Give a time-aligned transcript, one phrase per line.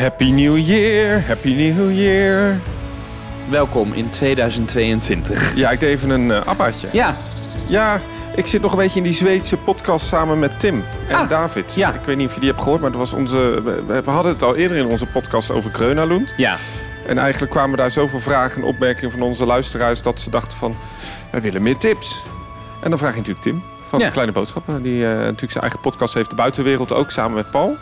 [0.00, 2.56] Happy New Year, Happy New Year.
[3.48, 5.52] Welkom in 2022.
[5.56, 6.88] Ja, ik deed even een uh, appaatje.
[6.92, 7.16] Ja.
[7.66, 8.00] Ja,
[8.36, 11.74] ik zit nog een beetje in die Zweedse podcast samen met Tim en Ah, David.
[11.74, 11.92] ja.
[11.92, 13.36] Ik weet niet of je die hebt gehoord, maar dat was onze,
[13.86, 16.34] we, we hadden het al eerder in onze podcast over Kreunalund.
[16.36, 16.56] Ja.
[17.06, 20.76] En eigenlijk kwamen daar zoveel vragen en opmerkingen van onze luisteraars dat ze dachten van,
[21.30, 22.22] wij willen meer tips.
[22.82, 24.06] En dan vraag je natuurlijk Tim van Ja.
[24.06, 27.50] de Kleine Boodschappen, die eh, natuurlijk zijn eigen podcast heeft, de buitenwereld ook, samen met
[27.50, 27.76] Paul.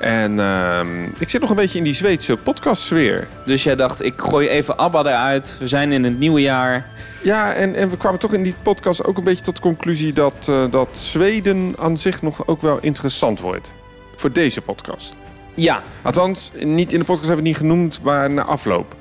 [0.00, 3.26] En ehm, ik zit nog een beetje in die Zweedse podcastsfeer.
[3.44, 5.56] Dus jij dacht, ik gooi even ABBA eruit.
[5.58, 6.90] We zijn in het nieuwe jaar.
[7.22, 10.12] Ja, en, en we kwamen toch in die podcast ook een beetje tot de conclusie
[10.12, 13.74] dat, eh, dat Zweden aan zich nog ook wel interessant wordt.
[14.14, 15.16] Voor deze podcast.
[15.54, 15.82] Ja.
[16.02, 18.94] Althans, niet in de podcast hebben we het niet genoemd, maar na afloop.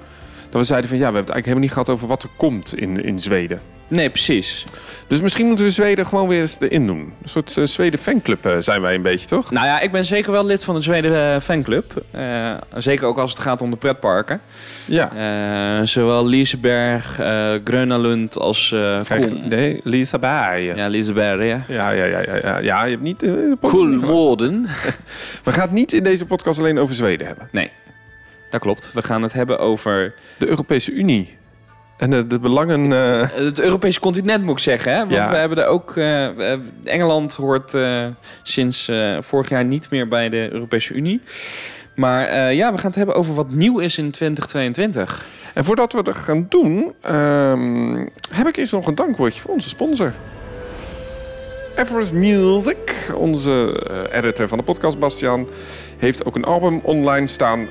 [0.49, 2.29] Dat we zeiden van ja, we hebben het eigenlijk helemaal niet gehad over wat er
[2.37, 3.59] komt in, in Zweden.
[3.87, 4.65] Nee, precies.
[5.07, 7.13] Dus misschien moeten we Zweden gewoon weer eens erin doen.
[7.21, 9.51] Een soort eh, Zweden fanclub eh, zijn wij een beetje, toch?
[9.51, 12.03] Nou ja, ik ben zeker wel lid van de Zweden eh, fanclub.
[12.77, 14.41] Zeker ook als het gaat om de pretparken.
[14.85, 15.85] Ja.
[15.85, 17.15] Zowel Liseberg,
[17.63, 20.63] Grönalund als uh, Krijg, nee, Lisa Bij.
[20.63, 20.87] Ja.
[20.87, 21.63] Liseberg, ja.
[21.67, 22.83] Ja, ja, ja, ja, ja.
[22.83, 23.23] Je hebt niet...
[23.23, 23.71] gehad.
[23.71, 24.67] Kolmården.
[25.43, 27.47] We gaan het niet in deze podcast alleen over Zweden hebben.
[27.51, 27.71] Nee,
[28.49, 28.91] dat klopt.
[28.93, 31.37] We gaan het hebben over De Europese Unie.
[31.97, 32.93] En de, de belangen...
[32.93, 34.91] eh, het Europese continent, moet ik zeggen.
[34.91, 34.97] Hè?
[34.99, 35.29] Want Ja.
[35.29, 35.95] we hebben er ook...
[35.95, 36.51] eh,
[36.83, 38.05] Engeland hoort eh,
[38.43, 41.21] sinds vorig jaar niet meer bij de Europese Unie.
[41.95, 45.25] Maar ja, we gaan het hebben over wat nieuw is in 2022.
[45.53, 49.69] En voordat we dat gaan doen, ehm, heb ik eerst nog een dankwoordje voor onze
[49.69, 50.13] sponsor.
[51.75, 55.47] Everest Music, onze editor van de podcast, Bastiaan,
[55.97, 57.67] heeft ook een album online staan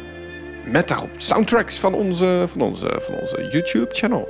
[0.67, 4.29] met daarop soundtracks van onze, van onze, van onze YouTube-channel.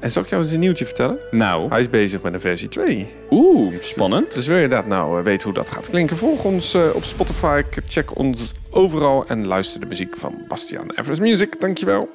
[0.00, 1.18] En zal ik jou eens een nieuwtje vertellen?
[1.30, 3.08] Nou, Hij is bezig met een versie 2.
[3.30, 4.34] oeh, spannend.
[4.34, 6.16] Dus wil je dat nou eh, weten hoe dat gaat klinken?
[6.16, 11.20] Volg ons eh, op Spotify, check ons overal en luister de muziek van Bastiaan Everest
[11.20, 11.60] Music.
[11.60, 12.08] Dankjewel.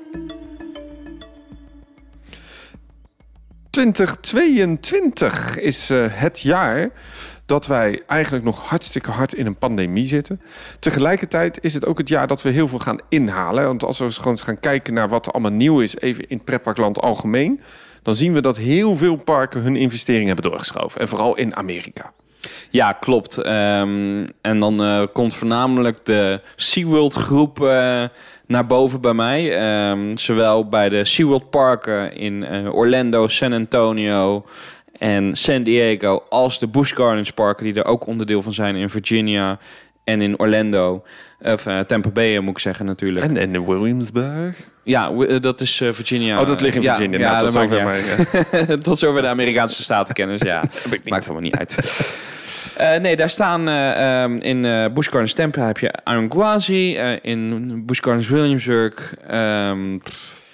[3.70, 6.90] 2022 is eh, het jaar
[7.50, 10.42] dat wij eigenlijk nog hartstikke hard in een pandemie zitten.
[10.80, 13.66] Tegelijkertijd is het ook het jaar dat we heel veel gaan inhalen.
[13.66, 16.28] Want als we eens gewoon eens gaan kijken naar wat er allemaal nieuw is, even
[16.28, 17.62] in het pretparkland algemeen,
[18.02, 21.02] dan zien we dat heel veel parken hun investeringen hebben doorgeschoven.
[21.02, 22.14] En vooral in Amerika.
[22.70, 23.38] Ja, klopt.
[23.38, 28.04] Ehm, en dan eh, komt voornamelijk de SeaWorld groep eh,
[28.48, 29.58] naar boven bij mij.
[29.58, 34.46] Ehm, zowel bij de SeaWorld parken in eh, Orlando, San Antonio
[35.00, 36.24] en San Diego...
[36.30, 39.58] als de Busch Gardens parken die er ook onderdeel van zijn in Virginia
[40.04, 41.04] en in Orlando.
[41.42, 43.26] Of eh, Tampa Bay moet ik zeggen natuurlijk.
[43.26, 44.58] En, en Williamsburg.
[44.84, 46.40] Ja, eh, dat is eh, Virginia.
[46.42, 47.20] Oh, dat ligt in Ja, Virginia.
[47.20, 48.84] Ja, Nou, dat tot zover maar, uit.
[48.84, 50.64] Tot zover de Amerikaanse statenkennis, ja.
[51.06, 51.78] Maakt allemaal niet uit.
[52.78, 56.96] Eh, nee, daar staan eh, ehm, in eh Busch Gardens Tampa heb je Iron Gwazi.
[56.96, 59.98] eh, in Busch Gardens Williamsburg ehm,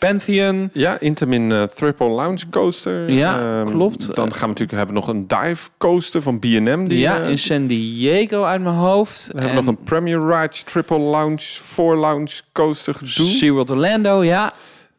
[0.05, 0.69] Pantheon.
[0.73, 3.09] Ja, Intamin eh, Triple Lounge Coaster.
[3.11, 4.15] Ja, Ehm, klopt.
[4.15, 6.87] Dan gaan we natuurlijk hebben nog een dive coaster van B&M.
[6.87, 9.29] Die, ja, eh, in San Diego uit mijn hoofd.
[9.33, 13.25] we hebben nog een Premier Rides Triple Lounge, Four Lounge Coaster gedoe.
[13.25, 14.53] SeaWorld Orlando, ja.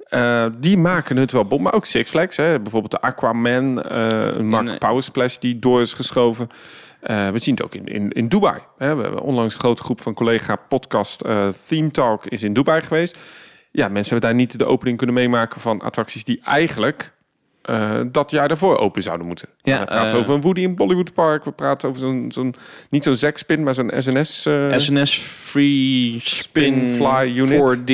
[0.09, 1.63] Eh, die maken het wel bom.
[1.63, 2.37] Maar ook Six Flags.
[2.37, 2.61] Hè.
[2.61, 6.49] Bijvoorbeeld de Aquaman, een Mark Power Splash die door is geschoven.
[7.01, 8.59] We zien het ook in, in, in Dubai.
[8.79, 8.95] Hè.
[8.95, 11.25] We hebben onlangs een grote groep van collega podcast
[11.67, 13.19] Theme Talk is in Dubai geweest.
[13.77, 17.13] Ja, mensen hebben daar niet de opening kunnen meemaken van attracties die eigenlijk
[17.63, 19.49] eh, dat jaar daarvoor open zouden moeten.
[19.63, 21.45] Ja, we praten eh, over een Woody in Bollywood Park.
[21.45, 22.55] We praten over zo'n, zo'n
[22.91, 24.47] niet zo'n Zekspin, maar zo'n SNS.
[24.47, 27.79] eh, SNS Free Spin, Spin Fly Unit.
[27.79, 27.91] 4D.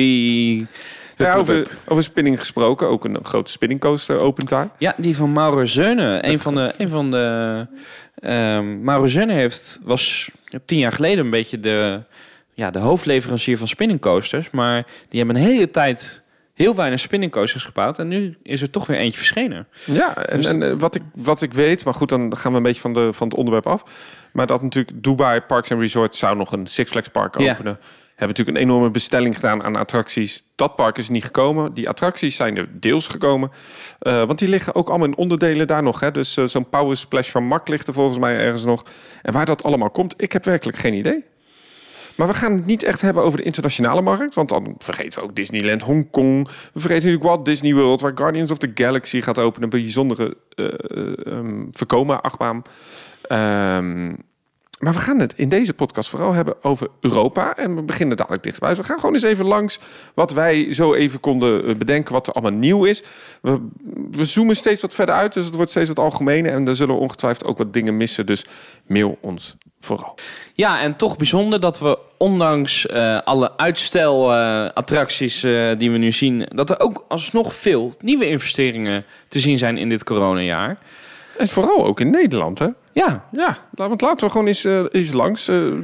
[1.17, 2.87] ja, Hup, over, over spinning gesproken.
[2.87, 4.69] Ook een grote spinning coaster opent daar.
[4.77, 6.27] Ja, die van Mauro Zeune.
[6.27, 6.73] Een van de.
[6.77, 7.67] Een van de
[8.15, 10.31] ehm Mauro Zeune heeft, was
[10.65, 12.01] tien jaar geleden een beetje de,
[12.53, 14.49] ja, de hoofdleverancier van spinning coasters.
[14.49, 16.21] Maar die hebben een hele tijd
[16.53, 17.99] heel weinig spinning coasters gebouwd.
[17.99, 19.67] En nu is er toch weer eentje verschenen.
[19.85, 22.57] Ja, en, Dus- en eh, wat, ik, wat ik weet, maar goed, dan gaan we
[22.57, 23.83] een beetje van, de, van het onderwerp af.
[24.33, 27.51] Maar dat natuurlijk Dubai Parks and Resorts zou nog een Six Flags park Ja.
[27.51, 27.79] openen.
[28.15, 30.43] Hebben natuurlijk een enorme bestelling gedaan aan attracties.
[30.55, 31.73] Dat park is niet gekomen.
[31.73, 33.51] Die attracties zijn er deels gekomen.
[33.99, 35.99] Eh, want die liggen ook allemaal in onderdelen daar nog.
[35.99, 36.11] Hè?
[36.11, 38.85] Dus eh, zo'n Power Splash van Mak ligt er volgens mij ergens nog.
[39.21, 41.23] En waar dat allemaal komt, ik heb werkelijk geen idee.
[42.15, 44.33] Maar we gaan het niet echt hebben over de internationale markt.
[44.33, 46.47] Want dan vergeten we ook Disneyland Hongkong.
[46.47, 48.01] We vergeten natuurlijk Walt Disney World...
[48.01, 49.63] waar Guardians of the Galaxy gaat openen.
[49.63, 50.67] Een bijzondere uh,
[51.25, 52.61] um, voorkomen achtbaan.
[53.29, 54.17] Um,
[54.83, 57.55] Maar we gaan het in deze podcast vooral hebben over Europa.
[57.57, 58.69] En we beginnen dadelijk dichtbij.
[58.69, 59.79] Dus we gaan gewoon eens even langs
[60.13, 63.03] wat wij zo even konden eh, bedenken, wat er allemaal nieuw is.
[63.41, 63.67] We,
[64.11, 66.51] we zoomen steeds wat verder uit, dus het wordt steeds wat algemener.
[66.51, 68.25] En er zullen we ongetwijfeld ook wat dingen missen.
[68.25, 68.45] Dus
[68.87, 70.15] mail ons vooral.
[70.53, 76.11] Ja, en toch bijzonder dat we ondanks uh, alle uitstelattracties uh, uh, die we nu
[76.11, 80.77] zien, dat er ook alsnog veel nieuwe investeringen te zien zijn in dit coronajaar.
[81.37, 82.67] En vooral ook in Nederland, hè?
[82.93, 83.25] Ja.
[83.31, 85.49] Ja, want laten we gewoon eens, uh, eens langs.
[85.49, 85.79] Uh,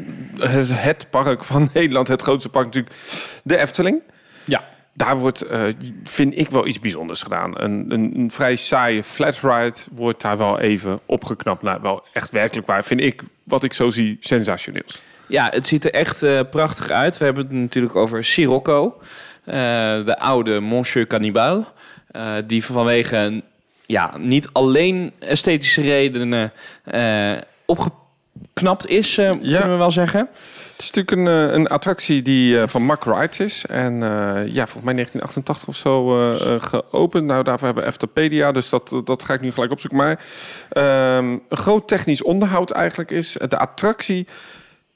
[0.73, 2.95] het park van Nederland, het grootste park natuurlijk,
[3.44, 4.01] de Efteling.
[4.44, 4.63] Ja.
[4.94, 5.63] Daar wordt, uh,
[6.03, 7.61] vind ik wel iets bijzonders gedaan.
[7.61, 11.61] Een, een, een vrij saaie flat ride wordt daar wel even opgeknapt.
[11.61, 15.01] Nou, wel echt werkelijk waar, vind ik, wat ik zo zie, sensationeels.
[15.27, 17.17] Ja, het ziet er echt prachtig uit.
[17.17, 19.01] We hebben het natuurlijk over Sirocco,
[19.44, 21.67] de oude Monsieur Cannibal.
[22.11, 23.44] Uh, die vanwege
[23.89, 26.51] ja, niet alleen esthetische redenen
[26.94, 27.31] uh,
[27.65, 29.57] opgeknapt is, uh, ja.
[29.57, 30.30] kunnen we wel zeggen.
[30.71, 33.65] Het is natuurlijk een, een attractie die uh, van Mark Wright is.
[33.65, 33.94] En
[34.45, 36.07] ja, volgens mij 1988 of zo
[36.59, 37.25] geopend.
[37.25, 40.00] Nou, daarvoor hebben we Eftopedia, dus dat, dat ga ik nu gelijk opzoeken.
[40.00, 40.19] Maar
[41.18, 43.38] um, een groot technisch onderhoud eigenlijk is.
[43.47, 44.27] De attractie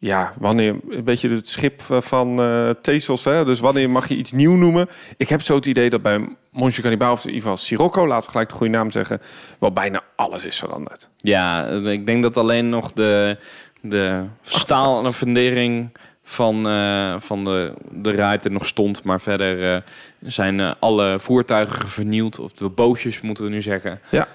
[0.03, 3.23] ja, wanneer een beetje het schip van uh, Tezos.
[3.23, 3.45] Hè?
[3.45, 4.89] Dus wanneer mag je iets nieuw noemen?
[5.17, 8.25] Ik heb zo het idee dat bij Monsieur Cannibal, of in ieder geval Sirocco, laten
[8.25, 9.21] we gelijk de goede naam zeggen,
[9.59, 11.09] wel bijna alles is veranderd.
[11.17, 13.37] Ja, ik denk dat alleen nog de,
[13.81, 19.03] de staal en de fundering van, uh, van de, de ride er nog stond.
[19.03, 19.81] Maar verder uh,
[20.21, 23.99] zijn alle voertuigen vernield, of de bootjes moeten we nu zeggen.
[24.09, 24.27] Ja.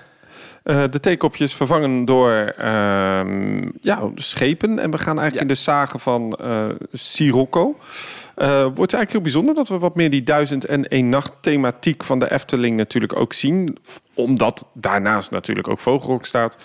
[0.69, 2.65] Uh, de theekopjes vervangen door uh,
[3.81, 4.79] ja, schepen.
[4.79, 5.41] En we gaan eigenlijk ja.
[5.41, 7.77] in de zagen van uh, Sirocco.
[8.35, 12.19] wordt eigenlijk heel bijzonder dat we wat meer die duizend en één nacht thematiek van
[12.19, 13.79] de Efteling natuurlijk ook zien.
[14.15, 16.57] Omdat daarnaast natuurlijk ook Vogelrok staat.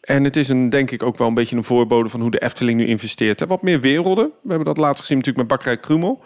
[0.00, 2.42] En het is een, denk ik ook wel een beetje een voorbode van hoe de
[2.42, 3.40] Efteling nu investeert.
[3.40, 3.46] Hè.
[3.46, 4.30] Wat meer werelden.
[4.42, 6.22] We hebben dat laatst gezien natuurlijk met Bakkerij Krumel.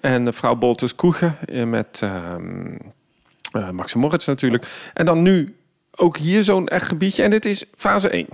[0.00, 4.66] En mevrouw Bolters Koegen met uh, Max Moritz natuurlijk.
[4.94, 5.54] En dan nu
[5.96, 7.22] ook hier zo'n echt gebiedje.
[7.22, 8.26] En dit is fase 1.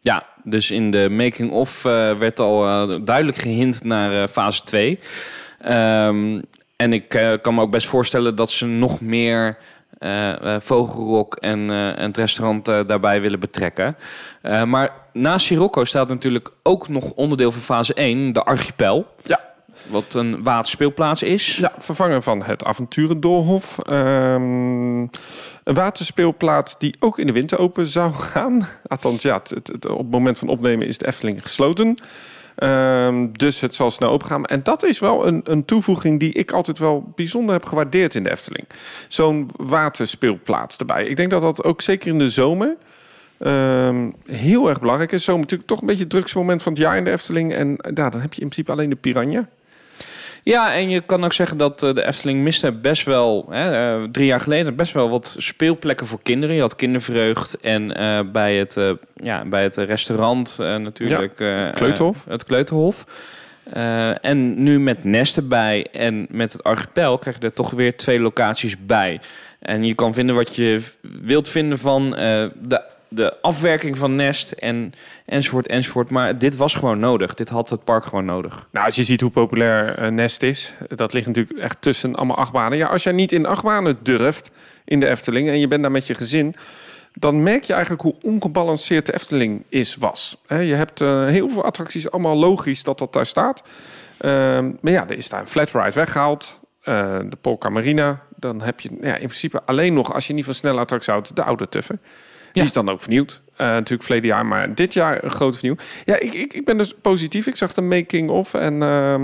[0.00, 4.98] Ja, dus in de making-of uh, werd al uh, duidelijk gehint naar uh, fase 2.
[5.68, 6.42] Um,
[6.76, 7.08] en ik
[7.42, 9.58] kan me ook best voorstellen dat ze nog meer
[10.58, 13.96] vogelrok en, en het restaurant daarbij willen betrekken.
[14.66, 19.06] maar naast Sirocco staat natuurlijk ook nog onderdeel van fase 1, de archipel.
[19.22, 19.51] Ja.
[19.86, 21.56] Wat een waterspeelplaats is.
[21.56, 23.78] Ja, vervangen van het Avonturendoolhof.
[23.90, 25.00] Um,
[25.64, 28.68] een waterspeelplaats die ook in de winter open zou gaan.
[28.86, 31.96] Althans, ja, het, op het moment van opnemen is de Efteling gesloten.
[32.58, 34.44] Um, dus het zal snel opengaan.
[34.44, 38.22] En dat is wel een, een toevoeging die ik altijd wel bijzonder heb gewaardeerd in
[38.22, 38.66] de Efteling.
[39.08, 41.06] Zo'n waterspeelplaats erbij.
[41.06, 42.76] Ik denk dat dat ook zeker in de zomer...
[43.46, 45.24] Um, heel erg belangrijk is.
[45.24, 47.52] Zo natuurlijk toch een beetje het drukste moment van het jaar in de Efteling.
[47.52, 49.48] En ja, dan heb je in principe alleen de Piranha.
[50.44, 54.08] Ja, en je kan ook zeggen dat uh, de Efteling miste best wel, hè, uh,
[54.10, 56.54] drie jaar geleden, best wel wat speelplekken voor kinderen.
[56.54, 58.76] Je had kindervreugd en uh, bij, het,
[59.14, 61.38] ja, bij het restaurant natuurlijk.
[61.38, 62.24] Ja, het Kleuterhof.
[62.28, 63.06] het Kleuterhof.
[64.20, 68.20] en nu met Nest erbij en met het Archipel krijg je er toch weer twee
[68.20, 69.20] locaties bij.
[69.58, 70.82] En je kan vinden wat je
[71.22, 72.82] wilt vinden van de
[73.14, 74.92] de afwerking van Nest en
[75.26, 76.10] enzovoort enzovoort.
[76.10, 77.34] Maar dit was gewoon nodig.
[77.34, 78.68] Dit had het park gewoon nodig.
[78.70, 82.36] Nou, als je ziet hoe populair uh, Nest is, dat ligt natuurlijk echt tussen allemaal
[82.36, 82.78] achtbanen.
[82.78, 84.50] Ja, als jij niet in achtbanen durft
[84.84, 86.54] in de Efteling en je bent daar met je gezin,
[87.14, 90.36] dan merk je eigenlijk hoe ongebalanceerd de Efteling is was.
[90.48, 93.62] Je hebt uh, heel veel attracties, allemaal logisch dat dat daar staat.
[94.20, 94.30] Uh,
[94.80, 96.60] maar ja, er is daar een flat ride weggehaald.
[96.84, 98.20] Uh, de Polka Marina.
[98.36, 101.36] Dan heb je ja, in principe alleen nog, als je niet van snelle attractie houdt,
[101.36, 102.00] de oude tuffen.
[102.52, 103.40] Die is dan ook vernieuwd.
[103.52, 105.76] Uh, natuurlijk verleden jaar, maar dit jaar een grote vernieuw.
[106.04, 107.46] Ja, ik, ik, ik ben dus positief.
[107.46, 109.14] Ik zag de making-of en uh,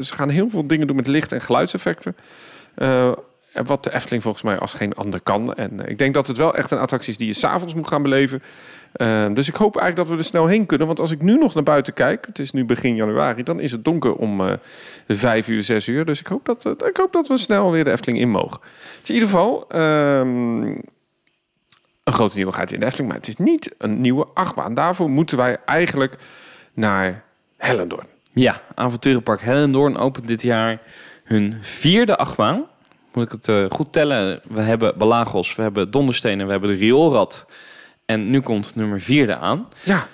[0.00, 2.16] ze gaan heel veel dingen doen met licht- en geluidseffecten.
[2.78, 3.12] Uh,
[3.64, 5.54] wat de Efteling volgens mij als geen ander kan.
[5.54, 8.02] En ik denk dat het wel echt een attractie is die je s'avonds moet gaan
[8.02, 8.42] beleven.
[9.34, 10.86] dus ik hoop eigenlijk dat we er snel heen kunnen.
[10.86, 13.70] Want als ik nu nog naar buiten kijk, het is nu begin januari, dan is
[13.70, 14.58] het donker om
[15.08, 16.04] vijf uur, zes uur.
[16.04, 18.60] Dus ik hoop dat, ik hoop dat we snel weer de Efteling in mogen.
[19.00, 20.74] Dus in ieder geval, ehm,
[22.04, 23.08] een grote nieuwigheid in de Efteling.
[23.08, 24.74] Maar het is niet een nieuwe achtbaan.
[24.74, 26.16] Daarvoor moeten wij eigenlijk
[26.72, 27.24] naar
[27.56, 28.06] Hellendoorn.
[28.32, 30.80] Ja, avonturenpark Hellendoorn opent dit jaar
[31.24, 32.66] hun vierde achtbaan.
[33.12, 34.40] Moet ik het uh, goed tellen?
[34.48, 37.46] We hebben Balagos, we hebben Donderstenen, we hebben de Rioolrad.
[38.04, 39.68] En nu komt nummer vierde aan.
[39.84, 40.06] Ja.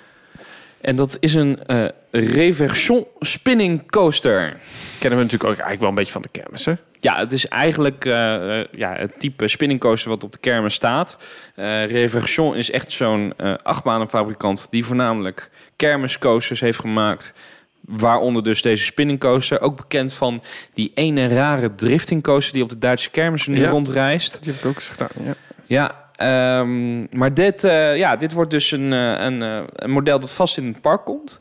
[0.81, 4.57] En dat is een uh, Reversion Spinning Coaster.
[4.99, 6.73] Kennen we natuurlijk ook eigenlijk wel een beetje van de kermis, hè?
[6.99, 10.73] Ja, het is eigenlijk eh, eh, ja, het type spinning coaster wat op de kermis
[10.73, 11.17] staat.
[11.55, 17.33] Eh Reversion is echt zo'n eh achtbanenfabrikant die voornamelijk kermiscoasters heeft gemaakt.
[17.81, 19.61] Waaronder dus deze spinning coaster.
[19.61, 23.69] Ook bekend van die ene rare drifting coaster die op de Duitse kermis nu Ja.
[23.69, 24.43] rondreist.
[24.43, 25.33] Die heb ik ook eens gedaan, ja.
[25.65, 27.61] Ja, ehm, maar dit,
[27.95, 29.41] ja, dit wordt dus een, een,
[29.75, 31.39] een model dat vast in het park komt.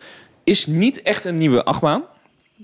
[0.51, 2.03] Is niet echt een nieuwe achtbaan.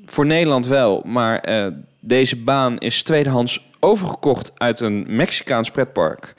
[0.07, 1.66] Voor Nederland wel, maar eh,
[2.00, 6.35] deze baan is tweedehands overgekocht uit een Mexicaans pretpark.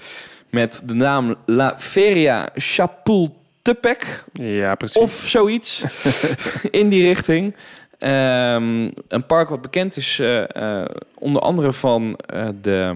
[0.49, 5.01] Met de naam La Feria Chapultepec Ja, precies.
[5.01, 5.83] of zoiets
[6.71, 7.55] in die richting.
[7.97, 12.19] Ehm, een park wat bekend is eh, eh, onder andere van
[12.61, 12.95] de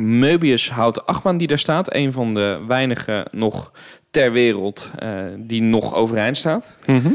[0.00, 1.94] Möbius houten achtbaan die daar staat.
[1.94, 3.72] Een van de weinige nog
[4.10, 4.90] ter wereld
[5.36, 6.76] die nog overeind staat.
[6.86, 7.08] Mhm.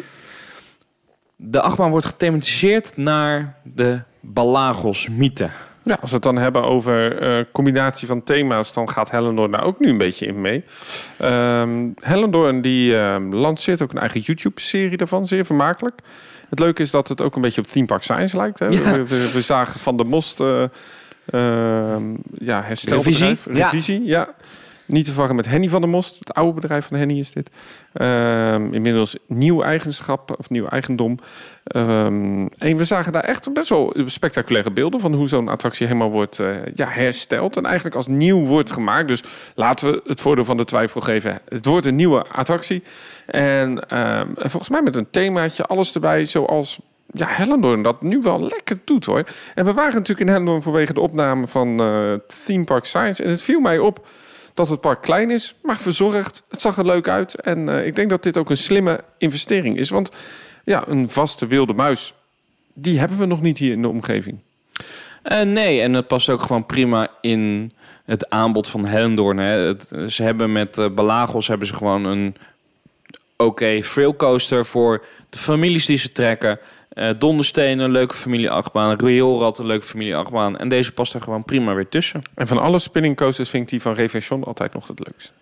[1.46, 5.50] De achtbaan wordt gethematiseerd naar de Balagos-mythe.
[5.84, 9.64] Ja, als we het dan hebben over eh, combinatie van thema's, dan gaat Hellendoorn daar
[9.64, 10.64] ook nu een beetje in mee.
[12.02, 16.00] Hellendoorn die ehm, lanceert ook een eigen YouTube-serie daarvan, zeer vermakelijk.
[16.50, 18.60] Het leuke is dat het ook een beetje op Theme Park Science lijkt.
[18.60, 18.66] Hè?
[18.66, 18.92] Ja.
[18.92, 20.70] We, we- we zagen Van de Most, ehm,
[22.38, 23.46] ja, herstelbedrijf.
[23.46, 23.70] Revisie, ja.
[23.70, 24.28] Revisie, ja.
[24.86, 26.20] Niet te verwarren met Henny van der Most.
[26.20, 27.50] Het oude bedrijf van Henny is dit.
[27.94, 31.20] Ehm, inmiddels nieuw eigenschap of nieuw eigendom.
[31.64, 36.12] Ehm, en we zagen daar echt best wel spectaculaire beelden van hoe zo'n attractie helemaal
[36.12, 37.58] wordt eh, ja, hersteld.
[37.58, 39.08] En eigenlijk als nieuw wordt gemaakt.
[39.08, 39.24] Dus
[39.56, 41.40] laten we het voordeel van de twijfel geven.
[41.50, 42.84] Het wordt een nieuwe attractie.
[43.26, 46.80] En ehm, en volgens mij met een themaatje, alles erbij, zoals
[47.14, 49.24] ja, Hellendoorn dat nu wel lekker doet hoor.
[49.56, 52.14] En we waren natuurlijk in Hellendoorn vanwege de opname van eh,
[52.46, 53.24] Theme Park Science.
[53.24, 54.08] En het viel mij op
[54.54, 56.44] dat het park klein is, maar verzorgd.
[56.50, 57.36] Het zag er leuk uit.
[57.36, 59.90] En eh, ik denk dat dit ook een slimme investering is.
[59.90, 60.12] Want
[60.64, 62.14] ja, een vaste wilde muis,
[62.74, 64.40] die hebben we nog niet hier in de omgeving.
[65.24, 67.72] Eh, nee, en het past ook gewoon prima in
[68.06, 69.38] het aanbod van Hellendoorn.
[69.38, 69.76] Hè.
[70.10, 72.36] Ze hebben met Balagos hebben ze gewoon een
[73.38, 76.60] oké trail coaster voor de families die ze trekken.
[76.94, 78.98] Eh Dondersteen, een leuke familieachtbaan.
[79.00, 80.58] Rioolrad, een leuke familieachtbaan.
[80.58, 82.22] En deze past er gewoon prima weer tussen.
[82.36, 85.34] En van alle spinning coasters vind ik die van Reversion altijd nog het leukst.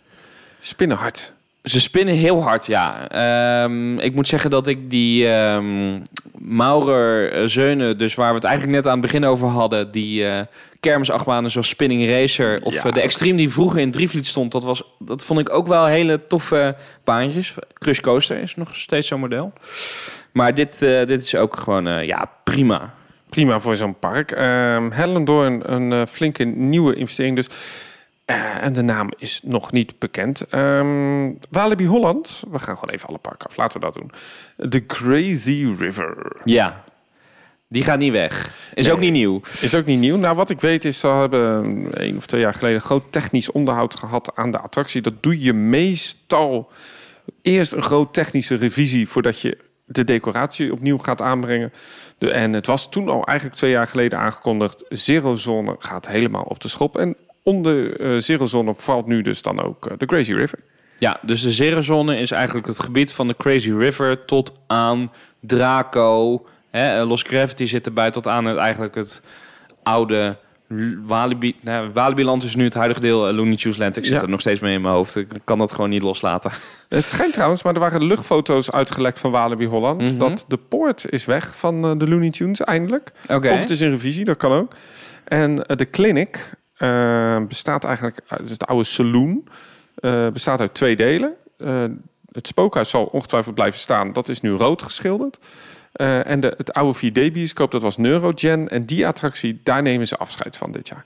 [0.59, 1.33] Spinnen hard.
[1.63, 3.07] Ze spinnen heel hard, ja.
[3.09, 5.99] Ehm, ik moet zeggen dat ik die ehm
[6.37, 10.25] Maurer eh, Zeunen, dus waar we het eigenlijk net aan het begin over hadden, die
[10.79, 12.91] kermisachtbanen zoals Spinning Racer of Ja.
[12.91, 16.25] de Extreme die vroeger in Drievliet stond, dat, was, dat vond ik ook wel hele
[16.25, 17.53] toffe baantjes.
[17.73, 19.53] Crush Coaster is nog steeds zo'n model.
[20.31, 22.93] Maar dit, eh, dit is ook gewoon, eh, ja, prima.
[23.29, 24.31] Prima voor zo'n park.
[24.31, 27.47] Ehm Hellendoorn, een eh, flinke nieuwe investering dus.
[28.61, 30.41] En de naam is nog niet bekend.
[30.49, 32.43] Ehm Walibi Holland.
[32.51, 33.57] We gaan gewoon even alle parken af.
[33.57, 34.11] Laten we dat doen.
[34.69, 36.31] The Crazy River.
[36.43, 36.83] Ja,
[37.67, 38.51] die gaat niet weg.
[38.73, 38.93] Is Nee.
[38.95, 39.41] ook niet nieuw.
[39.61, 40.17] Is ook niet nieuw.
[40.17, 43.95] Nou, wat ik weet is, ze hebben één of twee jaar geleden groot technisch onderhoud
[43.95, 45.01] gehad aan de attractie.
[45.01, 46.71] Dat doe je meestal
[47.41, 49.57] eerst een groot technische revisie voordat je
[49.91, 51.73] de decoratie opnieuw gaat aanbrengen.
[52.17, 54.85] De, en het was toen al eigenlijk twee jaar geleden aangekondigd.
[54.89, 56.97] Zero Zone gaat helemaal op de schop.
[56.97, 60.59] En onder eh Zero Zone valt nu dus dan ook eh, de Crazy River.
[61.01, 66.45] Ja, dus de Zerozone is eigenlijk het gebied van de Crazy River tot aan Draco.
[66.69, 69.21] Hè, eh, Lost Gravity zit erbij tot aan het, eigenlijk het
[69.83, 70.37] oude
[71.05, 71.55] Walibi.
[71.61, 73.97] Nou, Walibiland is nu het huidige deel eh, Looney Tunes Land.
[73.97, 74.21] Ik zit Ja.
[74.21, 75.15] er nog steeds mee in mijn hoofd.
[75.15, 76.51] Ik kan dat gewoon niet loslaten.
[76.89, 80.01] Het schijnt trouwens, maar er waren luchtfoto's uitgelekt van Walibi Holland.
[80.01, 80.17] Mhm.
[80.17, 83.11] Dat de poort is weg van eh, de Looney Tunes eindelijk.
[83.27, 83.51] Oké.
[83.51, 84.73] Of het is in revisie, dat kan ook.
[85.23, 86.59] En eh, de clinic
[87.47, 89.43] bestaat eigenlijk uit dus het oude saloon.
[90.33, 91.33] bestaat uit twee delen.
[92.31, 94.13] Het spookhuis zal ongetwijfeld blijven staan.
[94.13, 95.39] Dat is nu rood geschilderd.
[95.91, 98.67] Eh, en de, het oude 4D-bioscoop, dat was Neurogen.
[98.69, 101.05] En die attractie, daar nemen ze afscheid van dit jaar.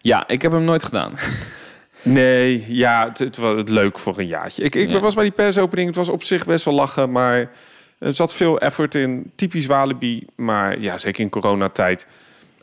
[0.00, 1.12] Ja, ik heb hem nooit gedaan.
[2.02, 4.62] Nee, ja, het, het was het leuk voor een jaartje.
[4.62, 5.00] Ik, ik Ja.
[5.00, 7.50] was bij die persopening, het was op zich best wel lachen, maar
[7.98, 9.30] er zat veel effort in.
[9.34, 12.06] Typisch Walibi, maar ja, zeker in coronatijd.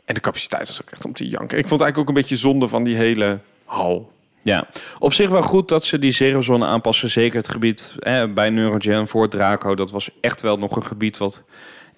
[0.04, 1.58] En de capaciteit was ook echt om te janken.
[1.58, 4.12] Ik vond het eigenlijk ook een beetje zonde van die hele hal.
[4.46, 4.66] Ja,
[4.98, 7.10] op zich wel goed dat ze die Zerozone aanpassen.
[7.10, 9.74] Zeker het gebied hè, bij Neurogen voor Draco.
[9.74, 11.42] Dat was echt wel nog een gebied wat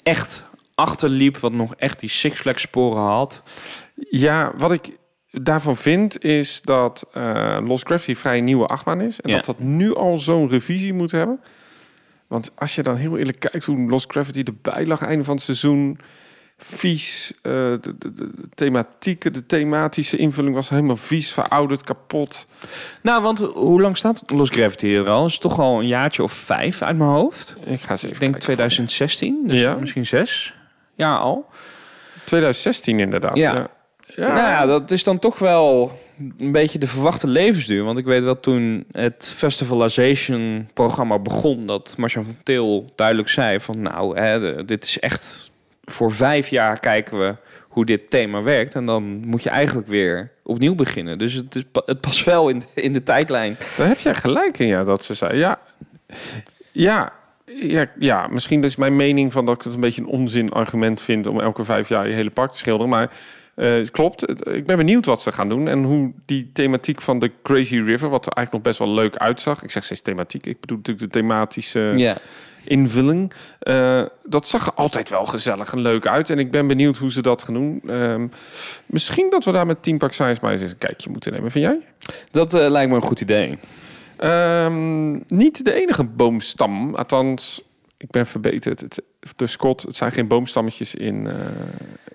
[0.02, 1.38] echt achterliep.
[1.38, 3.42] Wat nog echt die Six Flags sporen had.
[4.10, 4.96] Ja, wat ik
[5.30, 9.20] daarvan vind is dat eh Lost Gravity vrij nieuwe achtbaan is.
[9.20, 9.36] En Ja.
[9.36, 11.40] dat dat nu al zo'n revisie moet hebben.
[12.26, 15.44] Want als je dan heel eerlijk kijkt hoe Lost Gravity erbij lag einde van het
[15.44, 15.98] seizoen...
[16.58, 17.32] vies.
[17.42, 22.46] Eh, de, de, de, de thematieke, de thematische invulling was helemaal vies, verouderd, kapot.
[23.02, 25.26] Nou, want hoe lang staat Lost Gravity er al?
[25.26, 27.56] is toch al een jaartje of vijf uit mijn hoofd.
[27.64, 28.40] Ik ga eens even Ik denk kijken.
[28.40, 29.74] 2016, dus Ja.
[29.74, 30.54] misschien zes
[30.94, 31.46] jaar al.
[32.24, 33.36] 2016 inderdaad.
[33.36, 33.54] Ja.
[33.54, 33.70] Ja.
[34.16, 34.26] Ja.
[34.26, 35.98] Nou ja, dat is dan toch wel
[36.38, 37.84] een beetje de verwachte levensduur.
[37.84, 41.66] Want ik weet dat toen het Festivalization-programma begon...
[41.66, 43.82] dat Marjan van Til duidelijk zei van...
[43.82, 45.50] nou, hè, dit is echt...
[45.90, 47.34] voor vijf jaar kijken we
[47.68, 48.74] hoe dit thema werkt...
[48.74, 51.18] en dan moet je eigenlijk weer opnieuw beginnen.
[51.18, 53.56] Dus het, is, het past wel in, in de tijdlijn.
[53.76, 55.38] Daar heb jij gelijk in, ja, dat ze zei.
[55.38, 55.58] Ja,
[56.72, 57.12] ja,
[57.44, 61.00] ja, ja, misschien is mijn mening van dat ik het een beetje een onzin argument
[61.00, 62.88] vind om elke vijf jaar je hele park te schilderen.
[62.88, 63.10] Maar
[63.54, 64.46] eh, het klopt.
[64.48, 68.08] Ik ben benieuwd wat ze gaan doen en hoe die thematiek van de Crazy River,
[68.08, 69.62] wat er eigenlijk nog best wel leuk uitzag.
[69.62, 70.46] Ik zeg steeds thematiek.
[70.46, 72.16] Ik bedoel natuurlijk de thematische Ja.
[72.64, 73.32] Invulling.
[73.58, 76.30] Eh, dat zag er altijd wel gezellig en leuk uit.
[76.30, 77.80] En ik ben benieuwd hoe ze dat gaan doen.
[77.86, 78.26] Ehm,
[78.86, 81.50] misschien dat we daar met Team Park Science maar eens een kijkje moeten nemen.
[81.50, 81.78] Vind jij?
[82.30, 83.58] Dat eh, lijkt me een goed idee.
[84.16, 86.94] Ehm, niet de enige boomstam.
[86.94, 87.62] Althans,
[87.96, 88.80] ik ben verbeterd.
[88.80, 89.02] Het,
[89.36, 91.34] de Scott, het zijn geen boomstammetjes in, eh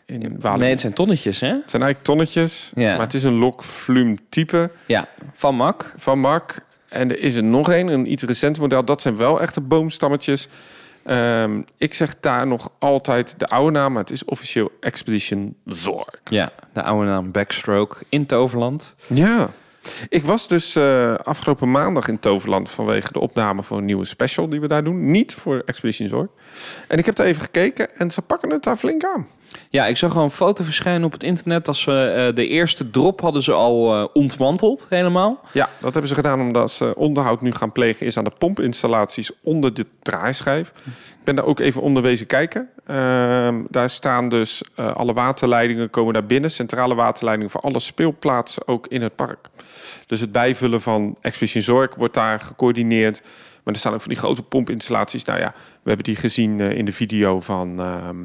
[0.05, 0.61] in Walibi.
[0.61, 1.47] Nee, het zijn tonnetjes, hè?
[1.47, 2.91] Het zijn eigenlijk tonnetjes, Ja.
[2.91, 5.93] maar het is een lok flume type Ja, van Mak.
[5.97, 6.65] van Mark.
[6.93, 8.85] En er is er nog een, een iets recent model.
[8.85, 10.47] Dat zijn wel echte boomstammetjes.
[11.03, 16.19] Ehm, ik zeg daar nog altijd de oude naam, maar het is officieel Expedition Zorg.
[16.23, 18.95] Ja, de oude naam Backstroke in Toverland.
[19.07, 19.49] Ja.
[20.09, 24.49] Ik was dus eh, afgelopen maandag in Toverland vanwege de opname voor een nieuwe special
[24.49, 25.11] die we daar doen.
[25.11, 26.27] Niet voor Expedition Zorg.
[26.87, 29.27] En ik heb daar even gekeken en ze pakken het daar flink aan.
[29.69, 31.67] Ja, ik zag gewoon een foto verschijnen op het internet.
[31.67, 35.39] Als ze eh, de eerste drop hadden ze al eh, ontmanteld, helemaal.
[35.51, 39.31] Ja, dat hebben ze gedaan omdat ze onderhoud nu gaan plegen is aan de pompinstallaties
[39.41, 40.73] onder de draaischijf.
[40.85, 42.69] Ik ben daar ook even onder wezen kijken.
[42.85, 46.51] Ehm, daar staan dus eh, alle waterleidingen komen daar binnen.
[46.51, 49.47] Centrale waterleidingen voor alle speelplaatsen ook in het park.
[50.07, 53.21] Dus het bijvullen van Expedition Zorg wordt daar gecoördineerd.
[53.63, 55.25] Maar er staan ook van die grote pompinstallaties.
[55.25, 58.15] Nou ja, we hebben die gezien eh, in de video van ehm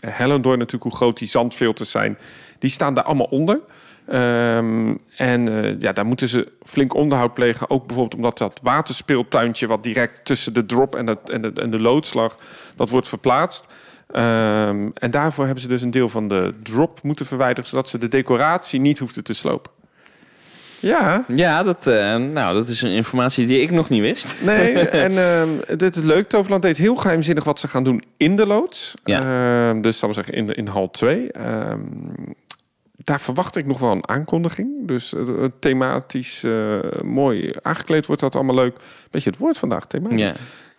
[0.00, 2.18] Hellendoor natuurlijk, hoe groot die zandfilters zijn.
[2.58, 3.60] Die staan daar allemaal onder.
[4.06, 7.70] Ehm, en eh, ja, daar moeten ze flink onderhoud plegen.
[7.70, 9.66] Ook bijvoorbeeld omdat dat waterspeeltuintje...
[9.66, 12.36] wat direct tussen de drop en, het, en, de, en de loodslag...
[12.76, 13.66] dat wordt verplaatst.
[14.06, 17.70] Ehm, en daarvoor hebben ze dus een deel van de drop moeten verwijderen...
[17.70, 19.72] zodat ze de decoratie niet hoefden te slopen.
[20.86, 24.36] Ja, Ja, dat, eh, nou, dat is een informatie die ik nog niet wist.
[24.42, 26.28] Nee, en ehm dit is leuk.
[26.28, 28.94] Toverland deed heel geheimzinnig wat ze gaan doen in de loods.
[29.04, 29.20] Ja.
[29.70, 31.32] Ehm, dus zal ik zeggen in, in hal 2.
[31.32, 31.80] Ehm,
[33.06, 34.68] daar verwacht ik nog wel een aankondiging.
[34.86, 38.76] Dus eh, thematisch eh, mooi aangekleed wordt dat allemaal leuk.
[39.10, 40.20] Beetje het woord vandaag, thematisch.
[40.20, 40.34] Ja.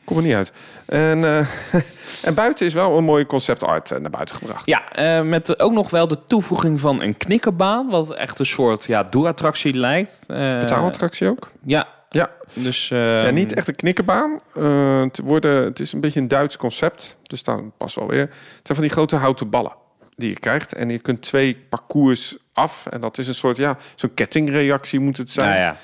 [0.08, 0.52] Kom er niet uit.
[0.86, 1.48] En, eh,
[2.28, 4.65] en buiten is wel een mooie concept art eh, naar buiten gebracht.
[4.65, 7.89] Ja, eh, met ook nog wel de toevoeging van een knikkerbaan.
[7.89, 10.24] Wat echt een soort ja, doe-attractie lijkt.
[10.28, 11.52] Eh, Betaalattractie ook.
[11.65, 12.30] Ja, Ja.
[12.54, 12.88] dus...
[12.88, 14.39] Ja, niet echt een knikkerbaan.
[14.56, 17.17] Eh, het, worden, het is een beetje een Duits concept.
[17.24, 18.20] Dus dan pas wel weer.
[18.20, 18.30] Het
[18.63, 19.74] zijn van die grote houten ballen
[20.15, 20.74] die je krijgt.
[20.74, 22.86] En je kunt twee parcours af.
[22.89, 25.50] En dat is een soort, ja, zo'n kettingreactie moet het zijn.
[25.50, 25.76] Nou ja,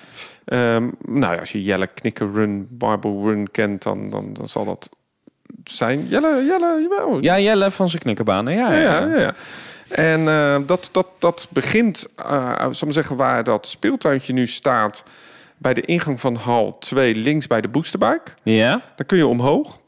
[0.45, 2.67] Ehm, nou ja, als je Jelle Knikker Run,
[3.01, 4.89] Run kent, dan, dan, dan zal dat
[5.63, 6.07] zijn.
[6.07, 7.21] Jelle, Jelle, jawel.
[7.21, 8.53] ja, Jelle van zijn knikkerbanen.
[8.53, 9.33] Ja, Ja, ja, ja.
[9.89, 14.47] En eh, dat, dat, dat begint, eh zal ik maar zeggen, waar dat speeltuintje nu
[14.47, 15.03] staat...
[15.57, 18.31] bij de ingang van hal 2 links bij de boosterbike.
[18.43, 18.81] Ja?
[18.95, 19.79] Dan kun je omhoog.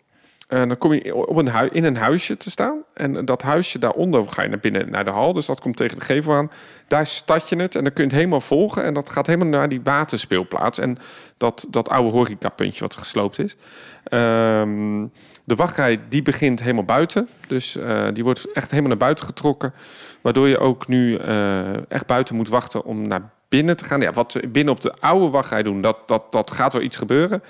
[0.47, 2.84] En dan kom je op een in een huisje te staan.
[2.93, 5.34] En dat huisje daaronder ga je naar binnen naar de hal.
[5.34, 6.51] Dus dat komt tegen de gevel aan.
[6.88, 8.84] Daar start je het en dan kun je het helemaal volgen.
[8.84, 10.79] En dat gaat helemaal naar die waterspeelplaats.
[10.79, 10.97] En
[11.38, 13.55] dat, dat oude horecapuntje wat gesloopt is.
[14.03, 15.05] Ehm,
[15.43, 17.29] de wachtrij die begint helemaal buiten.
[17.47, 19.73] Dus eh, die wordt echt helemaal naar buiten getrokken.
[20.21, 24.01] Waardoor je ook nu eh, echt buiten moet wachten om naar binnen te gaan.
[24.01, 26.97] Ja, wat we binnen op de oude wachtrij doen, dat, dat, dat gaat wel iets
[26.97, 27.43] gebeuren.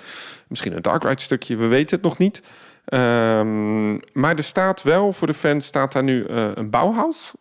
[0.48, 2.42] Misschien een dark ride stukje, we weten het nog niet.
[2.86, 7.32] Ehm, maar er staat wel voor de fans staat daar nu eh, een bouwhuis.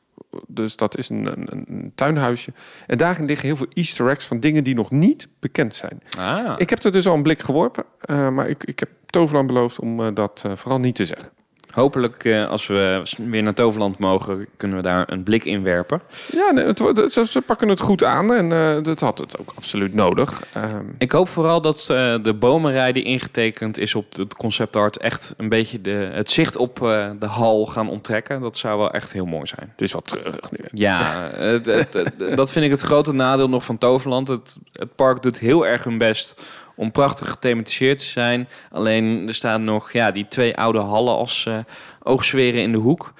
[0.47, 2.53] Dus dat is een, een, een tuinhuisje.
[2.87, 6.01] En daarin liggen heel veel easter eggs van dingen die nog niet bekend zijn.
[6.17, 6.53] Ah.
[6.57, 7.83] Ik heb er dus al een blik geworpen.
[7.99, 11.29] eh, maar ik, ik heb Toverland beloofd om eh, dat vooral niet te zeggen.
[11.75, 16.01] Hopelijk, eh, als we weer naar Toverland mogen, kunnen we daar een blik in werpen.
[16.31, 18.33] Ja, nee, het, wordt- ze, ze pakken het goed aan.
[18.33, 20.43] En eh, dat had het ook absoluut nodig.
[20.53, 24.97] Ehm, Ik hoop vooral dat eh, de bomenrij die ingetekend is op het concept art
[24.97, 28.41] echt een beetje de, het zicht op eh, de hal gaan onttrekken.
[28.41, 29.69] Dat zou wel echt heel mooi zijn.
[29.71, 30.57] het is wat treurig nu.
[30.71, 34.27] Ja, het, het- het- dat vind ik het grote nadeel nog van Toverland.
[34.27, 36.41] Het, het park doet heel erg hun best
[36.75, 38.47] om prachtig gethematiseerd te zijn.
[38.71, 41.57] Alleen er staan nog ja, die twee oude hallen als eh
[42.03, 43.13] oogzweren in de hoek.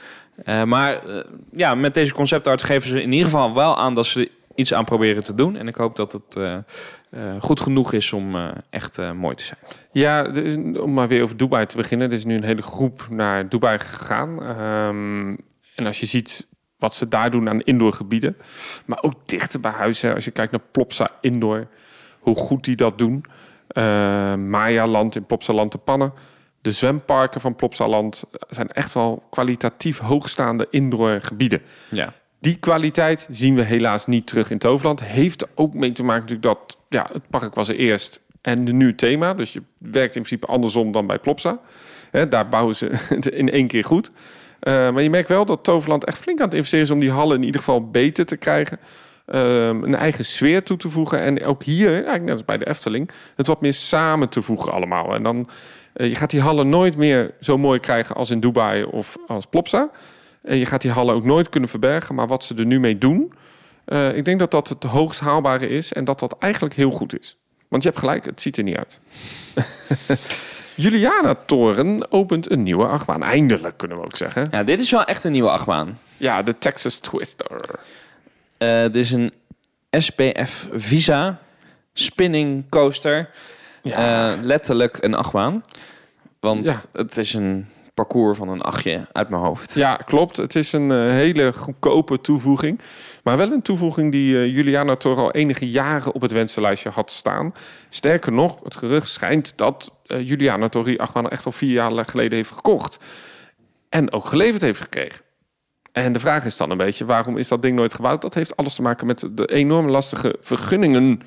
[0.44, 4.06] Eh, maar eh, ja, met deze conceptart geven ze in ieder geval wel aan dat
[4.06, 5.56] ze iets aan proberen te doen.
[5.56, 6.38] En ik hoop dat het
[7.40, 8.36] goed genoeg is om
[8.70, 9.60] echt mooi te zijn.
[9.92, 10.32] Ja,
[10.80, 12.08] om maar weer over Dubai te beginnen.
[12.08, 14.44] Er is nu een hele groep naar Dubai gegaan.
[14.44, 15.36] Ehm,
[15.76, 18.38] en als je ziet wat ze daar doen aan indoorgebieden.
[18.86, 20.02] Maar ook dichter bij huis.
[20.02, 21.68] Hè, als je kijkt naar Plopsa Indoor.
[22.20, 23.26] Hoe goed die dat doen.
[23.74, 23.84] Uh,
[24.36, 26.14] Maya-land in Plopsaland te Pannen.
[26.62, 31.62] De zwemparken van Plopsaland zijn echt wel kwalitatief hoogstaande indoorgebieden.
[31.90, 32.14] Ja.
[32.40, 35.04] Die kwaliteit zien we helaas niet terug in Toverland.
[35.04, 38.96] Heeft ook mee te maken natuurlijk dat ja, het park was er eerst en nu
[38.96, 39.34] thema.
[39.34, 41.60] Dus je werkt in principe andersom dan bij Plopsa.
[42.30, 44.12] Daar bouwen ze het in één keer goed.
[44.62, 47.12] Uh, maar je merkt wel dat Toverland echt flink aan het investeren is om die
[47.12, 48.80] hallen in ieder geval beter te krijgen.
[49.34, 51.20] Um, een eigen sfeer toe te voegen.
[51.20, 54.72] En ook hier, eigenlijk net als bij de Efteling, het wat meer samen te voegen
[54.72, 55.14] allemaal.
[55.14, 55.50] En dan,
[55.96, 59.46] uh, je gaat die hallen nooit meer zo mooi krijgen als in Dubai of als
[59.46, 59.90] Plopsa.
[60.44, 62.16] En je gaat die hallen ook nooit kunnen verbergen.
[62.16, 63.34] Maar wat ze er nu mee doen,
[63.86, 65.94] uh, ik denk dat dat het hoogst haalbare is.
[65.94, 67.38] En dat dat eigenlijk heel goed is.
[67.68, 69.00] Want je hebt gelijk, het ziet er niet uit.
[70.76, 73.24] Juliana Toren opent een nieuwe achtbaan.
[73.24, 74.48] Eindelijk, kunnen we ook zeggen.
[74.52, 76.00] Ja, dit is wel echt een nieuwe achtbaan.
[76.18, 77.80] Ja, de Texas Twister.
[78.66, 79.34] Uh, dit is een
[79.90, 81.40] SPF Visa
[81.94, 83.30] spinning coaster.
[83.82, 84.34] Ja.
[84.34, 85.64] Uh, letterlijk een achtbaan.
[86.40, 87.00] Want ja.
[87.00, 89.74] het is een parcours van een achtje uit mijn hoofd.
[89.74, 90.38] Ja, klopt.
[90.38, 92.80] Het is een uh, hele goedkope toevoeging.
[93.24, 97.12] Maar wel een toevoeging die uh, Juliana Toro al enige jaren op het wensenlijstje had
[97.12, 97.54] staan.
[97.90, 102.06] Sterker nog, het gerucht schijnt dat uh, Juliana Toro die achtbaan echt al vier jaar
[102.06, 102.98] geleden heeft gekocht.
[103.90, 105.25] En ook geleverd heeft gekregen.
[105.96, 108.22] En de vraag is dan een beetje, waarom is dat ding nooit gebouwd?
[108.22, 111.20] Dat heeft alles te maken met de enorm lastige vergunningen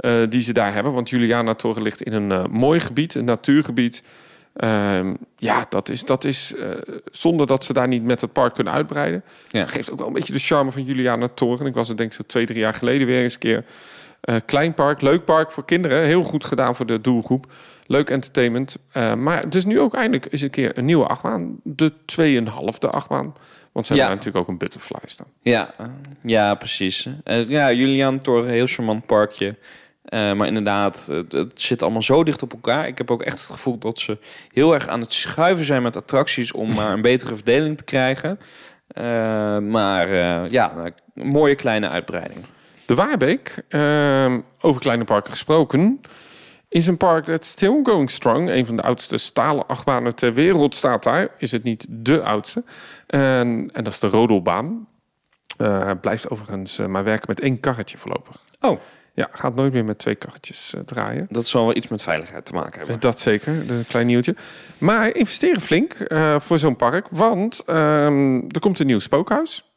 [0.00, 0.92] uh, die ze daar hebben.
[0.92, 4.02] Want Juliana Toren ligt in een uh, mooi gebied, een natuurgebied.
[4.56, 6.64] Uh, ja, dat is, dat is uh,
[7.10, 9.24] zonder dat ze daar niet met het park kunnen uitbreiden.
[9.50, 9.60] Ja.
[9.60, 11.66] Dat geeft ook wel een beetje de charme van Juliana Toren.
[11.66, 13.64] Ik was er denk ik zo twee, drie jaar geleden weer eens een keer.
[14.46, 16.04] Klein park, leuk park voor kinderen.
[16.04, 17.46] Heel goed gedaan voor de doelgroep.
[17.86, 18.76] Leuk entertainment.
[19.16, 21.60] maar het is nu ook eindelijk eens een keer een nieuwe achtbaan.
[21.62, 23.34] De 2,5e achtbaan.
[23.72, 23.98] Want ze ja.
[23.98, 25.26] hebben natuurlijk ook een butterfly staan.
[25.40, 25.74] Ja,
[26.22, 27.06] ja precies.
[27.24, 29.56] Uh, ja, Julian Toren, heel charmant parkje.
[30.08, 32.86] Uh, maar inderdaad, het, het, zit allemaal zo dicht op elkaar.
[32.86, 34.18] Ik heb ook echt het gevoel dat ze
[34.52, 36.52] heel erg aan het schuiven zijn met attracties...
[36.52, 38.38] om maar een betere verdeling te krijgen.
[38.98, 39.04] Uh,
[39.58, 40.08] maar
[40.50, 42.40] ja, een mooie kleine uitbreiding.
[42.86, 43.64] De Waarbeek,
[44.60, 46.00] over kleine parken gesproken
[46.72, 48.50] is een park dat still going strong.
[48.50, 51.28] Een van de oudste stalen achtbanen ter wereld staat daar.
[51.38, 52.64] Is het niet de oudste.
[53.12, 54.88] En, en dat is de Rodelbaan.
[55.58, 58.44] Uh, blijft overigens uh, maar werken met één karretje voorlopig.
[58.60, 58.80] Oh.
[59.14, 61.26] Ja, gaat nooit meer met twee karretjes uh, draaien.
[61.30, 63.00] Dat zal wel iets met veiligheid te maken hebben.
[63.00, 64.36] Dat zeker, een klein nieuwtje.
[64.78, 65.96] Maar investeren flink
[66.38, 67.06] voor zo'n park.
[67.10, 69.71] Want ehm, er komt een nieuw spookhuis.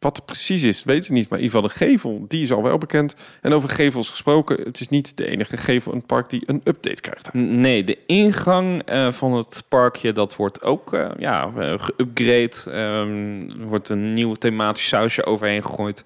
[0.00, 1.28] Wat het precies is, weet ik niet.
[1.28, 3.14] Maar in ieder geval de gevel, die is al wel bekend.
[3.40, 6.60] En over gevels gesproken, het is niet de enige gevel in het park die een
[6.64, 7.32] update krijgt.
[7.32, 12.66] Nee, de ingang uh, van het parkje, dat wordt ook uh, ja, geüpgrade.
[12.66, 16.04] Um, er wordt een nieuw thematisch sausje overheen gegooid.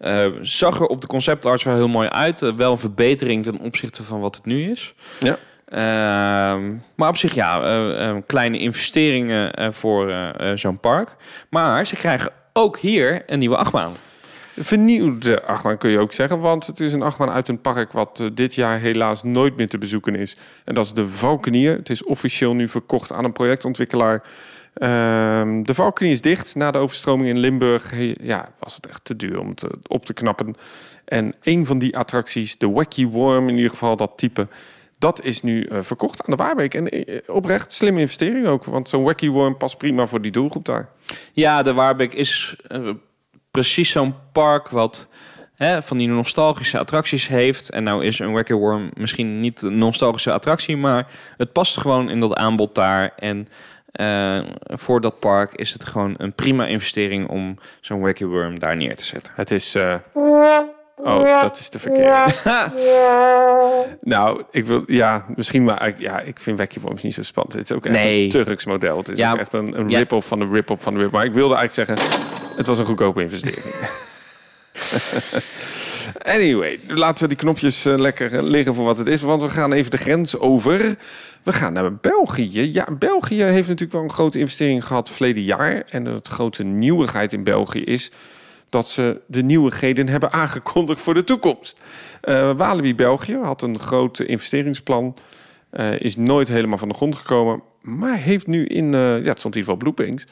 [0.00, 2.40] Uh, zag er op de conceptarts wel heel mooi uit.
[2.40, 4.94] wel een verbetering ten opzichte van wat het nu is.
[5.20, 5.38] Ja.
[5.68, 6.62] Uh,
[6.94, 10.14] maar op zich ja, uh, kleine investeringen voor
[10.54, 11.16] zo'n park.
[11.50, 13.92] Maar ze krijgen ook hier een nieuwe achtbaan.
[14.56, 18.18] Vernieuwde achtbaan kun je ook zeggen, want het is een achtbaan uit een park wat
[18.22, 20.36] uh, dit jaar helaas nooit meer te bezoeken is.
[20.64, 21.76] En dat is de Valkenier.
[21.76, 24.22] Het is officieel nu verkocht aan een projectontwikkelaar.
[24.22, 24.88] Uh,
[25.62, 27.92] de Valkenier is dicht na de overstroming in Limburg.
[28.22, 30.54] Ja, was het echt te duur om het op te knappen.
[31.04, 34.48] En een van die attracties, de Wacky Worm in ieder geval, dat type,
[34.98, 36.74] dat is nu uh, verkocht aan de Waarbeek.
[36.74, 38.64] En uh, oprecht slimme investering ook.
[38.64, 40.88] Want zo'n Wacky Worm past prima voor die doelgroep daar.
[41.32, 42.90] Ja, de Waarbeek is uh,
[43.50, 45.08] precies zo'n park wat
[45.54, 47.70] hè, van die nostalgische attracties heeft.
[47.70, 51.06] En nou is een Wacky Worm misschien niet een nostalgische attractie, maar
[51.36, 53.12] het past gewoon in dat aanbod daar.
[53.16, 53.48] En
[54.58, 58.96] voor dat park is het gewoon een prima investering om zo'n Wacky Worm daar neer
[58.96, 59.32] te zetten.
[59.36, 59.76] Het is...
[60.96, 62.34] Oh, dat is de verkeerde.
[64.02, 67.54] nou, ik wil, ja, misschien maar, ja, ik vind Wacky Worms niet zo spannend.
[67.54, 68.22] Het is ook echt nee.
[68.24, 68.96] een Turks model.
[68.96, 71.10] Het is ja, ook echt een, een rip-off van de rip-off van de rip.
[71.10, 72.18] Maar ik wilde eigenlijk zeggen,
[72.56, 73.64] het was een goedkope investering.
[76.34, 79.22] anyway, laten we die knopjes uh, lekker liggen voor wat het is.
[79.22, 80.96] Want we gaan even de grens over.
[81.42, 82.72] We gaan naar België.
[82.72, 85.82] Ja, België heeft natuurlijk wel een grote investering gehad verleden jaar.
[85.90, 88.10] En de grote nieuwigheid in België is
[88.76, 91.80] dat ze de nieuwigheden hebben aangekondigd voor de toekomst.
[92.24, 95.16] Uh, Walibi België had een groot investeringsplan.
[95.72, 97.62] Uh, is nooit helemaal van de grond gekomen.
[97.80, 100.26] Maar heeft nu in, uh, ja, het stond in ieder geval Bluepings.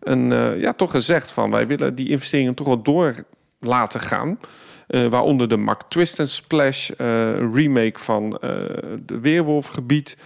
[0.00, 3.24] een, eh, ja, toch gezegd van wij willen die investeringen toch wel door
[3.60, 4.38] laten gaan.
[4.86, 7.06] Eh, waaronder de Mac Twist and Splash eh,
[7.52, 8.50] remake van eh
[9.04, 10.16] de Weerwolfgebied.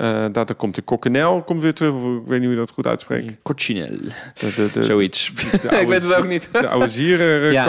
[0.00, 1.92] Eh daardoor komt de Coquenel komt weer terug.
[1.92, 3.42] Of ik weet niet hoe je dat goed uitspreekt.
[3.42, 3.88] Cochinel.
[3.88, 5.32] De, de, de, Zoiets.
[5.62, 6.48] de ik weet het ook niet.
[6.52, 7.64] De oude zieren Ja.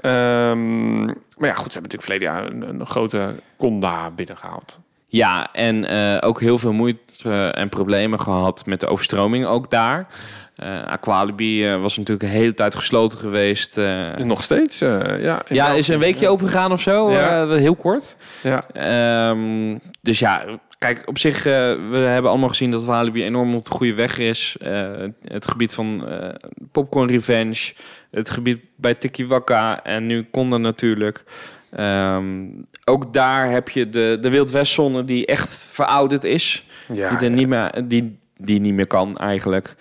[0.00, 4.78] Ehm, maar ja, goed, ze hebben natuurlijk verleden jaar een, een grote Conda binnengehaald.
[5.06, 10.06] Ja, en eh, ook heel veel moeite en problemen gehad met de overstroming ook daar.
[10.56, 13.78] Eh Aqualibi eh, was natuurlijk een hele tijd gesloten geweest.
[13.78, 14.18] eh.
[14.18, 15.42] En nog steeds, eh, ja.
[15.48, 17.10] ja, is een weekje open gegaan of zo.
[17.10, 17.42] Ja.
[17.42, 18.16] eh, heel kort.
[18.42, 20.44] Ja, Ehm, dus ja,
[20.78, 21.52] kijk, op zich, eh,
[21.90, 24.56] we hebben allemaal gezien dat Walibi enorm op de goede weg is.
[24.60, 24.90] Eh,
[25.24, 26.34] het gebied van eh,
[26.72, 27.72] Popcorn Revenge,
[28.10, 31.24] het gebied bij Tiki Waka en nu Conda natuurlijk.
[31.70, 32.52] Ehm,
[32.84, 36.66] ook daar heb je de, de Wild Westzone die echt verouderd is.
[36.94, 39.74] ja, die, er niet meer, die, die niet meer kan eigenlijk.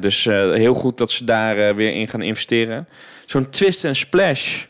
[0.00, 2.88] Dus heel goed dat ze daar weer in gaan investeren.
[3.26, 4.64] Zo'n twist en splash,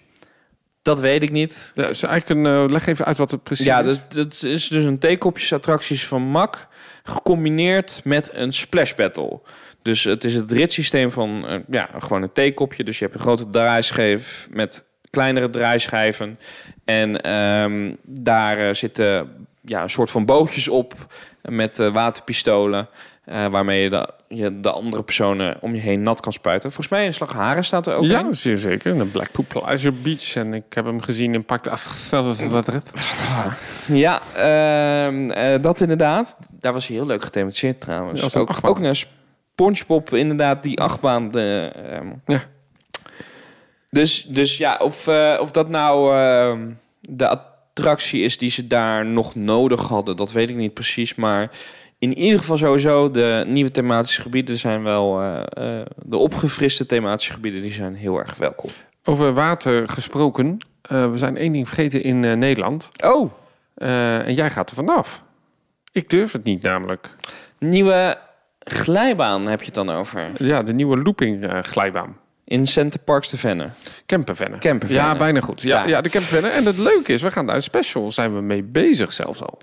[0.84, 1.72] dat weet ik niet.
[1.74, 3.86] Ja, is eigenlijk een, eh, leg even uit wat het precies Ja, is.
[3.86, 6.68] dat, dat is dus een theekopjesattracties van MAC
[7.02, 9.40] gecombineerd met een splash battle.
[9.82, 12.84] Dus het is het ritssysteem van eh, ja, gewoon een theekopje.
[12.84, 16.38] Dus je hebt een grote draaischijf met kleinere draaischijven.
[16.84, 22.88] En ehm, daar eh, zitten ja, een soort van bootjes op met waterpistolen.
[23.24, 26.72] Eh, waarmee je de, je de andere personen om je heen nat kan spuiten.
[26.72, 28.34] Volgens mij in Slagharen staat er ook ja, een.
[28.34, 28.90] zeer zeker.
[28.92, 30.36] In de Blackpool Pleasure Beach.
[30.36, 32.08] En ik heb hem gezien in Pak af.
[33.86, 36.36] Ja, ehm, eh, dat inderdaad.
[36.60, 38.32] Daar was hij heel leuk gethematiseerd trouwens.
[38.32, 38.70] Ja, ook, achtbaan.
[38.70, 41.30] ook naar SpongeBob inderdaad, die achtbaan.
[41.30, 42.42] De, ehm, Ja.
[43.90, 49.06] Dus, dus ja, of, eh, of dat nou ehm, de attractie is die ze daar
[49.06, 51.14] nog nodig hadden, dat weet ik niet precies.
[51.14, 51.50] Maar
[52.10, 55.20] in ieder geval sowieso, de nieuwe thematische gebieden zijn wel...
[55.20, 55.40] eh,
[55.80, 58.70] eh, de opgefriste thematische gebieden, die zijn heel erg welkom.
[59.04, 60.58] Over water gesproken.
[60.82, 62.90] eh, we zijn één ding vergeten in Nederland.
[63.04, 63.30] Oh,
[63.74, 65.22] en jij gaat er vanaf.
[65.92, 67.08] Ik durf het niet namelijk.
[67.58, 68.18] nieuwe
[68.58, 70.30] glijbaan heb je het dan over.
[70.38, 72.16] Ja, de nieuwe looping glijbaan.
[72.44, 73.68] In Center Parks te Venne.
[74.06, 74.58] Campervennen.
[74.58, 75.06] Campervennen.
[75.06, 75.62] Ja, bijna goed.
[75.62, 75.88] Ja, Ja.
[75.88, 76.00] ja.
[76.00, 76.52] de campervennen.
[76.52, 79.58] En het leuke is, we gaan daar een special, zijn we mee bezig zelfs al.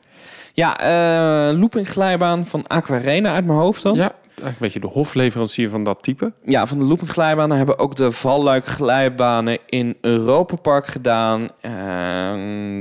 [0.54, 3.96] Ja, eh looping glijbaan van Aquarena uit mijn hoofd dan.
[3.96, 4.12] Ja,
[4.42, 6.32] eigenlijk een beetje de hofleverancier van dat type.
[6.46, 11.50] Ja, van de looping glijbanen hebben ook de valluik glijbanen in Europa Park gedaan.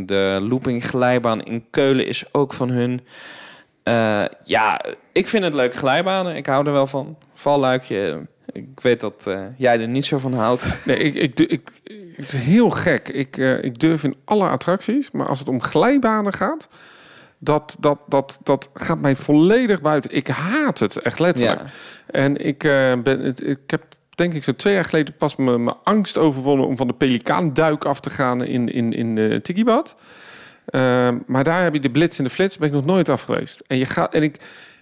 [0.07, 3.01] De looping glijbaan in Keulen is ook van hun.
[3.83, 4.81] Eh, ja,
[5.13, 6.37] ik vind het leuke glijbanen.
[6.37, 7.17] Ik hou er wel van.
[7.35, 8.27] Valluikje.
[8.53, 10.81] Ik weet dat eh, jij er niet zo van houdt.
[10.85, 11.71] Nee, ik, ik, ik,
[12.17, 13.09] het is heel gek.
[13.09, 16.69] Ik, ik durf in alle attracties, maar als het om glijbanen gaat,
[17.43, 20.11] dat, dat, dat, dat gaat mij volledig buiten.
[20.17, 21.61] Ik haat het, echt letterlijk.
[21.61, 21.67] Ja.
[22.07, 23.83] En ik, eh, ben, ik heb
[24.15, 27.85] denk ik zo twee jaar geleden pas mijn mijn angst overwonnen om van de pelikaanduik
[27.85, 29.97] af te gaan in, in, in de Tikibad.
[30.67, 33.23] Ehm, maar daar heb je de blitz en de flits, ben ik nog nooit af
[33.23, 33.63] geweest.
[33.67, 34.37] En, je gaat, en ik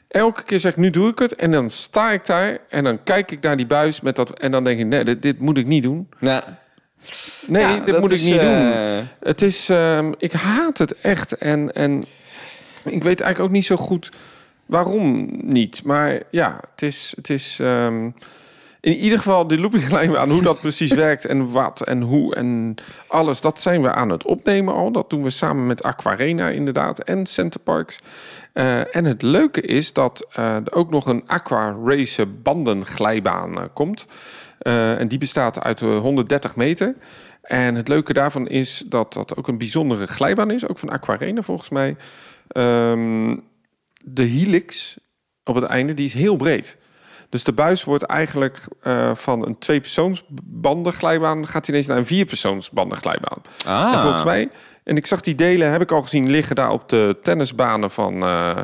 [0.09, 1.35] elke keer zeg, nu doe ik het.
[1.35, 4.39] En dan sta ik daar en dan kijk ik naar die buis met dat.
[4.39, 6.09] En dan denk ik, nee, dit, dit moet ik niet doen.
[6.21, 6.59] Ja.
[7.47, 8.51] Nee, Ja, dit moet is, ik niet doen.
[8.73, 11.33] eh, Het is, ehm, ik haat het echt.
[11.37, 12.05] En, en
[12.93, 14.11] ik weet eigenlijk ook niet zo goed
[14.67, 15.85] waarom niet.
[15.85, 18.11] Maar ja, het is, het is ehm,
[18.81, 22.75] in ieder geval de loopinglijn aan hoe dat precies werkt en wat en hoe en
[23.07, 23.41] alles.
[23.41, 24.93] Dat zijn we aan het opnemen al.
[24.93, 27.99] Dat doen we samen met Aquarena inderdaad en Centerparks.
[28.53, 33.65] Eh en het leuke is dat eh, er ook nog een Aqua Race bandenglijbaan eh,
[33.73, 34.07] komt.
[34.59, 36.95] En die bestaat uit eh, 130 meter.
[37.43, 40.69] En het leuke daarvan is dat dat ook een bijzondere glijbaan is.
[40.69, 41.97] Ook van Aquarena volgens mij.
[42.49, 43.37] Ehm,
[44.05, 44.99] de helix
[45.45, 46.77] op het einde, die is heel breed.
[47.29, 51.47] Dus de buis wordt eigenlijk eh, van een tweepersoonsbandenglijbaan...
[51.47, 53.43] gaat hij ineens naar een vierpersoonsbandenglijbaan.
[53.67, 53.93] ah.
[53.93, 54.51] En volgens mij,
[54.85, 58.23] en ik zag die delen, heb ik al gezien liggen daar op de tennisbanen van,
[58.23, 58.59] eh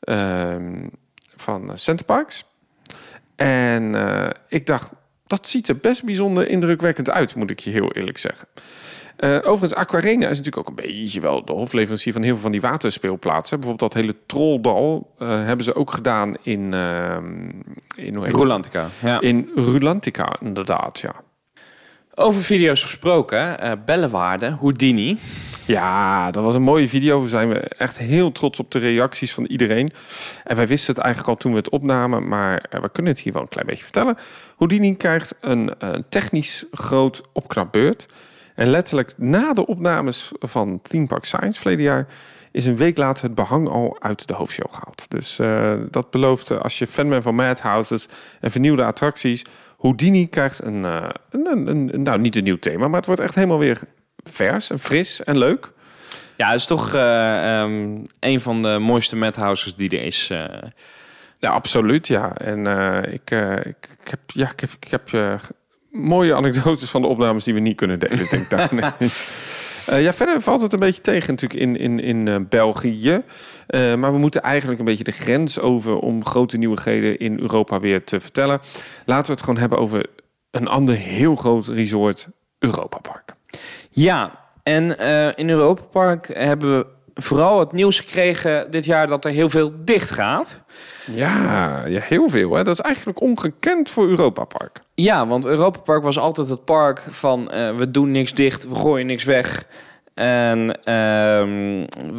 [0.00, 0.88] ehm,
[1.36, 2.44] van Centerparks.
[3.36, 4.90] En eh, ik dacht,
[5.26, 8.48] dat ziet er best bijzonder indrukwekkend uit, moet ik je heel eerlijk zeggen.
[9.16, 12.52] Eh, overigens, Aquarena is natuurlijk ook een beetje wel de hofleverancier van heel veel van
[12.52, 13.60] die waterspeelplaatsen.
[13.60, 17.48] Bijvoorbeeld dat hele Trolldal eh, hebben ze ook gedaan in, ehm
[17.96, 18.20] in.
[19.02, 19.20] Ja.
[19.20, 21.14] in Rulantica, inderdaad, ja.
[22.14, 25.18] Over video's gesproken, eh Bellewaarde, Houdini.
[25.66, 27.22] Ja, dat was een mooie video.
[27.22, 29.92] We zijn we echt heel trots op de reacties van iedereen.
[30.44, 33.32] En wij wisten het eigenlijk al toen we het opnamen, maar we kunnen het hier
[33.32, 34.18] wel een klein beetje vertellen.
[34.56, 38.06] Houdini krijgt een, een technisch groot opknapbeurt.
[38.54, 42.06] En letterlijk na de opnames van Theme Park Science verleden jaar
[42.50, 45.06] is een week later het behang al uit de hoofdshow gehaald.
[45.08, 48.08] Dus uh, dat belooft, uh, als je fan bent van Madhouses
[48.40, 49.44] en vernieuwde attracties,
[49.78, 53.20] Houdini krijgt een, uh, een, een, een, nou niet een nieuw thema, maar het wordt
[53.20, 53.80] echt helemaal weer
[54.24, 55.72] vers en fris en leuk.
[56.36, 60.26] Ja, het is toch um, een van de mooiste Madhouses die er is.
[61.38, 62.36] Ja, absoluut, ja.
[62.36, 62.66] En
[63.12, 65.10] ik, ik, ik, heb, ja, ik heb, ik heb
[65.94, 69.00] mooie anekdotes van de opnames die we niet kunnen delen, denk ik.
[69.90, 73.22] Uh, ja, verder valt het een beetje tegen natuurlijk in, in, in uh, België.
[73.68, 77.80] Uh, maar we moeten eigenlijk een beetje de grens over om grote nieuwigheden in Europa
[77.80, 78.60] weer te vertellen.
[79.04, 80.06] Laten we het gewoon hebben over
[80.50, 82.28] een ander heel groot resort,
[82.58, 83.34] Europa Park.
[83.90, 84.98] Ja, en
[85.36, 89.72] in Europa Park hebben we vooral het nieuws gekregen dit jaar dat er heel veel
[89.84, 90.62] dicht gaat.
[91.06, 92.54] Ja, ja heel veel.
[92.54, 92.64] Hè?
[92.64, 94.80] Dat is eigenlijk ongekend voor Europa Park.
[94.94, 98.74] Ja, want Europa Park was altijd het park van uh, we doen niks dicht, we
[98.74, 99.66] gooien niks weg.
[100.14, 100.74] En uh,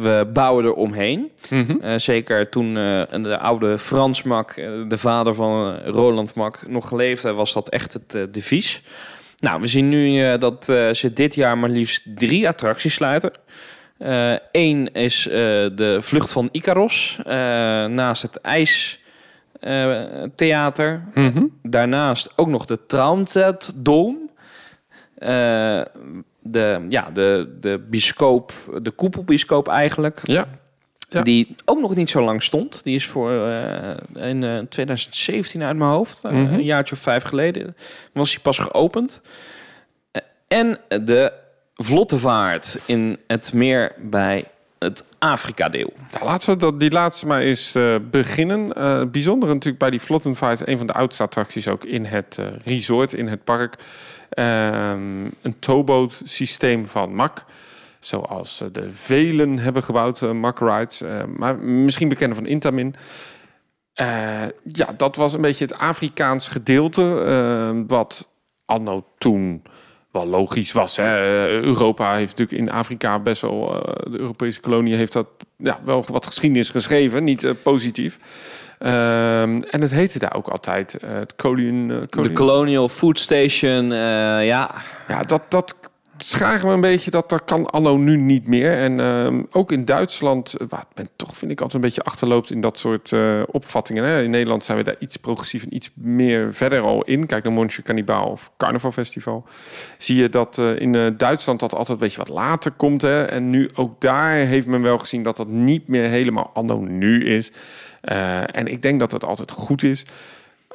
[0.02, 1.30] we bouwen er omheen.
[1.50, 1.78] Mm -hmm.
[1.82, 4.54] uh, zeker toen uh, de oude Frans Mak,
[4.84, 8.82] de vader van Roland Mak, nog geleefd heeft, was dat echt het devies.
[9.38, 13.32] Nou, we zien nu dat ze dit jaar maar liefst drie attracties sluiten.
[14.52, 17.18] Eén is de Vlucht van Icaros,
[17.88, 19.04] naast het ijs
[19.60, 21.04] uh, theater.
[21.14, 21.58] Mm -hmm.
[21.62, 24.18] Daarnaast ook nog de Transit Dome.
[25.18, 25.80] Uh,
[26.40, 30.20] de, ja, de, de biscoop, de koepelbiscoop eigenlijk.
[30.22, 30.48] Ja.
[31.08, 31.22] ja.
[31.22, 32.84] Die ook nog niet zo lang stond.
[32.84, 36.22] Die is voor uh, in 2017 uit mijn hoofd.
[36.22, 36.54] Mm -hmm.
[36.54, 37.76] Een jaartje of vijf geleden
[38.12, 39.22] was hij pas geopend.
[40.48, 41.32] en de
[41.76, 44.44] vlotte vaart in het meer bij
[44.78, 45.92] het Afrika-deel.
[46.22, 48.72] Laten we dat, die laatste maar eens uh, beginnen.
[48.76, 52.46] Uh, bijzonder natuurlijk bij die Vlottenvaart, een van de oudste attracties ook in het uh,
[52.64, 53.74] resort, in het park.
[54.38, 57.44] Um, een towboat systeem van MAC.
[58.00, 61.02] Zoals de velen hebben gebouwd, MAC Rides.
[61.36, 62.94] maar misschien bekend van Intamin.
[64.62, 67.84] ja, dat was een beetje het Afrikaans gedeelte.
[67.86, 68.28] wat
[68.64, 69.62] anno toen
[70.16, 70.96] wel logisch was.
[70.96, 71.20] Hè?
[71.48, 75.26] Europa heeft natuurlijk in Afrika best wel, uh, de Europese kolonie heeft dat
[75.56, 78.18] ja, wel wat geschiedenis geschreven, niet uh, positief.
[78.78, 83.90] Um, en het heette daar ook altijd uh, het Colonial, De Colonial Food Station,
[84.42, 84.74] ja.
[85.08, 85.74] Ja, dat, dat
[86.16, 88.72] schagen we een beetje dat dat kan anno nu niet meer.
[88.72, 92.60] En uh, ook in Duitsland, wat men toch vind ik altijd een beetje achterloopt in
[92.60, 94.04] dat soort uh, opvattingen.
[94.04, 94.22] Hè?
[94.22, 97.26] In Nederland zijn we daar iets progressief en iets meer verder al in.
[97.26, 99.44] Kijk naar Monche Cannibal of Carnaval Festival.
[99.98, 103.02] Zie je dat uh, in Duitsland dat altijd een beetje wat later komt.
[103.02, 103.24] Hè?
[103.24, 107.24] En nu ook daar heeft men wel gezien dat dat niet meer helemaal anno nu
[107.24, 107.52] is.
[108.50, 110.04] en ik denk dat het altijd goed is.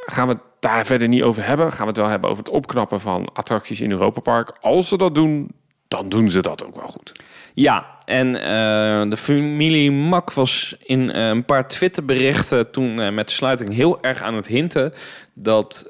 [0.06, 1.72] Gaan we daar verder niet over hebben.
[1.72, 4.58] Gaan we het wel hebben over het opknappen van attracties in Europa Park.
[4.62, 5.52] Als ze dat doen,
[5.88, 7.12] dan doen ze dat ook wel goed.
[7.54, 13.28] Ja, en uh, de familie Mak was in uh, een paar Twitterberichten toen uh, met
[13.28, 14.94] de sluiting heel erg aan het hinten
[15.34, 15.90] dat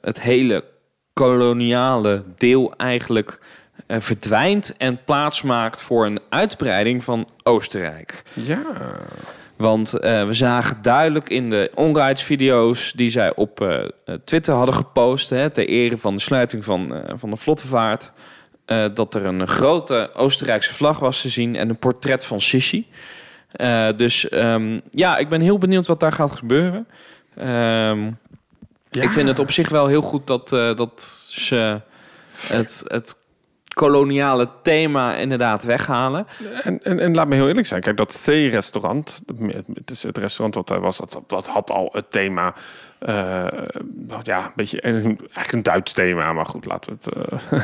[0.00, 0.64] het hele
[1.12, 3.40] koloniale deel eigenlijk
[3.88, 8.22] verdwijnt en plaatsmaakt voor een uitbreiding van Oostenrijk.
[8.34, 8.62] Ja.
[9.58, 13.78] Want uh, we zagen duidelijk in de onrides-video's die zij op uh,
[14.24, 18.12] Twitter hadden gepost, hè, ter ere van de sluiting van, uh, van de vlottevaart,
[18.94, 22.86] dat er een grote Oostenrijkse vlag was te zien en een portret van Sissi.
[23.96, 26.86] dus um, ja, ik ben heel benieuwd wat daar gaat gebeuren.
[27.38, 28.18] Um,
[28.90, 29.02] ja.
[29.02, 31.80] Ik vind het op zich wel heel goed dat, dat ze
[32.48, 33.16] het, het
[33.78, 36.26] koloniale thema inderdaad weghalen.
[36.62, 37.80] En, en, en laat me heel eerlijk zijn.
[37.80, 39.20] Kijk, dat C-restaurant,
[39.74, 42.54] het is het restaurant wat daar was, dat, dat had al het thema.
[43.08, 43.46] Uh,
[44.22, 47.62] ja, een beetje eigenlijk een Duits thema, maar goed, laten we het.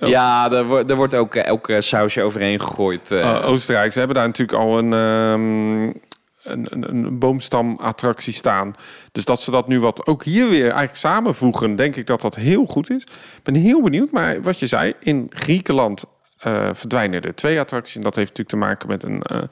[0.00, 3.10] Uh, ja, er, wordt er wordt ook elke sausje overheen gegooid.
[3.10, 3.48] Uh.
[3.48, 4.92] Oostenrijk, ze hebben daar natuurlijk al een.
[4.92, 6.00] Um,
[6.46, 8.74] een, een, een boomstamattractie staan.
[9.12, 12.34] Dus dat ze dat nu wat ook hier weer eigenlijk samenvoegen, denk ik dat dat
[12.34, 13.02] heel goed is.
[13.02, 16.04] Ik ben heel benieuwd, maar wat je zei, in Griekenland
[16.46, 17.96] uh, verdwijnen er twee attracties.
[17.96, 19.42] En dat heeft natuurlijk te maken met een, uh,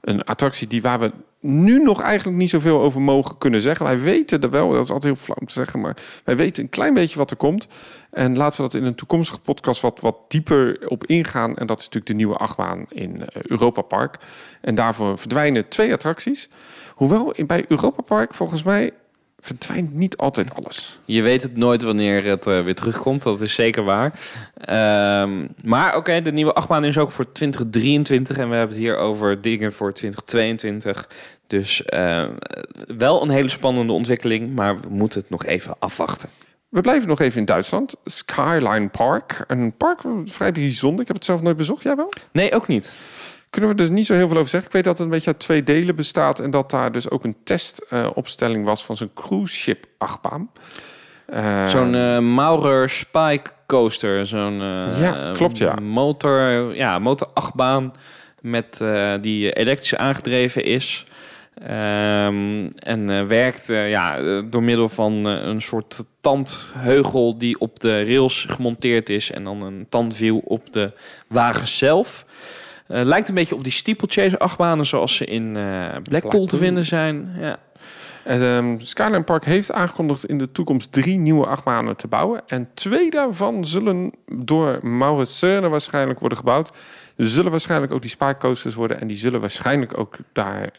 [0.00, 1.10] een attractie die waar we
[1.40, 3.86] nu nog eigenlijk niet zoveel over mogen kunnen zeggen.
[3.86, 6.68] Wij weten er wel, dat is altijd heel flauw te zeggen, maar wij weten een
[6.68, 7.68] klein beetje wat er komt.
[8.10, 11.56] En laten we dat in een toekomstige podcast wat, wat dieper op ingaan.
[11.56, 14.18] En dat is natuurlijk de nieuwe achtbaan in uh, Europa Park.
[14.60, 16.48] En daarvoor verdwijnen twee attracties.
[16.94, 18.92] Hoewel bij Europa Park volgens mij
[19.40, 20.98] verdwijnt niet altijd alles.
[21.04, 24.12] Je weet het nooit wanneer het uh, weer terugkomt, dat is zeker waar.
[25.22, 28.96] Um, maar oké, de nieuwe achtbaan is ook voor 2023 en we hebben het hier
[28.96, 31.08] over dingen voor 2022.
[31.46, 32.24] Dus uh,
[32.96, 36.28] wel een hele spannende ontwikkeling, maar we moeten het nog even afwachten.
[36.70, 37.94] We blijven nog even in Duitsland.
[38.04, 39.44] Skyline Park.
[39.46, 41.00] Een park vrij bijzonder.
[41.00, 41.82] Ik heb het zelf nooit bezocht.
[41.82, 42.12] Jij wel?
[42.32, 42.98] Nee, ook niet.
[43.50, 44.68] kunnen we dus niet zo heel veel over zeggen.
[44.68, 47.24] Ik weet dat het een beetje uit twee delen bestaat en dat daar dus ook
[47.24, 50.50] een testopstelling was van zo'n cruise ship achtbaan.
[51.34, 55.74] Uh, zo'n uh, Maurer Spike coaster, zo'n uh, ja, klopt ja.
[55.74, 57.92] motor, ja, motor achtbaan
[58.40, 58.80] met
[59.20, 61.06] die elektrisch aangedreven is.
[61.62, 69.08] Um, en werkt ja, door middel van een soort tandheugel die op de rails gemonteerd
[69.08, 70.92] is en dan een tandwiel op de
[71.28, 72.24] wagen zelf.
[72.88, 76.84] Uh, lijkt een beetje op die steeplechase achtbanen zoals ze in uh, Blackpool te vinden
[76.84, 77.32] zijn.
[77.38, 77.58] Ja.
[78.24, 82.42] En, um, Skyline Park heeft aangekondigd in de toekomst drie nieuwe achtbanen te bouwen.
[82.46, 86.70] En twee daarvan zullen door Maurits Cerner waarschijnlijk worden gebouwd.
[87.22, 89.00] Zullen waarschijnlijk ook die coasters worden.
[89.00, 90.70] En die zullen waarschijnlijk ook daar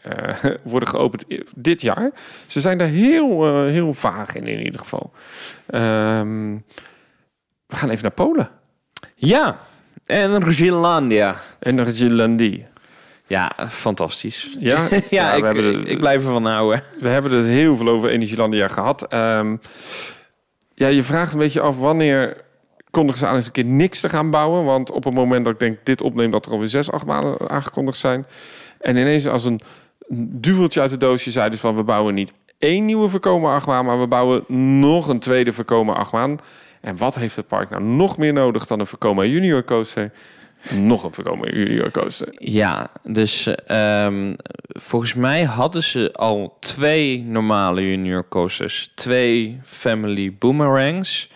[0.44, 1.24] uh, worden geopend
[1.56, 2.10] dit jaar.
[2.46, 5.12] Ze zijn daar heel, uh, heel vaag in, in ieder geval.
[5.74, 6.64] Um,
[7.66, 8.50] we gaan even naar Polen.
[9.14, 9.58] Ja,
[10.06, 11.36] Energielandia.
[11.60, 12.66] Energielandie.
[13.26, 14.56] Ja, fantastisch.
[14.58, 16.82] Ja, ja, ja ik, er, ik blijf ervan houden.
[17.00, 19.14] We hebben het heel veel over Energielandia gehad.
[19.14, 19.60] Um,
[20.74, 22.36] ja, je vraagt een beetje af wanneer
[22.92, 24.64] kondigen ze aan eens een keer niks te gaan bouwen.
[24.64, 27.50] Want op het moment dat ik denk dit opneem, dat er alweer zes, acht maanden
[27.50, 28.26] aangekondigd zijn.
[28.80, 29.60] En ineens als een
[30.14, 34.06] duveltje uit de doosje zeiden van we bouwen niet één nieuwe voorkomen achtbaan, maar we
[34.06, 34.44] bouwen
[34.80, 36.38] nog een tweede voorkomen achtbaan.
[36.80, 40.12] En wat heeft het park nou nog meer nodig dan een Vekoma Junior Coaster?
[40.74, 42.34] Nog een Vekoma Junior Coaster.
[42.38, 44.36] Ja, dus um,
[44.68, 48.92] volgens mij hadden ze al twee normale Junior Coasters.
[48.94, 51.30] Twee Family Boomerangs.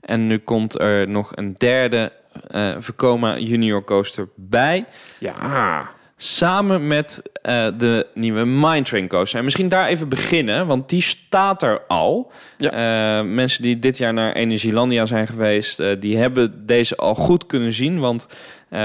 [0.00, 2.12] En nu komt er nog een derde
[2.54, 4.84] uh, Vekoma Junior Coaster bij.
[5.18, 5.90] Ja.
[6.16, 9.38] Samen met uh, de nieuwe Mindtrain coaster.
[9.38, 12.32] En misschien daar even beginnen, want die staat er al.
[12.56, 13.20] Ja.
[13.20, 17.46] Uh, mensen die dit jaar naar Energielandia zijn geweest, uh, die hebben deze al goed
[17.46, 17.98] kunnen zien.
[17.98, 18.26] Want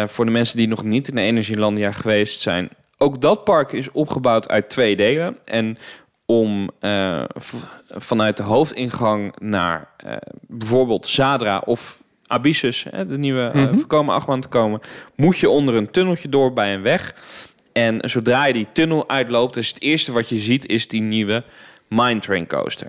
[0.06, 4.50] voor de mensen die nog niet in Energielandia geweest zijn, ook dat park is opgebouwd
[4.50, 5.38] uit twee delen.
[5.46, 5.78] En
[6.26, 6.70] om
[7.88, 9.90] vanuit de hoofdingang naar
[10.48, 13.80] bijvoorbeeld Zadra of Abyssus, hè, de nieuwe mm -hmm.
[13.80, 14.80] voorkomen achtbaan te komen,
[15.16, 17.16] moet je onder een tunneltje door bij een weg.
[17.74, 21.44] En zodra je die tunnel uitloopt, is het eerste wat je ziet, is die nieuwe
[21.88, 22.88] Mine Train Coaster.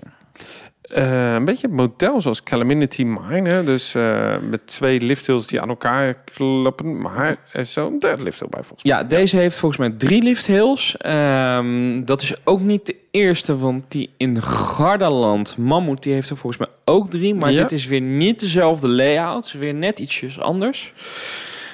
[0.95, 3.49] Uh, een beetje het model zoals Calamity Mine.
[3.49, 3.63] Hè?
[3.63, 7.01] Dus uh, met twee lifthills die aan elkaar kloppen.
[7.01, 8.97] Maar er is zo'n derde lifthill bij volgens mij.
[8.97, 10.95] Ja, deze heeft volgens mij drie lifthills.
[11.05, 16.37] Um, dat is ook niet de eerste, want die in Gardaland, Mammoet, die heeft er
[16.37, 17.35] volgens mij ook drie.
[17.35, 17.61] Maar ja.
[17.61, 19.51] dit is weer niet dezelfde layout.
[19.51, 20.93] Weer net ietsjes anders.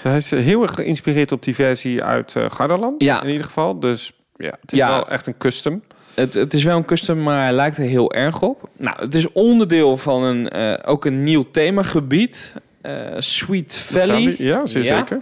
[0.02, 3.04] Hij is heel erg geïnspireerd op die versie uit uh, Gardaland.
[3.04, 3.24] Ja.
[3.24, 3.80] In ieder geval.
[3.80, 4.88] Dus ja, het is ja.
[4.88, 5.84] wel echt een custom.
[6.14, 8.70] Het, het, is wel een custom, maar hij lijkt er heel erg op.
[8.78, 12.54] Nou, het is onderdeel van een, uh, ook een nieuw themagebied.
[12.82, 14.06] Uh, Sweet Valley.
[14.06, 14.36] Valley.
[14.38, 14.98] Ja, zeer ja.
[14.98, 15.22] zeker.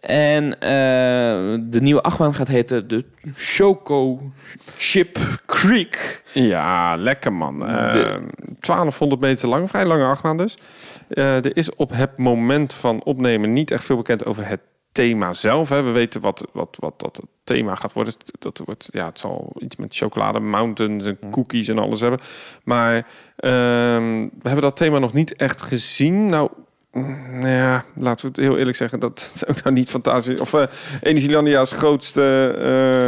[0.00, 0.58] En uh,
[1.70, 3.04] de nieuwe achtbaan gaat heten de
[3.34, 4.32] Choco
[4.76, 6.22] Chip Creek.
[6.32, 7.58] Ja, lekker man.
[7.58, 8.20] De...
[8.60, 10.58] 1200 meter lang, vrij lange achtbaan dus.
[11.08, 14.60] er is op het moment van opnemen niet echt veel bekend over het
[14.94, 15.68] thema zelf.
[15.68, 15.82] Hè.
[15.82, 18.14] We weten wat, wat, wat dat het thema gaat worden.
[18.38, 22.20] Dat wordt, ja, het zal iets met chocolade, mountains en cookies en alles hebben.
[22.64, 26.26] Maar um, we hebben dat thema nog niet echt gezien.
[26.26, 26.50] Nou,
[27.30, 30.52] nou ja, laten we het heel eerlijk zeggen, dat het ook nou niet fantastisch Of
[30.52, 30.62] uh,
[31.00, 32.54] Energielandia's grootste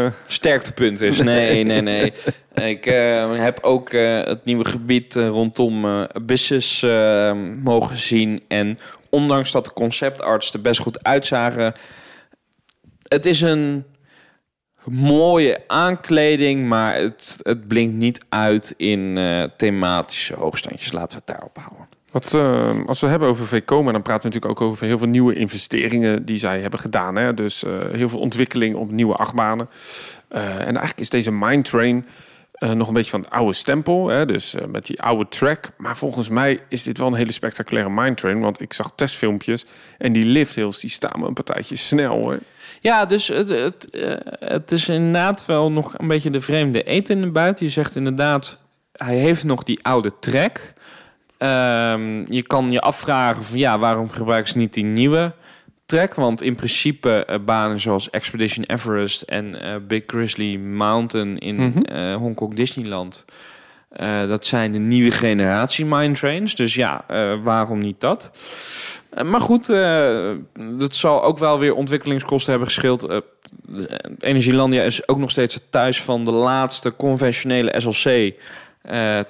[0.06, 0.12] uh...
[0.32, 1.22] sterktepunt is.
[1.22, 2.12] Nee, nee, nee.
[2.54, 6.86] Ik uh, heb ook het nieuwe gebied rondom Abyssus
[7.62, 8.42] mogen zien.
[8.48, 8.78] En
[9.10, 11.74] ondanks dat de conceptarts er best goed uitzagen,
[13.02, 13.84] het is een
[14.84, 19.18] mooie aankleding, maar het, het blinkt niet uit in
[19.56, 20.92] thematische hoogstandjes.
[20.92, 21.88] Laten we het daarop houden.
[22.12, 25.08] Wat, uh, als we hebben over VCOMA, dan praten we natuurlijk ook over heel veel
[25.08, 27.16] nieuwe investeringen die zij hebben gedaan.
[27.16, 27.34] Hè?
[27.34, 29.68] Dus uh, heel veel ontwikkeling op nieuwe achtbanen.
[30.28, 32.06] En eigenlijk is deze Mindtrain
[32.58, 34.08] nog een beetje van het oude stempel.
[34.08, 34.26] Hè?
[34.26, 35.70] Dus met die oude track.
[35.76, 38.40] Maar volgens mij is dit wel een hele spectaculaire Mindtrain.
[38.40, 39.64] Want ik zag testfilmpjes
[39.98, 42.38] en die lifthills die staan me een partijtje snel hoor.
[42.80, 43.88] Ja, dus het, het,
[44.38, 47.66] het is inderdaad wel nog een beetje de vreemde eten in de buiten.
[47.66, 50.74] Je zegt inderdaad, hij heeft nog die oude track...
[51.38, 55.32] Um, je kan je afvragen van ja, waarom gebruiken ze niet die nieuwe
[55.86, 56.14] track?
[56.14, 61.72] Want in principe uh, banen zoals Expedition Everest en uh, Big Grizzly Mountain in mm
[61.72, 62.14] -hmm.
[62.14, 63.24] Hongkong Disneyland...
[64.28, 66.54] dat zijn de nieuwe generatie mine trains.
[66.54, 67.04] Dus ja,
[67.42, 68.30] waarom niet dat?
[69.24, 69.66] maar goed,
[70.78, 73.22] dat zal ook wel weer ontwikkelingskosten hebben gescheeld.
[74.18, 78.34] Energielandia is ook nog steeds het thuis van de laatste conventionele SLC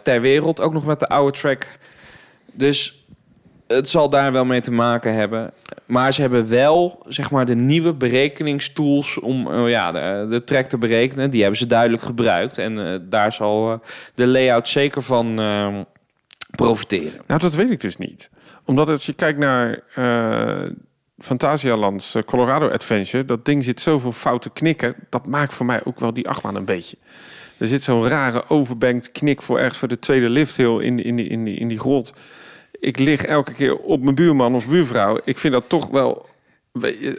[0.02, 0.61] ter wereld.
[0.61, 1.78] Ook nog met de oude track.
[2.52, 3.07] Dus
[3.67, 5.53] het zal daar wel mee te maken hebben.
[5.87, 10.67] Maar ze hebben wel, zeg maar, de nieuwe berekeningstools om eh, ja, de, de track
[10.67, 11.31] te berekenen.
[11.31, 12.59] Die hebben ze duidelijk gebruikt.
[12.59, 13.79] En eh, daar zal eh,
[14.14, 15.81] de layout zeker van eh,
[16.51, 17.21] profiteren.
[17.27, 18.31] Nou, dat weet ik dus niet.
[18.64, 19.83] Omdat als je kijkt naar
[21.19, 24.95] Fantasialands Colorado Adventure, dat ding zit zoveel foute knikken.
[25.11, 26.97] Dat maakt voor mij ook wel die achtbaan een beetje.
[27.59, 31.45] Er zit zo'n rare overbanked knik voor ergens voor de tweede lifthill in, in, in,
[31.45, 32.12] die, in die grot.
[32.81, 35.18] Ik lig elke keer op mijn buurman of buurvrouw.
[35.24, 36.27] Ik vind dat toch wel...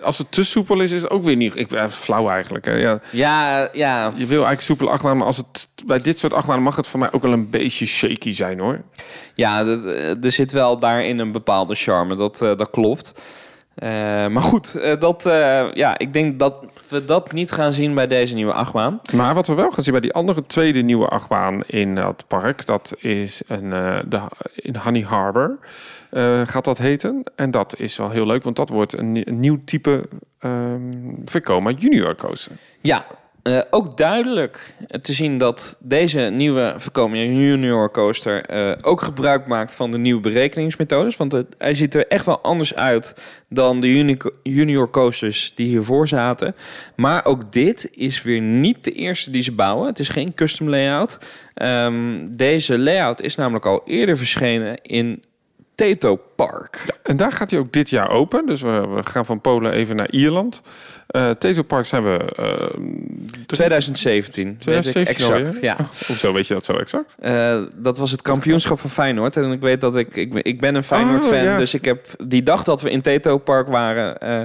[0.01, 1.55] Als het te soepel is, is het ook weer niet...
[1.55, 2.65] Ik ben flauw eigenlijk.
[2.65, 2.73] Hè.
[2.73, 6.63] Ja, Ja, ja, je wil eigenlijk soepele achtbaan, maar als het, bij dit soort achtbanen
[6.63, 8.81] mag het voor mij ook wel een beetje shaky zijn hoor.
[9.35, 12.15] ja dat, eh, er zit wel daarin een bepaalde charme.
[12.15, 13.13] Dat, eh, dat klopt.
[13.77, 13.89] Eh,
[14.27, 16.53] maar goed, eh, dat, eh, ja, ik denk dat
[16.89, 19.01] we dat niet gaan zien bij deze nieuwe achtbaan.
[19.13, 22.65] Maar wat we wel gaan zien bij die andere tweede nieuwe achtbaan in het park,
[22.65, 23.69] dat is een,
[24.09, 24.21] de,
[24.55, 25.59] in Honey Harbor
[26.45, 27.23] gaat dat heten.
[27.35, 30.07] En dat is wel heel leuk, want dat wordt een, een nieuw type
[30.39, 32.51] ehm Vekoma Junior coaster.
[32.81, 33.05] Ja,
[33.47, 39.75] eh, ook duidelijk te zien dat deze nieuwe Vekoma Junior Coaster eh, ook gebruik maakt
[39.75, 41.17] van de nieuwe berekeningsmethodes.
[41.17, 43.13] Want het, hij ziet er echt wel anders uit
[43.49, 46.55] dan de uni- junior coasters die hiervoor zaten.
[46.95, 49.87] Maar ook dit is weer niet de eerste die ze bouwen.
[49.87, 51.19] Het is geen custom layout.
[51.53, 55.23] Ehm, deze layout is namelijk al eerder verschenen in
[55.75, 56.85] Teto Park.
[57.03, 58.45] En daar gaat hij ook dit jaar open.
[58.45, 60.61] Dus we gaan van Polen even naar Ierland.
[61.07, 62.17] Eh Teto Park zijn we...
[62.35, 62.67] eh,
[63.45, 65.45] 2017, weet ik 2017 exact.
[65.45, 65.63] alweer?
[65.63, 65.75] Ja.
[66.07, 67.15] Hoezo weet je dat zo exact?
[67.19, 69.37] Eh, dat was het kampioenschap van Feyenoord.
[69.37, 70.15] En ik weet dat ik...
[70.15, 71.37] Ik ben, ik ben een Feyenoord-fan.
[71.37, 71.57] Oh, ja.
[71.57, 74.17] Dus ik heb die dag dat we in Teto Park waren...
[74.17, 74.41] eh,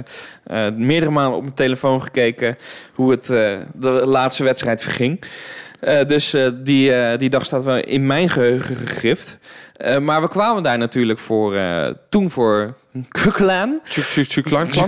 [0.67, 2.57] eh, meerdere malen op mijn telefoon gekeken...
[2.93, 5.21] hoe het eh, de laatste wedstrijd verging.
[5.79, 9.37] Eh, dus eh, die, eh, die dag staat wel in mijn geheugen gegrift.
[9.73, 11.55] Eh, maar we kwamen daar natuurlijk voor...
[11.55, 12.73] eh, toen voor
[13.09, 13.79] Kuklan.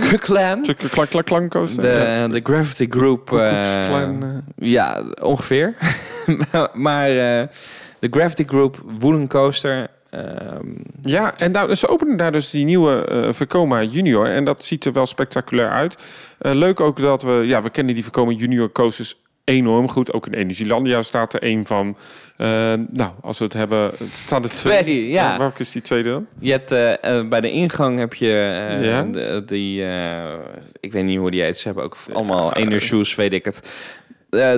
[0.08, 0.64] Kuklan.
[1.74, 2.26] Ja.
[2.28, 3.32] De, de Gravity Group.
[3.32, 3.82] eh,
[4.22, 4.28] eh.
[4.56, 5.74] ja, ongeveer.
[6.74, 7.46] maar eh,
[7.98, 9.88] de Gravity Group Wooden Coaster.
[10.10, 10.66] ehm,
[11.02, 14.26] Ja, en nou, ze openen daar dus die nieuwe Vekoma Junior.
[14.26, 15.96] En dat ziet er wel spectaculair uit.
[16.38, 17.42] Leuk ook dat we...
[17.44, 20.12] Ja, we kennen die Vekoma Junior coasters enorm goed.
[20.12, 21.96] Ook in Energielandia staat er een van.
[22.36, 23.82] Eh, nou, als we het hebben...
[23.98, 24.82] Het staan er twee.
[24.82, 25.38] Twee, ja.
[25.38, 26.26] Welke is die tweede dan?
[26.38, 28.32] je hebt eh, eh, bij de ingang heb je
[28.70, 29.02] eh, Ja.
[29.02, 29.82] de, die,
[30.80, 31.58] ik weet niet hoe die heet.
[31.58, 33.62] Ze hebben ook allemaal Enershoes, weet ik het.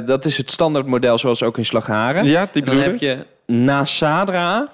[0.07, 2.27] Dat is het standaard model zoals ook in Slagharen.
[2.27, 3.17] Ja, die en dan bedoel heb je
[3.47, 4.69] na Sadra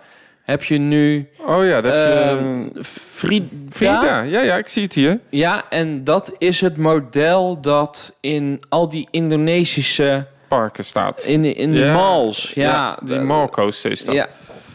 [0.44, 2.12] heb je nu Oh ja, dat heb je...
[2.12, 3.46] eh, eh, Frida.
[3.68, 4.22] Frida.
[4.22, 5.18] Ja, ja, ik zie het hier.
[5.28, 10.26] Ja, en dat is het model dat in al die Indonesische...
[10.48, 11.22] Parken staat.
[11.22, 12.52] In, de- in de Ja, malls.
[12.54, 14.14] Ja, die de- mall coaster is dat.
[14.14, 14.28] Ja,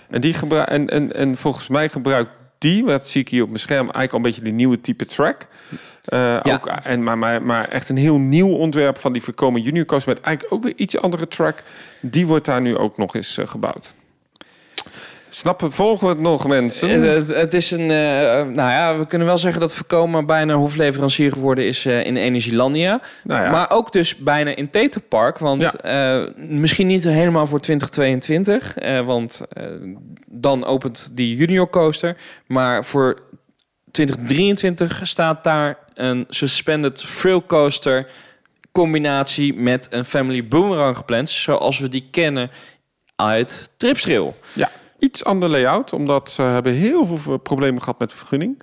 [0.10, 3.48] En, die gebruik en, en, en volgens mij gebruikt die, wat zie ik hier op
[3.48, 5.48] mijn scherm, eigenlijk al een beetje de nieuwe type track.
[6.06, 6.54] Eh, Ja.
[6.54, 10.14] ook, en, maar, maar, maar echt een heel nieuw ontwerp van die voorkomen junior coaster
[10.14, 11.64] met eigenlijk ook weer iets andere track.
[12.02, 13.94] Die wordt daar nu ook nog eens eh, gebouwd.
[15.30, 16.90] Snappen, volgen we het nog mensen?
[16.90, 17.80] het, het- het is een...
[17.80, 17.88] eh,
[18.46, 23.02] nou ja, we kunnen wel zeggen dat Voorkomen bijna hofleverancier geworden is eh, in Energielandia.
[23.24, 25.38] nou ja, Maar ook dus bijna in Teterpark.
[25.38, 25.74] Want Ja.
[26.24, 28.76] eh, misschien niet helemaal voor 2022.
[28.78, 29.64] eh, want eh,
[30.26, 32.18] dan opent die junior coaster.
[32.48, 33.20] Maar voor
[33.92, 38.08] 2023 staat daar een suspended thrill coaster
[38.72, 41.30] combinatie met een family boomerang gepland.
[41.30, 42.52] Zoals we die kennen
[43.16, 44.38] uit Tripsrail.
[44.54, 44.70] ja,
[45.00, 48.62] iets ander layout, omdat ze hebben heel veel problemen gehad met de vergunning.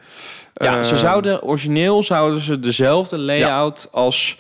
[0.53, 4.39] Ja, ze Eh, zouden origineel zouden ze dezelfde layout als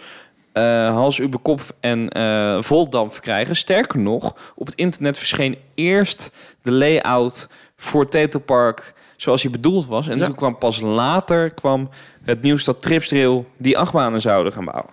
[0.52, 0.62] eh
[0.94, 3.56] Hals Uber Kop en eh Voldamp krijgen.
[3.56, 6.30] Sterker nog, op het internet verscheen eerst
[6.62, 10.08] de layout voor Tetelpark zoals hij bedoeld was.
[10.08, 10.24] En Ja.
[10.26, 11.88] toen kwam pas later kwam
[12.22, 14.90] het nieuws dat Tripsrail die achtbanen zouden gaan bouwen.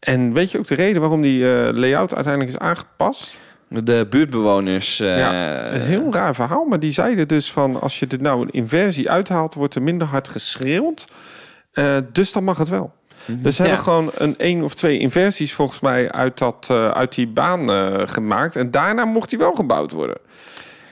[0.00, 3.40] En weet je ook de reden waarom die eh, layout uiteindelijk is aangepast?
[3.68, 5.00] De buurtbewoners.
[5.00, 7.80] eh, Ja, Het is een heel raar verhaal, maar die zeiden dus van...
[7.80, 11.04] als je er nou een inversie uithaalt, wordt er minder hard geschreeuwd.
[11.72, 12.92] Eh, dus dan mag het wel.
[13.26, 13.68] Dus ze Ja.
[13.68, 17.70] hebben gewoon een één of twee inversies volgens mij uit, dat, eh, uit die baan
[17.70, 18.56] eh, gemaakt.
[18.56, 20.16] En daarna mocht die wel gebouwd worden.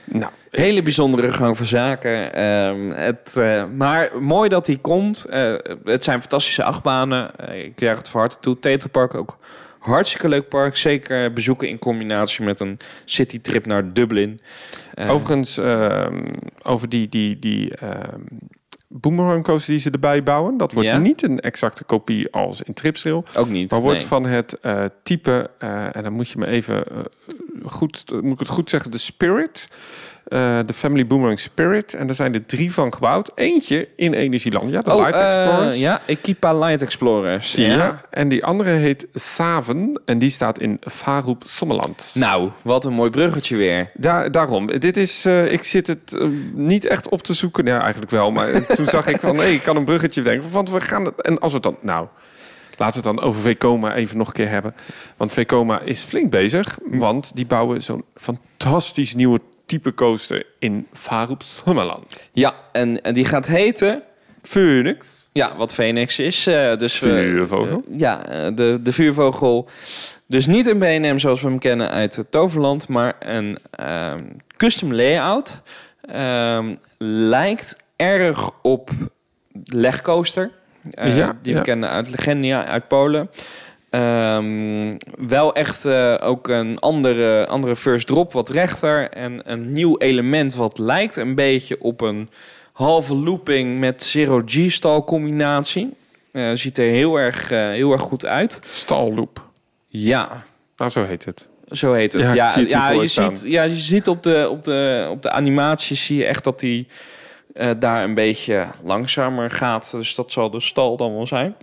[0.05, 2.33] Nou, Hele bijzondere gang van zaken.
[2.33, 5.25] Ehm, het, eh, maar mooi dat hij komt.
[5.25, 5.53] Eh,
[5.83, 7.35] het zijn fantastische achtbanen.
[7.37, 8.59] Eh, ik krijg het van harte toe.
[8.59, 9.37] Tetelpark ook
[9.87, 10.77] hartstikke leuk park.
[10.77, 14.41] Zeker bezoeken in combinatie met een citytrip naar Dublin.
[14.95, 16.33] Overigens, ehm,
[16.63, 17.73] over die, die, die
[19.41, 20.57] coaster die ze erbij bouwen.
[20.57, 20.97] Dat wordt Ja.
[20.97, 23.25] niet een exacte kopie als in Tripsrail.
[23.35, 23.71] Ook niet.
[23.71, 24.07] Maar wordt nee.
[24.07, 26.97] van het eh, type, eh, en dan moet je me even eh,
[27.65, 29.67] goed, moet ik het goed zeggen, de Spirit.
[30.65, 31.93] de Family Boomerang Spirit.
[31.93, 33.31] En daar zijn er drie van gebouwd.
[33.35, 35.77] Eentje in Energielandia, de Oh, Light Explorers.
[35.77, 37.53] ja, Equipa Light Explorers.
[37.53, 37.67] Ja.
[37.67, 38.01] Ja.
[38.09, 40.01] en die andere heet Saven.
[40.05, 42.11] En die staat in Faroep Sommerland.
[42.15, 43.91] Nou, wat een mooi bruggetje weer.
[43.93, 44.79] Daar, daarom.
[44.79, 46.17] Dit is, ik zit het
[46.53, 47.65] niet echt op te zoeken.
[47.65, 48.31] Ja, eigenlijk wel.
[48.31, 50.51] Maar toen zag ik van, nee, ik kan een bruggetje denken.
[50.51, 52.07] Want we gaan het, en als we het dan, nou,
[52.77, 54.75] laten we het dan over Vekoma even nog een keer hebben.
[55.17, 56.77] Want Vekoma is flink bezig.
[56.91, 60.87] Want die bouwen zo'n fantastisch nieuwe type coaster in
[61.63, 62.29] Sommerland.
[62.33, 64.01] Ja, en, en die gaat heten...
[64.41, 65.07] Phoenix.
[65.31, 66.47] Ja, wat Phoenix is.
[66.47, 67.83] eh, dus we- Vuurvogel.
[67.91, 69.69] eh, ja, eh, de, de vuurvogel.
[70.27, 74.23] Dus niet een BNM zoals we hem kennen uit het Toverland, maar een ehm,
[74.57, 75.57] custom layout.
[76.01, 78.89] Ehm, lijkt erg op
[79.63, 80.51] legcoaster.
[80.91, 81.63] eh, Ja, die we ja.
[81.63, 83.29] kennen uit Legendia, uit Polen.
[83.89, 84.91] Ehm,
[85.27, 89.09] wel echt eh, ook een andere, andere first drop, wat rechter.
[89.09, 92.29] En een nieuw element wat lijkt een beetje op een
[92.73, 95.93] halve looping met zero G-stall combinatie.
[96.31, 98.59] Eh, ziet er heel erg, heel erg goed uit.
[98.67, 99.45] Stalloop.
[99.87, 100.43] Ja,
[100.77, 101.47] Nou, zo heet het.
[101.71, 102.21] zo heet het.
[102.21, 103.37] Ja, Ja, je, staan.
[103.37, 106.61] ziet, ja je ziet op de, op de, op de animaties zie je echt dat
[106.61, 106.87] hij
[107.57, 109.91] eh, daar een beetje langzamer gaat.
[109.91, 111.55] Dus dat zal de stal dan wel zijn.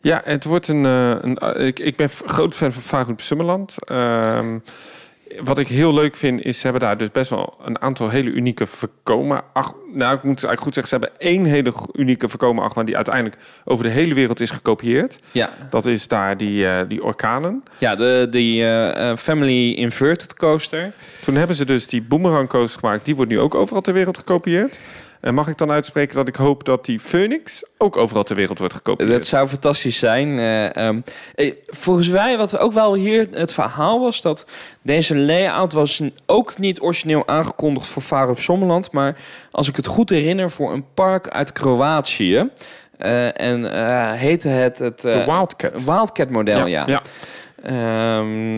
[0.00, 0.84] Ja, het wordt een.
[0.84, 3.84] eh, eh, ik, ik ben groot fan van Faroep Summerland.
[3.84, 4.58] Ehm,
[5.38, 8.30] wat ik heel leuk vind, is ze hebben daar dus best wel een aantal hele
[8.30, 9.42] unieke voorkomen.
[9.52, 12.96] Ach, nou, ik moet eigenlijk goed zeggen, ze hebben één hele unieke voorkomen achtbaan die
[12.96, 15.18] uiteindelijk over de hele wereld is gekopieerd.
[15.32, 17.64] Ja, Dat is daar die, eh, die orkanen.
[17.78, 20.92] ja de, die eh, eh, Family Inverted Coaster.
[21.22, 23.04] Toen hebben ze dus die boomerang coaster gemaakt.
[23.04, 24.80] Die wordt nu ook overal ter wereld gekopieerd.
[25.20, 28.58] En mag ik dan uitspreken dat ik hoop dat die Phoenix ook overal ter wereld
[28.58, 29.10] wordt gekopieerd?
[29.10, 30.38] Dat zou fantastisch zijn.
[30.38, 31.00] Eh, ehm,
[31.34, 34.46] eh, volgens mij, wat ook wel hier het verhaal was, dat
[34.82, 39.16] deze layout was ook niet origineel aangekondigd voor Varen op Sommerland, maar
[39.50, 42.50] als ik het goed herinner, voor een park uit Kroatië.
[42.96, 45.84] Eh, en eh, heette het het Wildcat.
[45.84, 46.86] Wildcat model, ja.
[46.86, 47.02] ja.
[47.62, 48.56] Ehm,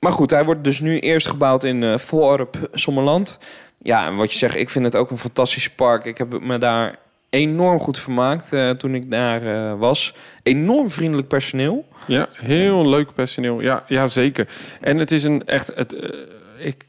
[0.00, 3.38] maar goed, hij wordt dus nu eerst gebouwd in eh Voorp, Sommerland.
[3.82, 6.04] Ja, en wat je zegt, ik vind het ook een fantastisch park.
[6.04, 6.98] Ik heb me daar
[7.30, 10.14] enorm goed vermaakt eh, toen ik daar eh, was.
[10.42, 11.88] Enorm vriendelijk personeel.
[12.06, 13.60] Ja, heel leuk personeel.
[13.60, 14.48] Ja, ja, zeker.
[14.80, 15.72] En het is een echt...
[15.74, 16.86] Het, eh, ik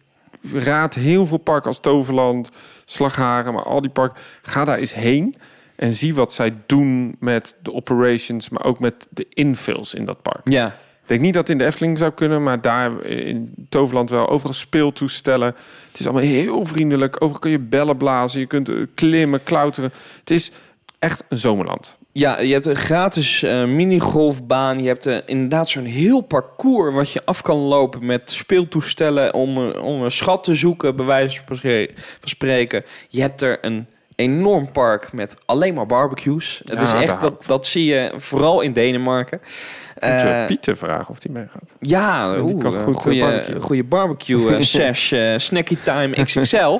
[0.53, 2.49] raad heel veel parken als Toverland,
[2.85, 4.21] Slagharen, maar al die parken.
[4.41, 5.35] Ga daar eens heen
[5.75, 10.21] en zie wat zij doen met de operations, maar ook met de infills in dat
[10.21, 10.41] park.
[10.43, 14.09] Ja, Ik denk niet dat het in de Efteling zou kunnen, maar daar in Toverland
[14.09, 14.29] wel.
[14.29, 15.55] Overal speeltoestellen.
[15.87, 17.15] Het is allemaal heel vriendelijk.
[17.19, 18.39] Overal kun je bellen blazen.
[18.39, 19.91] Je kunt eh, klimmen, klauteren.
[20.19, 20.51] Het is
[20.99, 21.97] echt een zomerland.
[22.11, 24.81] ja je hebt een gratis eh minigolfbaan.
[24.81, 29.57] Je hebt eh, inderdaad zo'n heel parcours wat je af kan lopen met speeltoestellen om,
[29.71, 32.83] om een schat te zoeken, bij wijze van spreken.
[33.09, 33.87] Je hebt er een
[34.21, 36.61] enorm park met alleen maar barbecues.
[36.65, 39.39] Het Ja, is echt, dat, dat zie je vooral in Denemarken.
[39.41, 41.75] Moet je Eh, Pieter vragen of die meegaat.
[41.79, 43.61] Ja, Die oeh, kan goed, eh, goede barbecuen.
[43.61, 46.77] goede barbecue eh, sesh, snacky time XXL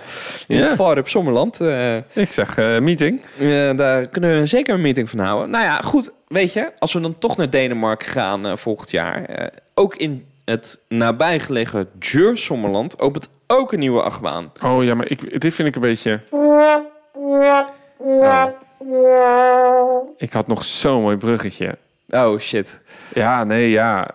[0.47, 0.65] in Ja.
[0.75, 1.59] Far op Sommerland.
[2.13, 3.21] Ik zeg meeting.
[3.77, 5.49] daar kunnen we zeker een meeting van houden.
[5.49, 9.95] Nou ja, goed, weet je, als we dan toch naar Denemarken gaan volgend jaar, ook
[9.95, 14.51] in het nabijgelegen Djur Sommerland opent ook een nieuwe achtbaan.
[14.63, 16.19] Oh ja, maar ik, dit vind ik een beetje...
[20.17, 21.77] Ik had nog zo'n mooi bruggetje.
[22.09, 22.79] Oh shit.
[23.13, 24.07] Ja, nee, ja.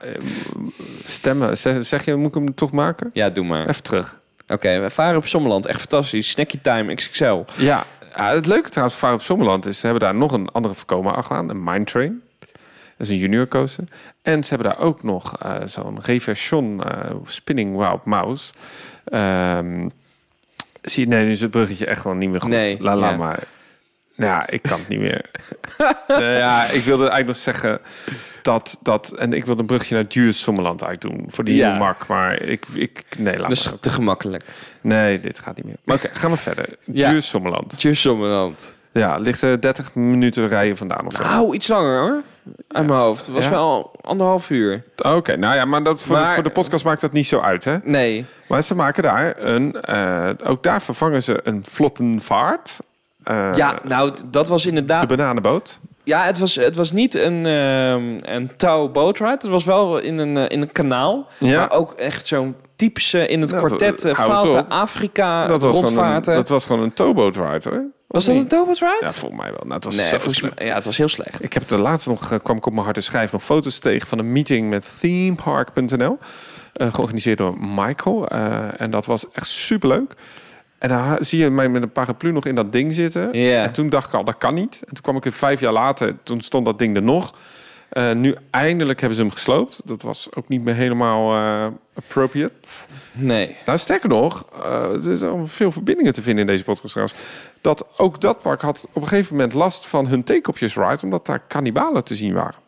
[1.04, 1.58] Stemmen.
[1.58, 3.10] Zeg, zeg je, moet ik hem toch maken?
[3.12, 3.68] Ja, doe maar.
[3.68, 4.20] Even terug.
[4.48, 5.66] Oké, we varen op Sommerland.
[5.66, 6.30] Echt fantastisch.
[6.30, 7.44] Snacky time XXL.
[7.56, 7.84] Ja,
[8.16, 9.78] ja, het leuke trouwens van op Sommerland is...
[9.78, 11.50] ze hebben daar nog een andere voorkomen achtbaan.
[11.50, 12.22] Een Mine Train.
[12.38, 13.84] Dat is een junior coaster.
[14.22, 18.52] En ze hebben daar ook nog eh, zo'n reversion eh, Spinning Wild Mouse.
[19.04, 19.88] Ehm,
[20.90, 22.50] zie je, nee, nu is het bruggetje echt wel niet meer goed.
[22.50, 23.16] Nee, La, la ja.
[23.16, 23.42] maar.
[24.16, 25.24] Nou Ja, ik kan het niet meer.
[26.08, 27.80] Nou ja, ik wilde eigenlijk nog zeggen
[28.42, 28.78] dat...
[28.82, 31.24] dat en ik wilde een brugje naar Duurs Sommerland uitdoen.
[31.28, 31.76] Voor die Ja.
[31.76, 32.06] mak.
[32.06, 32.66] Maar ik...
[32.74, 34.44] ik nee, laat Dus te gemakkelijk.
[34.80, 35.76] Nee, dit gaat niet meer.
[35.84, 36.68] Maar oké, gaan we verder.
[36.84, 37.20] Ja.
[37.20, 37.80] Sommerland.
[37.80, 38.74] Djur Sommerland.
[38.92, 41.22] Ja, ligt er 30 minuten rijden vandaan of zo.
[41.22, 42.22] Nou, iets langer hoor.
[42.68, 43.26] Uit mijn hoofd.
[43.26, 43.50] Het was Ja?
[43.50, 44.82] wel anderhalf uur.
[45.02, 47.40] Oké, nou ja, maar, dat voor, de, Maar- voor de podcast maakt dat niet zo
[47.40, 47.76] uit, hè?
[47.82, 48.24] Nee.
[48.48, 49.80] Maar ze maken daar een...
[49.82, 52.78] eh, ook daar vervangen ze een vlottenvaart.
[53.22, 55.06] Eh, Ja, nou, d- dat was De inderdaad...
[55.08, 55.78] bananenboot.
[56.06, 58.50] Ja, het was, het was niet een, ehm een.
[59.18, 61.26] Het was wel in een, eh, in een kanaal.
[61.38, 61.58] Ja.
[61.58, 64.70] Maar ook echt zo'n typische in het kwartet uh, hou eens foute op.
[64.70, 66.34] Afrika dat, was gewoon een, rondvaarten.
[66.34, 67.84] dat was gewoon een ride, hoor.
[68.06, 68.96] was dat een touw boatride?
[69.00, 69.60] Ja, volgens mij wel.
[69.62, 71.44] Nou, het was nee, volgens mij, ja, het was heel slecht.
[71.44, 74.08] Ik heb de laatste nog, eh, kwam ik op mijn harde schrijf, nog foto's tegen
[74.08, 76.18] van een meeting met themepark.nl.
[76.72, 78.28] eh, georganiseerd door Michael.
[78.28, 80.14] eh, en dat was echt superleuk.
[80.86, 83.32] En dan zie je mij met een paraplu nog in dat ding zitten.
[83.32, 84.80] En toen dacht ik al, dat kan niet.
[84.80, 87.34] En toen kwam ik er vijf jaar later, toen stond dat ding er nog.
[87.88, 89.80] Eh, nu eindelijk hebben ze hem gesloopt.
[89.84, 92.68] Dat was ook niet meer helemaal eh, appropriate.
[93.12, 93.56] Nee.
[93.64, 97.18] Nou, sterker nog, eh, er zijn veel verbindingen te vinden in deze podcast trouwens.
[97.60, 101.26] Dat ook dat park had op een gegeven moment last van hun theekopjes ride, omdat
[101.26, 102.65] daar kannibalen te zien waren.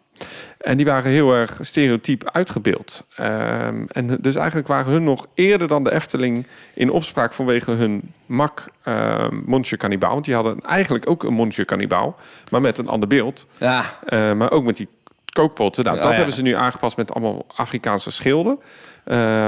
[0.58, 3.04] En die waren heel erg stereotyp uitgebeeld.
[3.16, 8.12] Ehm, en dus eigenlijk waren hun nog eerder dan de Efteling in opspraak vanwege hun
[8.26, 10.12] mak ehm Monsieur Cannibaal.
[10.12, 12.16] Want die hadden eigenlijk ook een Monsieur Cannibaal,
[12.50, 13.46] maar met een ander beeld.
[13.58, 14.88] Ja, Eh, maar ook met die
[15.32, 15.84] kookpotten.
[15.84, 16.16] Nou, dat ja.
[16.16, 18.58] hebben ze nu aangepast met allemaal Afrikaanse schilden.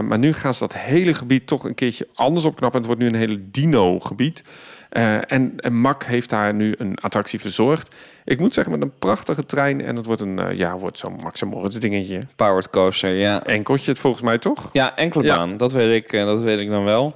[0.06, 2.78] Maar nu gaan ze dat hele gebied toch een keertje anders opknappen.
[2.78, 4.42] Het wordt nu een hele dino-gebied.
[4.90, 7.94] Eh, en, en Mak heeft daar nu een attractie verzorgd.
[8.24, 9.84] Ik moet zeggen, met een prachtige trein.
[9.84, 12.26] En het wordt een, eh, ja, wordt zo'n Max Moritz dingetje.
[12.36, 13.44] powered coaster, ja.
[13.44, 14.68] Enkeltje het volgens mij toch?
[14.72, 15.36] Ja, enkele Ja.
[15.36, 15.56] baan.
[15.56, 17.14] Dat weet ik, eh, dat weet ik dan wel.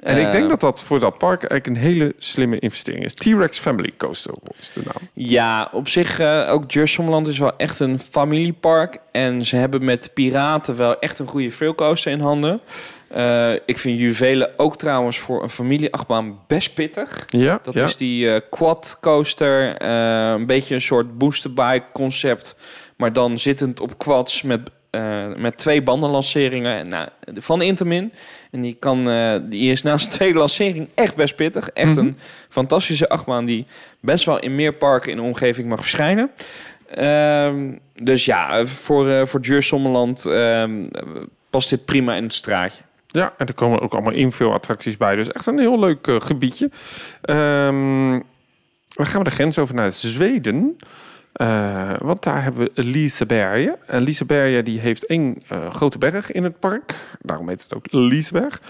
[0.00, 3.14] En ik denk dat dat voor dat park eigenlijk een hele slimme investering is.
[3.14, 5.08] T-Rex Family Coaster is de naam.
[5.12, 8.98] Ja, op zich, eh, ook Jersomland is wel echt een familiepark.
[9.12, 12.60] En ze hebben met Piraten wel echt een goede trailcoaster in handen.
[13.08, 17.24] Eh, ik vind Juwelen ook trouwens voor een familieachtbaan best pittig.
[17.28, 17.84] Ja, Dat ja.
[17.84, 19.76] is die eh, quad coaster.
[19.76, 22.56] eh, een beetje een soort boosterbike concept.
[22.96, 24.60] Maar dan zittend op quads met,
[25.36, 26.74] met twee bandenlanceringen.
[26.76, 28.12] En, Nou, van Intermin.
[28.50, 29.04] En die, kan,
[29.50, 31.68] die is naast de tweede lancering echt best pittig.
[31.70, 31.98] Echt Mhm.
[31.98, 33.66] een fantastische achtbaan die
[34.00, 36.30] best wel in meer parken in de omgeving mag verschijnen.
[36.90, 40.84] Ehm, dus ja, voor, voor Jur Sommerland ehm,
[41.50, 42.82] past dit prima in het straatje.
[43.16, 45.16] Ja, en er komen ook allemaal infill-attracties bij.
[45.16, 46.70] Dus echt een heel leuk eh, gebiedje.
[47.22, 48.20] Ehm,
[48.88, 50.76] dan gaan we de grens over naar Zweden.
[51.32, 53.74] Eh, want daar hebben we Liseberg.
[53.86, 56.94] En Liseberg die heeft één eh, grote berg in het park.
[57.20, 58.60] Daarom heet het ook Liseberg.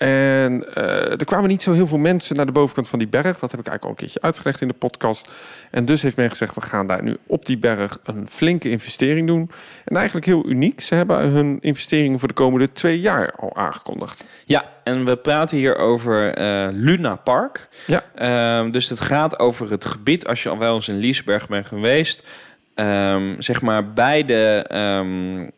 [0.00, 3.38] En eh, er kwamen niet zo heel veel mensen naar de bovenkant van die berg.
[3.38, 5.30] Dat heb ik eigenlijk al een keertje uitgelegd in de podcast.
[5.70, 9.26] En dus heeft men gezegd, we gaan daar nu op die berg een flinke investering
[9.26, 9.50] doen.
[9.84, 10.80] En eigenlijk heel uniek.
[10.80, 14.24] Ze hebben hun investeringen voor de komende twee jaar al aangekondigd.
[14.44, 17.68] Ja, en we praten hier over eh, Luna Park.
[17.86, 18.04] Ja.
[18.14, 21.66] Ehm, dus het gaat over het gebied, als je al wel eens in Liesberg bent
[21.66, 22.24] geweest,
[22.74, 25.48] ehm, zeg maar bij de ehm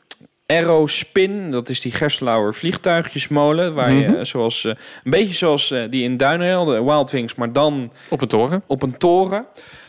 [0.56, 4.24] Aerospin, dat is die Gerstlauer vliegtuigjesmolen, waar je Mhm.
[4.24, 4.72] zoals, eh,
[5.04, 8.62] een beetje zoals eh, die in Duinrail, de Wild Wings, maar dan Op een toren.
[8.66, 9.44] op een toren.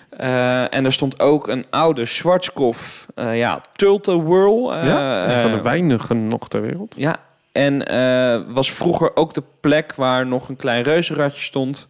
[0.09, 4.74] Eh, en er stond ook een oude Schwarzkopf, eh ja, Turtle Whirl.
[4.74, 6.93] eh, ja, van de weinigen nog ter wereld.
[6.97, 7.16] ja,
[7.51, 7.78] en
[8.53, 11.88] was vroeger ook de plek waar nog een klein reuzenradje stond.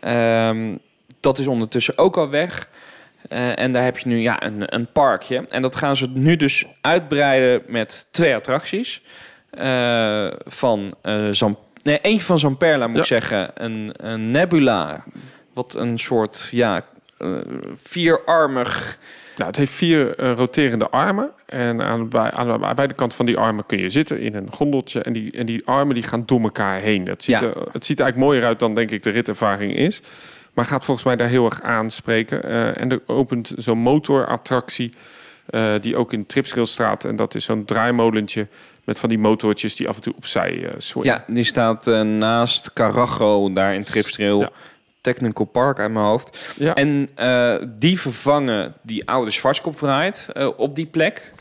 [0.00, 0.76] Ehm,
[1.20, 2.68] dat is ondertussen ook al weg.
[3.28, 5.44] Eh, en daar heb je nu ja, een, een parkje.
[5.48, 9.02] En dat gaan ze nu dus uitbreiden met twee attracties.
[9.50, 10.94] Eh, van
[11.30, 13.00] Zam nee, eentje van Zamperla moet Ja.
[13.02, 13.50] ik zeggen.
[13.54, 15.04] Een, een nebula.
[15.54, 16.84] Wat een soort ja,
[17.74, 18.98] vierarmig
[19.36, 21.30] Ja, het heeft vier roterende armen.
[21.46, 24.48] En aan, bij, aan, aan beide kanten van die armen kun je zitten in een
[24.52, 25.02] gondeltje.
[25.02, 27.04] En die, en die armen die gaan door elkaar heen.
[27.04, 27.46] Dat ziet Ja.
[27.46, 30.02] er, het ziet er eigenlijk mooier uit dan denk ik de ritervaring is.
[30.58, 32.42] Maar gaat volgens mij daar heel erg aanspreken.
[32.42, 34.92] Eh, en er opent zo'n motorattractie
[35.46, 37.04] eh, die ook in Tripsrailstraat.
[37.04, 38.46] En dat is zo'n draaimolentje
[38.84, 41.10] met van die motortjes die af en toe opzij swingen.
[41.10, 44.40] Ja, die staat naast Carajo, daar in Tripstrail.
[44.40, 44.50] Ja.
[45.00, 46.54] Technical Park uit mijn hoofd.
[46.56, 46.74] Ja.
[46.74, 47.08] En
[47.78, 49.30] die vervangen die oude
[50.32, 51.32] eh, op die plek.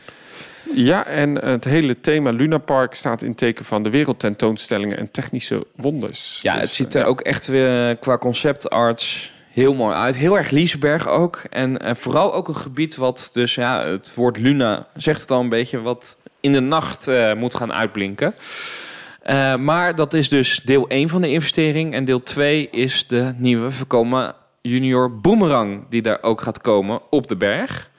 [0.76, 5.66] Ja, en het hele thema Luna Park staat in teken van de wereldtentoonstellingen en technische
[5.76, 6.40] wonders.
[6.42, 10.18] Ja, Dus, het ziet eh, er ook echt weer qua concept arts heel mooi uit.
[10.18, 11.42] Heel erg Liesberg ook.
[11.50, 15.40] En eh, vooral ook een gebied wat dus, ja, het woord Luna zegt het al
[15.40, 18.34] een beetje, wat in de nacht eh, moet gaan uitblinken.
[19.22, 21.94] Eh, maar dat is dus deel 1 van de investering.
[21.94, 27.28] En deel 2 is de nieuwe voorkomen junior boomerang die daar ook gaat komen op
[27.28, 27.90] de berg.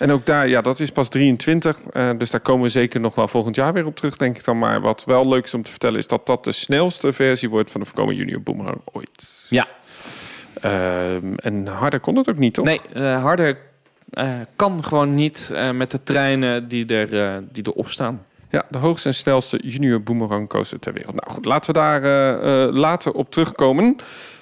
[0.00, 1.80] En ook daar, ja, dat is pas 23.
[1.92, 4.44] eh, dus daar komen we zeker nog wel volgend jaar weer op terug, denk ik
[4.44, 4.58] dan.
[4.58, 7.70] Maar wat wel leuk is om te vertellen, is dat dat de snelste versie wordt
[7.70, 9.46] van de voorkomen junior boomerang ooit.
[9.48, 9.66] Ja.
[10.60, 12.64] Ehm, en harder kon het ook niet, toch?
[12.64, 13.58] Nee, eh, harder
[14.10, 18.26] eh, kan gewoon niet met de treinen die, er, die erop staan.
[18.50, 21.14] Ja, de hoogste en snelste junior boomerang coaster ter wereld.
[21.14, 22.02] Nou goed, laten we daar
[22.72, 23.96] later op terugkomen.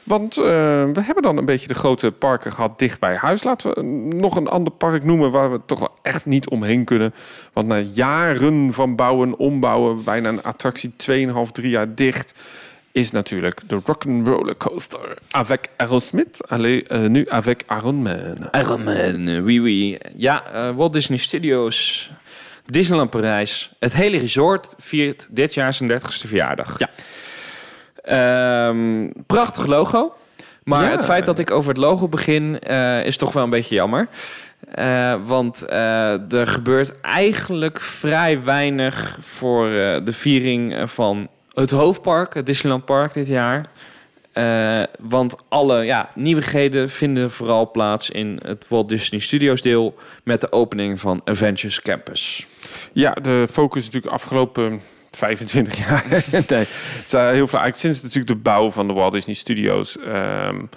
[0.09, 0.45] Want uh,
[0.93, 3.43] we hebben dan een beetje de grote parken gehad dicht bij huis.
[3.43, 3.83] Laten we
[4.17, 7.15] nog een ander park noemen waar we toch wel echt niet omheen kunnen.
[7.53, 12.35] Want na jaren van bouwen, ombouwen, bijna een attractie 2,5, 3 jaar dicht
[12.93, 15.19] is natuurlijk de Rock'n'Roller Coaster.
[15.31, 18.49] Avec Aerosmith, Allee, uh, nu avec Iron Man.
[18.53, 19.99] Iron Man, oui, oui.
[20.17, 22.11] Ja, uh, Walt Disney Studios,
[22.67, 23.71] Disneyland Parijs.
[23.79, 26.79] Het hele resort viert dit jaar zijn 30ste verjaardag.
[26.79, 26.89] Ja.
[28.11, 30.15] Um, prachtig logo.
[30.65, 30.91] Maar ja.
[30.91, 34.09] het feit dat ik over het logo begin, uh, is toch wel een beetje jammer.
[34.79, 39.67] Uh, want uh, er gebeurt eigenlijk vrij weinig voor
[40.05, 43.65] de viering van het hoofdpark, het Disneyland Park dit jaar.
[45.01, 49.95] Want alle ja, nieuwigheden vinden vooral plaats in het Walt Disney Studios deel
[50.25, 52.47] met de opening van Avengers Campus.
[52.93, 54.81] Ja, de focus natuurlijk afgelopen
[55.11, 56.05] 25 jaar.
[56.31, 57.61] nee, het is heel veel.
[57.73, 60.69] Sinds natuurlijk de bouw van de Walt Disney Studios um,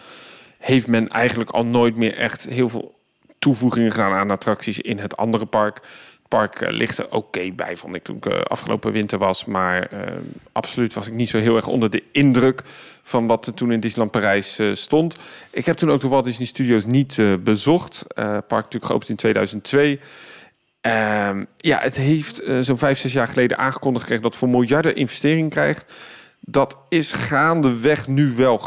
[0.58, 3.00] heeft men eigenlijk al nooit meer echt heel veel
[3.40, 5.82] toevoegingen gedaan aan attracties in het andere park
[6.38, 9.46] park uh, ligt er oké bij, vond ik toen ik uh, afgelopen winter was.
[9.46, 10.00] Maar uh,
[10.52, 12.62] absoluut was ik niet zo heel erg onder de indruk
[13.04, 15.18] van wat er toen in Disneyland Parijs stond.
[15.52, 18.06] Ik heb toen ook de Walt Disney Studios niet bezocht.
[18.16, 20.00] park natuurlijk geopend in 2002.
[20.82, 25.50] Ehm, ja, het heeft zo'n vijf, zes jaar geleden aangekondigd gekregen dat voor miljarden investering
[25.50, 25.94] krijgt.
[26.40, 28.62] Dat is gaandeweg nu wel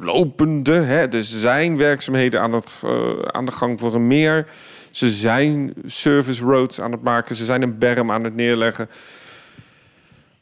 [0.00, 0.72] lopende.
[0.72, 1.08] Hè?
[1.08, 2.82] Er zijn werkzaamheden aan, het,
[3.26, 4.46] aan de gang voor een meer.
[4.90, 7.36] Ze zijn service roads aan het maken.
[7.36, 8.88] Ze zijn een berm aan het neerleggen.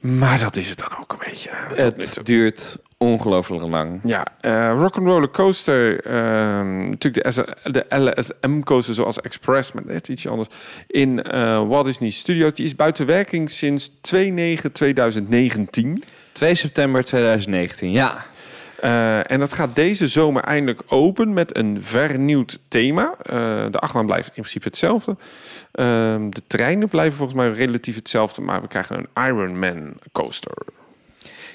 [0.03, 1.51] Maar dat is het dan ook een beetje.
[1.75, 4.01] Het duurt ongelooflijk lang.
[4.05, 6.07] Ja, uh, Rock'n'Roller Coaster.
[6.07, 6.13] Uh,
[6.89, 10.49] natuurlijk de, de LSM coaster zoals Express, maar net iets anders.
[10.87, 12.53] In uh, Walt Disney Studios.
[12.53, 13.95] Die is buiten werking sinds 2-9-2019.
[16.33, 18.25] 2 september 2019, ja.
[18.85, 23.15] Uh, en dat gaat deze zomer eindelijk open met een vernieuwd thema.
[23.31, 25.11] Uh, de achtbaan blijft in principe hetzelfde.
[25.11, 25.87] Uh,
[26.29, 30.53] de treinen blijven volgens mij relatief hetzelfde, maar we krijgen een Ironman coaster.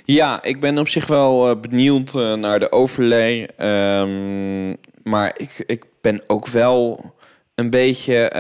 [0.04, 3.50] Ja, ik ben op zich wel uh, benieuwd naar de overlay.
[3.60, 7.14] Um, maar ik, ik ben ook wel
[7.56, 8.32] een beetje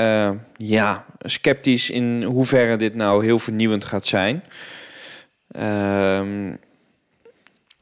[0.54, 4.44] ja, sceptisch in hoeverre dit nou heel vernieuwend gaat zijn.
[5.60, 6.60] Um,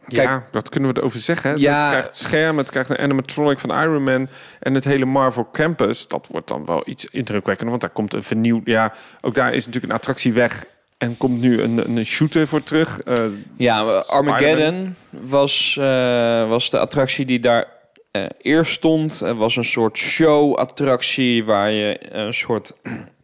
[0.08, 1.60] Kijk, ja, wat kunnen we erover zeggen?
[1.60, 4.30] Ja, het krijgt scherm, het krijgt een animatronic van Iron Man
[4.60, 6.08] en het hele Marvel Campus.
[6.08, 8.62] Dat wordt dan wel iets indrukwekkender, want daar komt een vernieuwd.
[8.66, 10.66] Ja, ook daar is natuurlijk een attractie weg
[10.98, 13.00] en komt nu een, een shooter voor terug.
[13.06, 13.18] Uh,
[13.58, 17.68] ja, Armageddon was, uh, was de attractie die daar
[18.12, 19.20] uh, eerst stond.
[19.20, 22.74] Het was een soort show-attractie waar je een soort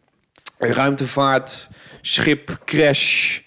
[0.58, 1.70] ruimtevaart,
[2.00, 3.40] schip, crash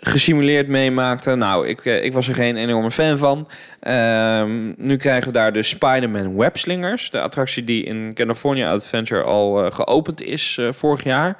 [0.00, 1.34] gesimuleerd meemaakte.
[1.34, 3.48] Nou, ik, eh, ik was er geen enorme fan van.
[3.92, 7.10] Um, nu krijgen we daar de Spider-Man Webslingers.
[7.10, 11.36] De attractie die in California Adventure al uh, geopend is uh, vorig jaar.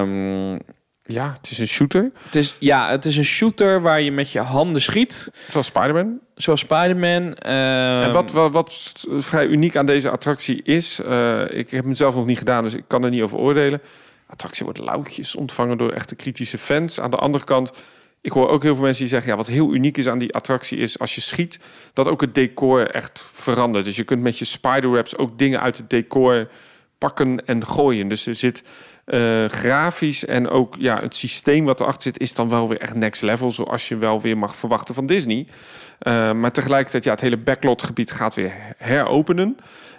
[0.00, 0.58] Um,
[1.04, 2.10] ja, het is een shooter.
[2.24, 5.30] Het is, ja, het is een shooter waar je met je handen schiet.
[5.48, 6.18] Zoals Spider-Man?
[6.34, 7.22] Zoals Spider-Man.
[7.22, 8.02] Um...
[8.02, 11.00] En wat, wat, wat, vrij uniek aan deze attractie is...
[11.48, 13.80] ik heb hem zelf nog niet gedaan, dus ik kan er niet over oordelen
[14.26, 17.00] attractie wordt lauwtjes ontvangen door echte kritische fans.
[17.00, 17.72] Aan de andere kant,
[18.20, 19.30] ik hoor ook heel veel mensen die zeggen...
[19.30, 21.58] ja, wat heel uniek is aan die attractie is als je schiet...
[21.92, 23.84] dat ook het decor echt verandert.
[23.84, 26.48] Dus je kunt met je spiderwebs ook dingen uit het decor
[26.98, 28.08] pakken en gooien.
[28.08, 28.62] Dus er zit
[29.06, 32.20] uh, grafisch en ook ja, het systeem wat erachter zit...
[32.20, 35.46] is dan wel weer echt next level, zoals je wel weer mag verwachten van Disney.
[36.02, 39.56] Uh, maar tegelijkertijd, ja, het hele backlot-gebied gaat weer heropenen...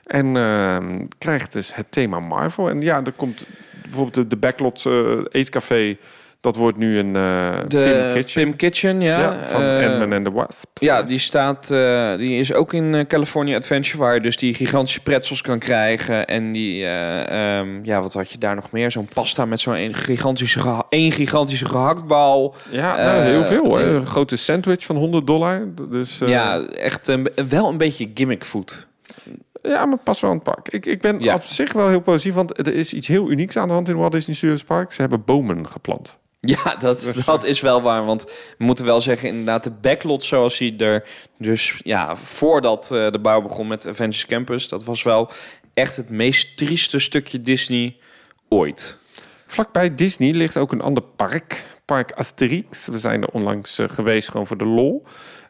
[0.07, 0.77] En uh,
[1.17, 2.69] krijgt dus het thema Marvel.
[2.69, 3.45] En ja, er komt
[3.89, 5.97] bijvoorbeeld de, de Backlot uh, Eetcafé.
[6.41, 8.43] Dat wordt nu een uh, de Pim Kitchen.
[8.43, 9.19] Pim Kitchen, ja.
[9.19, 10.65] ja van uh, Ant-Man and the Wasp.
[10.79, 15.01] Ja, die staat, uh, die is ook in California Adventure, waar je dus die gigantische
[15.01, 16.25] pretzels kan krijgen.
[16.27, 18.91] En die, um, ja, wat had je daar nog meer?
[18.91, 22.55] Zo'n pasta met zo'n gigantische, één gigantische gehaktbal.
[22.71, 23.79] Ja, nou, heel veel hoor.
[23.79, 25.67] Een grote sandwich van 100 dollar.
[25.89, 27.17] Dus, ja, echt
[27.49, 28.86] wel een beetje gimmick food.
[29.61, 30.69] Ja, maar pas wel het park.
[30.69, 33.67] Ik, ik ben op zich wel heel positief, want er is iets heel unieks aan
[33.67, 34.91] de hand in Walt Disney Studios Park.
[34.91, 36.17] Ze hebben bomen geplant.
[36.39, 38.05] Ja, dat, dus, dat is wel waar.
[38.05, 38.23] Want
[38.57, 41.07] we moeten wel zeggen, inderdaad, de backlot zoals hij er...
[41.37, 44.67] Dus ja, voordat uh, de bouw begon met Avengers Campus...
[44.67, 45.31] dat was wel
[45.73, 47.97] echt het meest trieste stukje Disney
[48.49, 48.97] ooit.
[49.45, 51.65] Vlakbij Disney ligt ook een ander park.
[51.85, 52.85] Park Asterix.
[52.85, 55.03] We zijn er onlangs uh, geweest, gewoon voor de lol.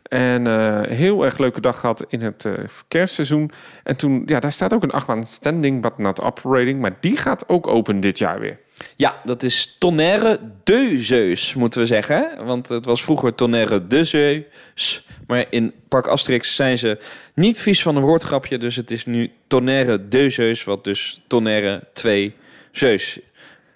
[0.10, 2.45] En uh, heel erg leuke dag gehad in het
[2.91, 3.43] uh,
[3.84, 6.80] En toen, ja, daar staat ook een achtbaan standing but not operating.
[6.80, 8.60] Maar die gaat ook open dit jaar weer.
[8.95, 12.45] Ja, dat is Tonnerre de Zeus, moeten we zeggen.
[12.45, 15.05] Want het was vroeger Tonnerre de Zeus.
[15.28, 16.97] Maar in Park Asterix zijn ze
[17.34, 18.58] niet vies van een woordgrapje.
[18.58, 22.36] Dus het is nu Tonnerre de Zeus, wat dus Tonnerre 2
[22.72, 23.20] Zeus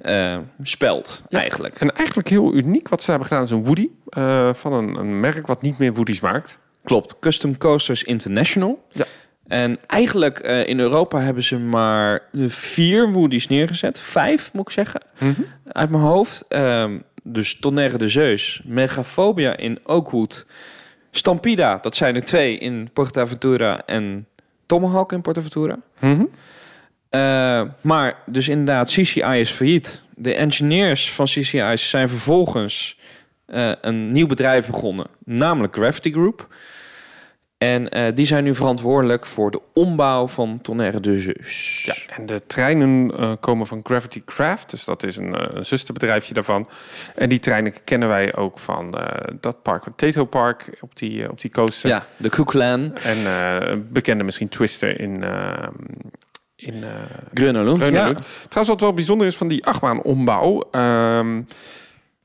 [0.04, 1.40] eh, spelt Ja.
[1.40, 1.80] eigenlijk.
[1.80, 3.90] En eigenlijk heel uniek wat ze hebben gedaan is een Woody.
[4.10, 6.58] eh, van een, een merk wat niet meer Woody's maakt.
[6.84, 8.86] Klopt, Custom Coasters International.
[8.92, 9.06] Ja.
[9.48, 14.00] En eigenlijk eh, in Europa hebben ze maar vier Woody's neergezet.
[14.00, 15.02] Vijf, moet ik zeggen.
[15.68, 16.46] uit mijn hoofd.
[16.48, 20.46] Ehm, dus Tonnerre de Zeus, Megaphobia in Oakwood,
[21.12, 24.28] Stampida, dat zijn er twee in Portaventura en
[24.66, 25.78] Tomahawk in Portaventura.
[26.00, 26.24] Mhm.
[27.12, 30.04] Eh, maar dus inderdaad, CCI is failliet.
[30.16, 33.00] De engineers van CCI zijn vervolgens
[33.46, 36.48] eh, een nieuw bedrijf begonnen, namelijk Gravity Group.
[37.58, 41.84] En eh, die zijn nu verantwoordelijk voor de ombouw van Tonnerre de Zeus.
[41.86, 44.70] Ja, en de treinen komen van Gravity Craft.
[44.70, 46.70] Dus dat is een, een zusterbedrijfje daarvan.
[47.16, 48.96] En die treinen kennen wij ook van
[49.40, 51.90] dat park, het Tato Park, op die, op die coaster.
[51.90, 55.24] Ja, de Koeklaan, En bekende misschien Twister in...
[56.62, 56.84] in
[57.34, 57.86] Grunelund.
[57.86, 57.90] Ja.
[58.50, 60.68] Trouwens, wat wel bijzonder is van die achtbaanombouw...
[60.72, 61.42] ehm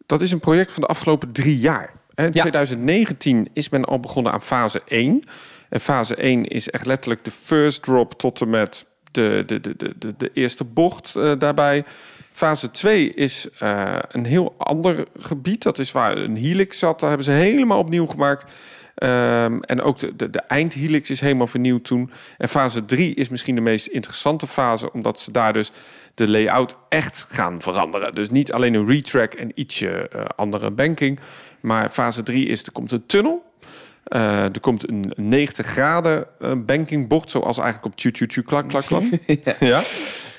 [0.06, 1.92] dat is een project van de afgelopen drie jaar.
[2.14, 2.40] In Ja.
[2.40, 5.22] 2019 is men al begonnen aan fase 1.
[5.68, 9.76] En fase 1 is echt letterlijk de first drop tot en met de, de, de,
[9.76, 11.84] de, de, de eerste bocht eh, daarbij.
[12.32, 15.62] Fase 2 is eh, een heel ander gebied.
[15.62, 17.00] Dat is waar een helix zat.
[17.00, 18.44] Daar hebben ze helemaal opnieuw gemaakt.
[18.96, 22.10] Ehm, en ook de, de, de eindhelix is helemaal vernieuwd toen.
[22.38, 25.70] En fase 3 is misschien de meest interessante fase, omdat ze daar dus
[26.14, 28.14] de layout echt gaan veranderen.
[28.14, 31.18] Dus niet alleen een retrack en ietsje eh, andere banking.
[31.60, 33.44] Maar fase 3 is, er komt een tunnel.
[34.04, 38.68] Eh, er komt een 90 graden eh, bankingbocht, zoals eigenlijk op tju tju tju klak
[38.68, 39.02] klak klak.
[39.60, 39.82] ja.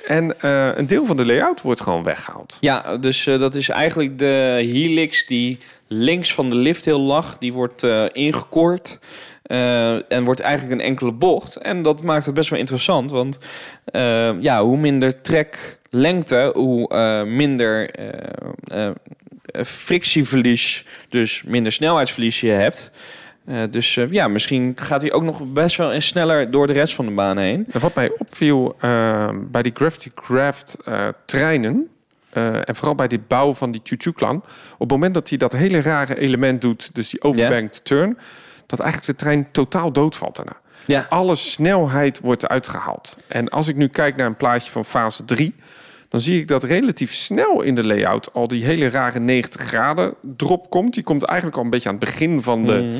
[0.05, 0.35] En
[0.79, 2.57] een deel van de layout wordt gewoon weggehaald.
[2.59, 7.37] Ja, dus dat is eigenlijk de helix die links van de lifthill lag.
[7.37, 8.99] Die wordt eh, ingekort
[9.41, 11.55] eh, en wordt eigenlijk een enkele bocht.
[11.55, 13.37] En dat maakt het best wel interessant, want
[13.85, 17.95] eh, ja, hoe minder treklengte, hoe minder
[19.53, 22.91] frictieverlies, dus minder snelheidsverlies je hebt.
[23.69, 27.05] Dus ja, misschien gaat hij ook nog best wel en sneller door de rest van
[27.05, 27.65] de baan heen.
[27.71, 28.75] En wat mij opviel
[29.51, 30.77] bij die Gravity Craft
[31.25, 31.89] treinen...
[32.37, 34.35] eh, en vooral bij die bouw van die Chuchu-klan...
[34.73, 36.89] op het moment dat hij dat hele rare element doet...
[36.95, 38.17] dus die overbanked turn...
[38.65, 40.57] dat eigenlijk de trein totaal doodvalt daarna.
[40.85, 43.17] Ja, Alle snelheid wordt eruit gehaald.
[43.27, 45.55] En als ik nu kijk naar een plaatje van fase 3...
[46.09, 48.33] dan zie ik dat relatief snel in de layout...
[48.33, 50.93] al die hele rare 90 graden drop komt.
[50.93, 52.95] Die komt eigenlijk al een beetje aan het begin van de Mhm.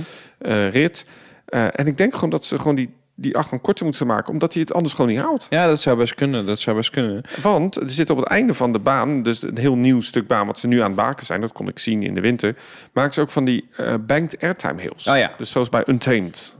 [0.51, 1.05] eh, rit.
[1.45, 4.33] Eh, en ik denk gewoon dat ze gewoon die, die achtbaan korter moeten maken...
[4.33, 5.47] omdat hij het anders gewoon niet haalt.
[5.49, 6.45] ja dat zou best kunnen.
[6.45, 7.23] Dat zou best kunnen.
[7.41, 10.47] Want er zit op het einde van de baan, dus een heel nieuw stuk baan
[10.47, 12.55] wat ze nu aan het maken zijn, dat kon ik zien in de winter,
[12.93, 15.07] maken ze ook van die eh, banked airtime hills.
[15.07, 15.31] Oh ja.
[15.37, 16.55] Dus zoals bij Untamed.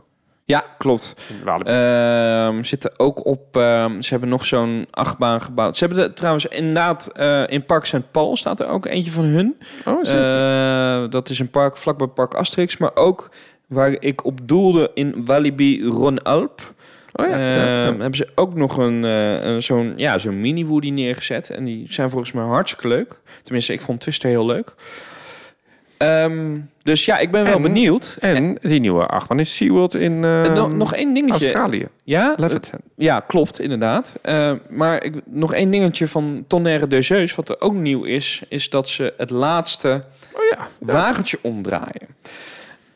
[0.47, 1.15] Ja, klopt.
[1.63, 3.57] Ehm zitten ook op.
[3.57, 5.77] ehm, ze hebben nog zo'n achtbaan gebouwd.
[5.77, 8.11] Ze hebben de, trouwens inderdaad eh, in Park St.
[8.11, 9.57] Paul staat er ook eentje van hun.
[9.85, 10.11] oh, is?
[10.11, 13.29] Eh, dat is een park vlakbij Park Asterix, maar ook
[13.67, 16.73] waar ik op doelde in Walibi Ron-Alp.
[17.13, 17.37] oh ja.
[17.39, 17.85] ja, ja.
[17.85, 21.65] Ehm, Hebben ze ook nog een, eh, een zo'n ja, zo'n mini Woody neergezet en
[21.65, 23.19] die zijn volgens mij hartstikke leuk.
[23.43, 24.73] Tenminste, ik vond Twister heel leuk.
[25.97, 28.17] Ehm, dus ja, ik ben wel En- benieuwd.
[28.19, 31.45] En die nieuwe achtbaan is SeaWorld in eh, nog, nog één dingetje.
[31.45, 31.85] Australië.
[32.03, 32.79] Ja, Leviton.
[32.95, 34.19] Ja, klopt, inderdaad.
[34.69, 38.69] Maar ik, nog één dingetje van Tonnerre de Zeus, wat er ook nieuw is, is
[38.69, 40.03] dat ze het laatste
[40.33, 42.07] Oh wagentje omdraaien.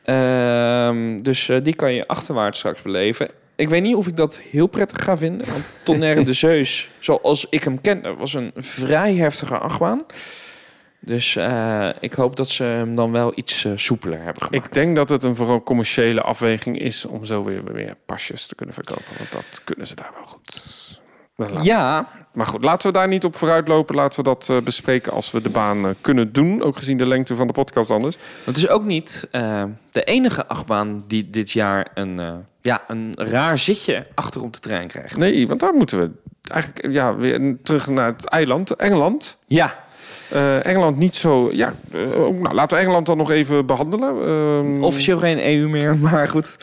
[0.04, 3.30] Ehm, dus eh, die kan je achterwaarts straks beleven.
[3.56, 5.48] Ik weet niet of ik dat heel prettig ga vinden.
[5.48, 10.06] Want Tonnerre de Zeus, zoals ik hem ken, was een vrij heftige achtbaan.
[11.00, 14.66] Dus eh, ik hoop dat ze hem dan wel iets eh, soepeler hebben gemaakt.
[14.66, 18.56] Ik denk dat het een vooral commerciële afweging is om zo weer meer pasjes te
[18.56, 19.18] kunnen verkopen.
[19.18, 21.01] Want dat kunnen ze daar wel goed.
[21.42, 23.96] Nou, laten- Ja, Maar goed, laten we daar niet op vooruit lopen.
[23.96, 26.64] Laten we dat eh, bespreken als we de baan eh, kunnen doen.
[26.64, 28.18] Ook gezien de lengte van de podcast anders.
[28.44, 32.22] Het is ook niet eh, de enige achtbaan die dit jaar een,
[32.62, 35.18] ja, een raar zitje achter op de trein krijgt.
[35.18, 36.12] Nee, want daar moeten we
[36.52, 39.38] eigenlijk ja, weer terug naar het eiland, Engeland.
[39.48, 39.80] Ja,
[40.64, 41.50] Engeland niet zo.
[41.52, 44.26] Ja, nou, laten we Engeland dan nog even behandelen.
[44.26, 46.56] Ehm, officieel geen EU meer, maar goed.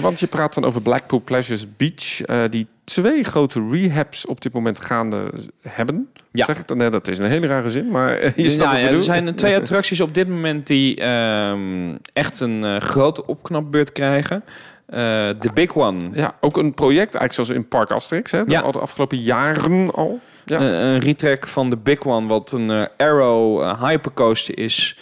[0.00, 2.20] want je praat dan over Blackpool Pleasures Beach,
[2.50, 5.30] die twee grote rehabs op dit moment gaande
[5.68, 6.08] hebben.
[6.30, 6.44] Ja.
[6.44, 6.76] Zeg ik dan?
[6.76, 9.34] Nee, dat is een hele rare zin, maar eh, je snapt Nou ja, er zijn
[9.34, 14.44] twee attracties op dit moment die ehm, echt een eh, grote opknapbeurt krijgen.
[14.86, 14.98] Eh,
[15.40, 16.00] De Big One.
[16.12, 18.60] Ja, ook een project, eigenlijk zoals in Park Asterix, hè, Ja.
[18.60, 20.20] al de afgelopen jaren al.
[20.44, 20.60] Ja.
[20.60, 24.98] Een retrack van de Big One, wat een Arrow Hypercoaster is,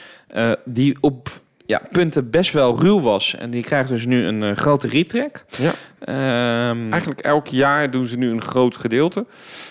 [0.64, 3.34] die op ja, punten best wel ruw was.
[3.34, 5.44] En die krijgt dus nu een eh, grote retrack.
[5.58, 5.72] Ja.
[5.98, 9.26] Ehm, Eigenlijk elk jaar doen ze nu een groot gedeelte.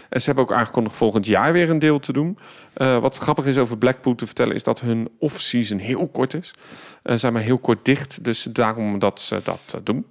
[0.09, 2.37] En ze hebben ook aangekondigd volgend jaar weer een deel te doen.
[2.73, 4.55] Eh, wat grappig is over Blackpool te vertellen...
[4.55, 6.53] is dat hun off-season heel kort is.
[7.03, 8.23] Ze zijn maar heel kort dicht.
[8.23, 10.05] Dus daarom dat ze dat doen.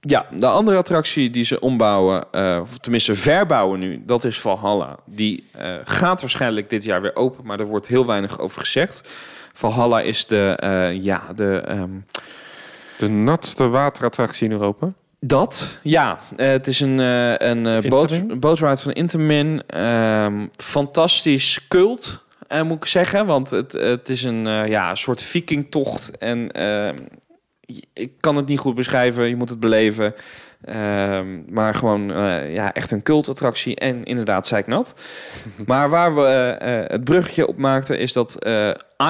[0.00, 4.96] Ja, de andere attractie die ze ombouwen, of tenminste verbouwen nu, dat is Valhalla.
[5.04, 5.44] Die
[5.84, 9.08] gaat waarschijnlijk dit jaar weer open, maar er wordt heel weinig over gezegd.
[9.56, 11.56] Valhalla is de, eh, ja, de...
[11.66, 11.90] ehm,
[12.98, 14.92] De natste waterattractie in Europa.
[15.20, 16.18] dat, ja.
[16.36, 19.62] eh, het is een, eh een boot, bootride van Intamin.
[19.66, 22.24] Ehm, fantastisch cult,
[22.64, 23.26] moet ik zeggen.
[23.26, 26.18] Want het, het is een ja, soort vikingtocht.
[26.18, 26.96] En ehm,
[27.92, 29.28] ik kan het niet goed beschrijven.
[29.28, 30.14] Je moet het beleven.
[30.66, 33.76] Ehm, maar gewoon eh, ja, echt een cultattractie.
[33.76, 34.94] En inderdaad zeiknat.
[35.66, 37.98] maar waar we eh, eh, het bruggetje op maakten...
[37.98, 38.46] is dat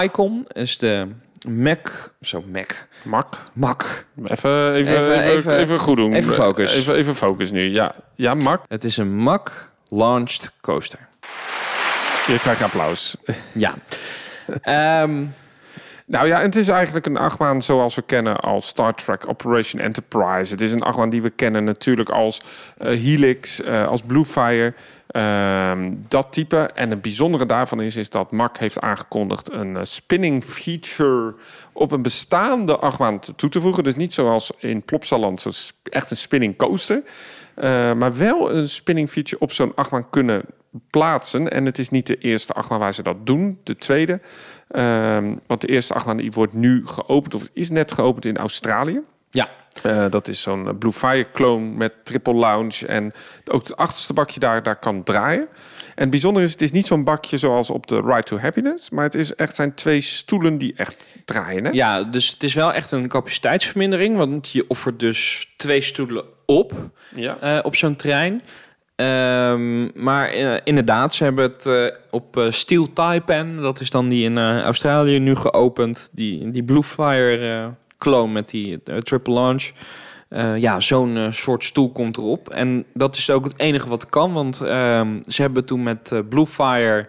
[0.03, 1.07] Icon is de
[1.49, 2.11] Mac...
[2.21, 2.71] Zo, Mac.
[3.03, 3.51] Mak.
[3.53, 4.05] Mac.
[4.25, 6.13] Even, even, Even- even, even, even- goed doen.
[6.15, 6.75] even focus.
[6.77, 7.71] Even, even focus nu.
[7.71, 8.63] Ja, ja Mak.
[8.69, 9.51] Het is een Mac
[9.89, 10.99] Launched Coaster.
[12.27, 13.17] Je krijgt applaus.
[13.53, 13.75] Ja.
[14.63, 15.25] Ehm,
[16.09, 20.53] Nou ja, het is eigenlijk een achtbaan zoals we kennen als Star Trek Operation Enterprise.
[20.53, 22.41] Het is een achtbaan die we kennen natuurlijk als
[22.79, 24.75] eh, Helix, eh, als Bluefire.
[25.07, 26.57] Ehm, dat type.
[26.57, 31.35] En het bijzondere daarvan is, is dat Mac heeft aangekondigd een eh, spinning feature
[31.73, 33.85] op een bestaande achtbaan toe te voegen.
[33.85, 35.51] Dus niet zoals in Plopsaland, zo
[35.83, 37.03] echt een spinning coaster.
[37.97, 40.43] Maar wel een spinning feature op zo'n achtbaan kunnen
[40.91, 41.51] plaatsen.
[41.51, 44.21] En het is niet de eerste achtbaan waar ze dat doen, de tweede.
[44.71, 49.01] Ehm, want de eerste achtbaan die wordt nu geopend, of is net geopend in Australië.
[49.31, 49.49] ja.
[49.83, 52.87] Eh, dat is zo'n Blue Fire clone met triple lounge.
[52.87, 53.13] En
[53.45, 55.41] ook het achterste bakje daar, daar kan draaien.
[55.95, 58.91] En het bijzondere is, het is niet zo'n bakje zoals op de Ride to Happiness.
[58.91, 61.65] Maar het is echt zijn twee stoelen die echt draaien.
[61.65, 61.71] Hè?
[61.71, 64.17] ja, dus het is wel echt een capaciteitsvermindering.
[64.17, 66.73] Want je offert dus twee stoelen op
[67.15, 67.39] Ja.
[67.41, 68.43] eh, op zo'n trein.
[68.97, 73.57] Ehm, maar eh, inderdaad, ze hebben het eh, op eh, Steel Taipan.
[73.63, 76.11] Dat is dan die in Australië nu geopend.
[76.13, 77.67] Die, die Bluefire eh
[77.99, 79.71] clone met die triple launch.
[80.57, 82.49] Ja, zo'n soort stoel komt erop.
[82.49, 84.33] En dat is ook het enige wat kan.
[84.33, 87.09] Want ehm, ze hebben toen met Bluefire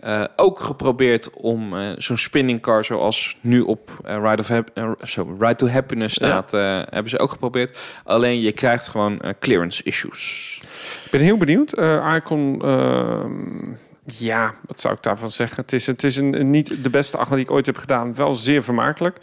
[0.00, 5.54] eh, ook geprobeerd om zo'n spinning car zoals nu op Ride, of Hap- zo, Ride
[5.56, 6.50] to Happiness staat,
[6.90, 7.78] hebben ze ook geprobeerd.
[8.04, 10.60] Alleen je krijgt gewoon clearance issues.
[11.04, 11.72] Ik ben heel benieuwd.
[12.16, 13.72] Icon, ehm,
[14.04, 15.62] ja, wat zou ik daarvan zeggen?
[15.62, 18.14] Het is, het is een, een niet de beste achtbaan die ik ooit heb gedaan.
[18.14, 19.16] Wel zeer vermakelijk.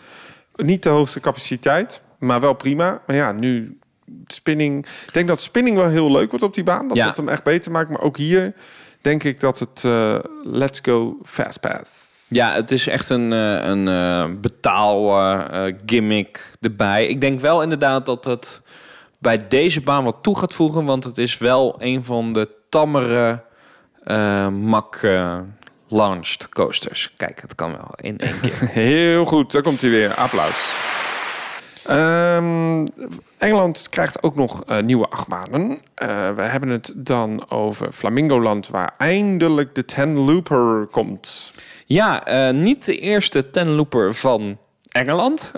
[0.55, 3.01] Niet de hoogste capaciteit, maar wel prima.
[3.07, 3.77] Maar ja, nu
[4.27, 4.85] spinning.
[5.07, 6.87] Ik denk dat spinning wel heel leuk wordt op die baan.
[6.87, 7.07] Dat Ja.
[7.07, 7.89] het hem echt beter maakt.
[7.89, 8.53] Maar ook hier
[9.01, 12.25] denk ik dat het eh, let's go fast pass.
[12.29, 15.09] Ja, het is echt een, eh, een betaal
[15.85, 17.07] gimmick erbij.
[17.07, 18.61] Ik denk wel inderdaad dat het
[19.19, 23.43] bij deze baan wat toe gaat voegen, want het is wel een van de tammere
[24.05, 25.39] eh mak eh,
[25.87, 27.13] launched coasters.
[27.17, 28.69] Kijk, het kan wel in één keer.
[28.83, 30.13] Heel goed, daar komt hij weer.
[30.13, 30.77] Applaus.
[31.85, 32.85] Ehm,
[33.37, 35.77] Engeland krijgt ook nog eh, nieuwe achtbanen.
[35.95, 41.51] Eh, we hebben het dan over Flamingoland, waar eindelijk de Ten Looper komt.
[41.85, 44.57] Ja, niet de eerste tenlooper van
[44.91, 45.51] Engeland.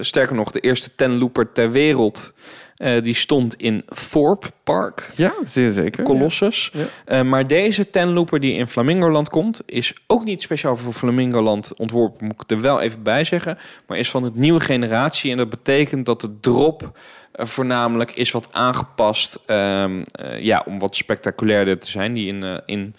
[0.00, 2.32] Sterker nog, de eerste tenlooper ter wereld.
[2.80, 5.10] Eh, die stond in Thorpe Park.
[5.16, 6.04] Ja, zeer zeker.
[6.04, 6.70] Colossus.
[6.72, 6.84] Ja.
[7.04, 12.26] Eh, maar deze tenlooper die in Flamingoland komt, is ook niet speciaal voor Flamingoland ontworpen,
[12.26, 13.58] moet ik er wel even bij zeggen.
[13.86, 15.30] Maar is van het nieuwe generatie.
[15.30, 16.98] En dat betekent dat de drop
[17.32, 22.12] eh, voornamelijk is wat aangepast ehm, eh, ja, om wat spectaculairder te zijn.
[22.12, 22.94] Die in, in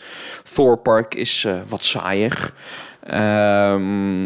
[0.53, 2.53] Thor Park is wat saaier.
[3.03, 4.23] Ehm,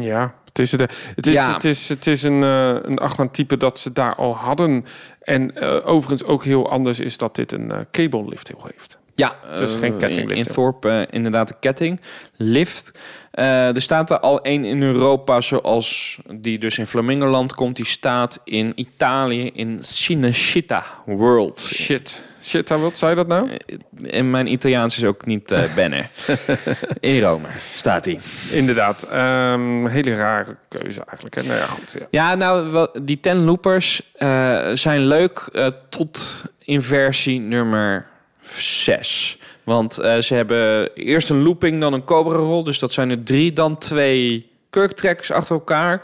[0.00, 0.80] Ja, het is, het,
[1.16, 1.52] het is, Ja.
[1.52, 4.84] het is, het is een, eh een achtbaan type dat ze daar al hadden.
[5.22, 8.98] En eh, overigens ook heel anders is dat dit een eh cable lift heel heeft.
[9.14, 12.00] Ja, Dus eh, geen kettinglift, In, in eh, inderdaad de ketting.
[12.36, 12.92] Lift.
[13.30, 17.76] Eh, er staat er al één in Europa, zoals die dus in Flamingoland komt.
[17.76, 21.60] Die staat in Italië, in Cinecittà World.
[21.60, 22.22] Shit.
[22.46, 23.50] Shit, wat zei dat nou?
[24.02, 26.08] En mijn Italiaans is ook niet eh bennen.
[27.00, 28.20] in Rome staat hij.
[28.50, 29.02] Inderdaad.
[29.02, 31.34] Ehm, hele rare keuze eigenlijk.
[31.34, 31.42] Hè?
[31.42, 31.96] Nou ja, goed.
[31.98, 32.06] Ja.
[32.10, 38.06] Ja, nou, wel, die ten loopers eh, zijn leuk eh, tot in versie nummer
[38.58, 39.38] 6.
[39.64, 42.64] Want eh, ze hebben eerst een looping, dan een cobra roll.
[42.64, 46.02] Dus dat zijn er drie, dan twee kurktracks achter elkaar.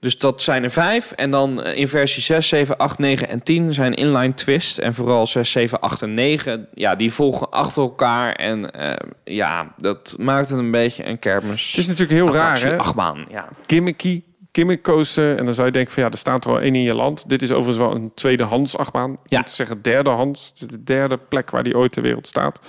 [0.00, 1.12] Dus dat zijn er vijf.
[1.12, 4.78] En dan eh, in versie 6, 7, 8, 9 en 10 zijn inline twist.
[4.78, 8.32] En vooral 6, 7, 8 en 9, ja, die volgen achter elkaar.
[8.32, 8.92] En uh,
[9.24, 11.68] ja, dat maakt het een beetje een kermis.
[11.68, 12.78] Het is natuurlijk heel raar, hè?
[12.78, 13.48] Achtbaan, ja.
[13.66, 14.22] Gimmicky,
[14.52, 15.36] gimmick coaster.
[15.36, 17.28] En dan zou je denken van ja, er staat er wel één in je land.
[17.28, 19.16] Dit is overigens wel een tweedehands achtbaan.
[19.24, 19.38] Ja.
[19.38, 20.48] Om te zeggen derdehands.
[20.48, 22.60] Het is de derde plek waar die ooit ter wereld staat.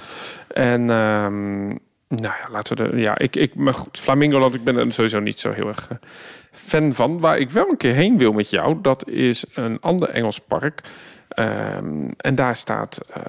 [0.48, 0.90] En...
[0.90, 2.98] Um, nou ja, laten we de.
[2.98, 5.98] Ja, ik, ik, maar goed, Flamingoland, ik ben er sowieso niet zo heel erg uh,
[6.52, 7.20] fan van.
[7.20, 10.82] Waar ik wel een keer heen wil met jou, dat is een ander Engels park.
[11.36, 13.24] Um, en daar staat uh,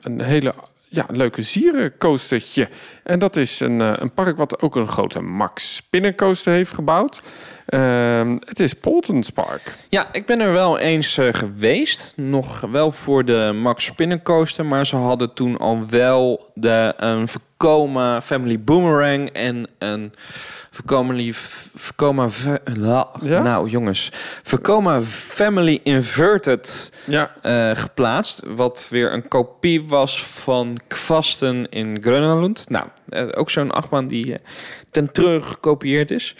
[0.00, 0.54] een hele
[0.88, 2.68] ja, leuke zierencoastertje.
[3.02, 7.22] En dat is een, uh, een park wat ook een grote Max Spinnencoaster heeft gebouwd.
[7.68, 9.72] Uh, het is Poltons Park.
[9.88, 12.12] Ja, ik ben er wel eens uh, geweest.
[12.16, 14.66] Nog wel voor de Max Spinnencoaster.
[14.66, 20.12] Maar ze hadden toen al wel de, een voorkomen Family Boomerang en een
[20.74, 21.14] Vekoma,
[21.74, 22.28] Vekoma,
[23.22, 23.42] ja?
[23.42, 24.08] nou jongens,
[24.42, 27.34] Vekoma Family Inverted ja.
[27.42, 28.42] uh, geplaatst.
[28.46, 32.64] Wat weer een kopie was van Kvasten in Grönland.
[32.68, 34.34] Nou, uh, ook zo'n achtbaan die uh,
[34.90, 36.36] ten terug gekopieerd is.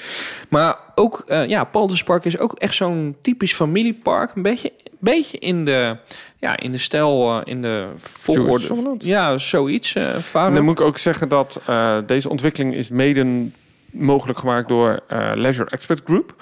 [0.49, 1.65] Maar ook, ja,
[2.05, 4.37] Park is ook echt zo'n typisch familiepark.
[4.37, 5.97] Een beetje, beetje in de,
[6.39, 8.95] ja, in de stijl, in de volgorde.
[8.99, 9.95] Ja, zoiets.
[9.95, 11.61] Uh, dan moet ik ook zeggen dat
[12.07, 13.51] deze ontwikkeling is mede
[13.95, 16.35] mogelijk gemaakt door uh, Leisure Expert Group.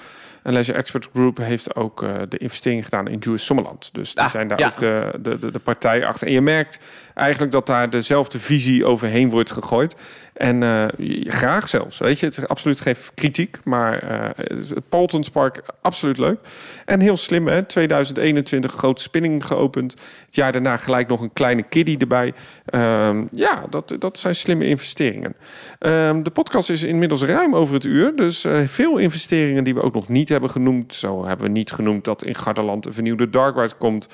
[0.43, 3.89] En Leisure Expert Group heeft ook uh, de investering gedaan in Jewish Sommerland.
[3.93, 4.67] Dus die ah, zijn daar ja.
[4.67, 6.27] ook de, de, de, de partij achter.
[6.27, 6.79] En je merkt
[7.13, 9.95] eigenlijk dat daar dezelfde visie overheen wordt gegooid.
[10.33, 10.85] En uh,
[11.23, 12.25] graag zelfs, weet je.
[12.25, 16.39] Het is absoluut geen kritiek, maar uh, het Poltons Park, absoluut leuk.
[16.85, 17.63] En heel slim, hè.
[17.63, 19.95] 2021 grote spinning geopend.
[20.25, 22.33] Het jaar daarna gelijk nog een kleine kiddie erbij.
[22.73, 25.35] Um, ja, dat, dat zijn slimme investeringen.
[25.79, 28.15] Um, de podcast is inmiddels ruim over het uur.
[28.15, 30.93] Dus uh, veel investeringen die we ook nog niet hebben genoemd.
[30.93, 34.07] Zo hebben we niet genoemd dat in Gardaland een vernieuwde Dark Ride komt.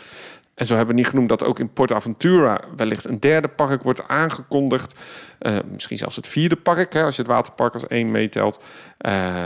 [0.59, 3.83] En zo hebben we niet genoemd dat ook in Port Aventura wellicht een derde park
[3.83, 4.95] wordt aangekondigd.
[5.41, 8.61] Uh, misschien zelfs het vierde park, hè, als je het waterpark als één meetelt.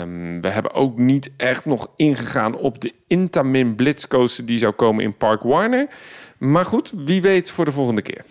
[0.01, 5.03] Um, we hebben ook niet echt nog ingegaan op de Intamin Blitzcoaster die zou komen
[5.03, 5.87] in Park Warner.
[6.37, 8.25] Maar goed, wie weet voor de volgende keer.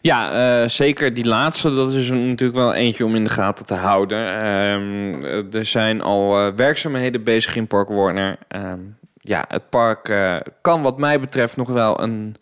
[0.00, 1.74] Ja, uh, zeker die laatste.
[1.74, 4.46] Dat is natuurlijk wel eentje om in de gaten te houden.
[4.46, 8.38] Um, er zijn al uh, werkzaamheden bezig in Park Warner.
[8.48, 8.96] Um,
[9.28, 12.36] ja, het park uh, kan wat mij betreft nog wel een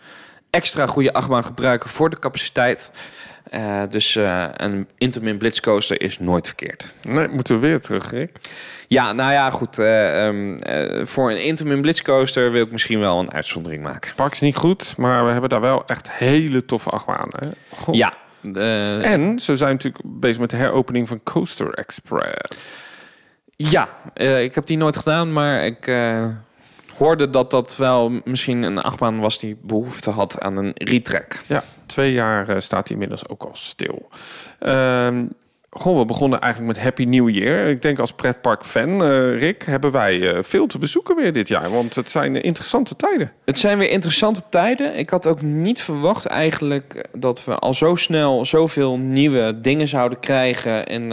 [0.51, 2.91] extra goede achtbaan gebruiken voor de capaciteit.
[3.55, 6.95] Uh, dus uh, een Intermin Blitzcoaster is nooit verkeerd.
[7.03, 8.31] Nee, moeten we weer terug, Rick?
[8.89, 9.79] Ja, nou ja, goed.
[9.79, 10.59] Um,
[11.07, 14.15] voor een Intermin Blitzcoaster wil ik misschien wel een uitzondering maken.
[14.15, 17.55] Park is niet goed, maar we hebben daar wel echt hele toffe achtbanen.
[17.93, 18.15] Ja.
[19.03, 23.05] en ze zijn natuurlijk bezig met de heropening van Coaster Express.
[23.57, 25.91] Ja, ik heb die nooit gedaan, maar ik
[26.97, 31.43] hoorde dat dat wel misschien een achtbaan was die behoefte had aan een retrack.
[31.47, 34.09] Ja, twee jaar uh, staat hij inmiddels ook al stil.
[35.79, 37.67] Goh, we begonnen eigenlijk met Happy New Year.
[37.67, 41.71] Ik denk als pretpark-fan, uh, Rick, hebben wij uh, veel te bezoeken weer dit jaar.
[41.71, 43.33] Want het zijn interessante tijden.
[43.45, 44.99] Het zijn weer interessante tijden.
[44.99, 50.21] Ik had ook niet verwacht eigenlijk dat we al zo snel zoveel nieuwe dingen zouden
[50.21, 51.13] krijgen in,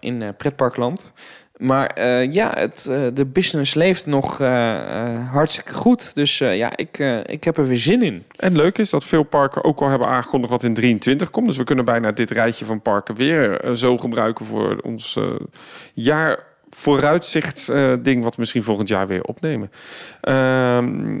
[0.00, 1.12] in pretparkland.
[1.60, 6.14] Maar uh, ja, het, uh, de business leeft nog uh, hartstikke goed.
[6.14, 8.24] Dus ja, ik, ik heb er weer zin in.
[8.36, 11.46] En leuk is dat veel parken ook al hebben aangekondigd wat in 23 komt.
[11.46, 15.18] Dus we kunnen bijna dit rijtje van parken weer zo gebruiken voor ons
[15.94, 16.38] jaar
[16.68, 17.72] vooruitzicht
[18.02, 19.70] ding wat we misschien volgend jaar weer opnemen.
[20.20, 21.20] Ehm,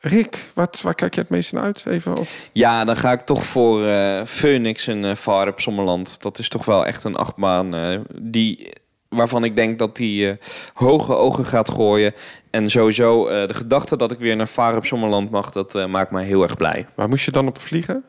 [0.00, 1.84] Rick, wat, waar kijk je het meest naar uit?
[1.86, 2.26] Even op.
[2.52, 3.86] Ja, dan ga ik toch voor
[4.26, 6.22] Phoenix en uh, op Sommerland.
[6.22, 7.74] Dat is toch wel echt een achtbaan
[8.20, 8.72] die
[9.16, 10.32] waarvan ik denk dat hij uh,
[10.74, 12.14] hoge ogen gaat gooien.
[12.50, 15.86] En sowieso uh, de gedachte dat ik weer naar Varen op Sommerland mag, dat uh,
[15.86, 16.86] maakt mij heel erg blij.
[16.94, 18.04] Waar moest je dan op vliegen?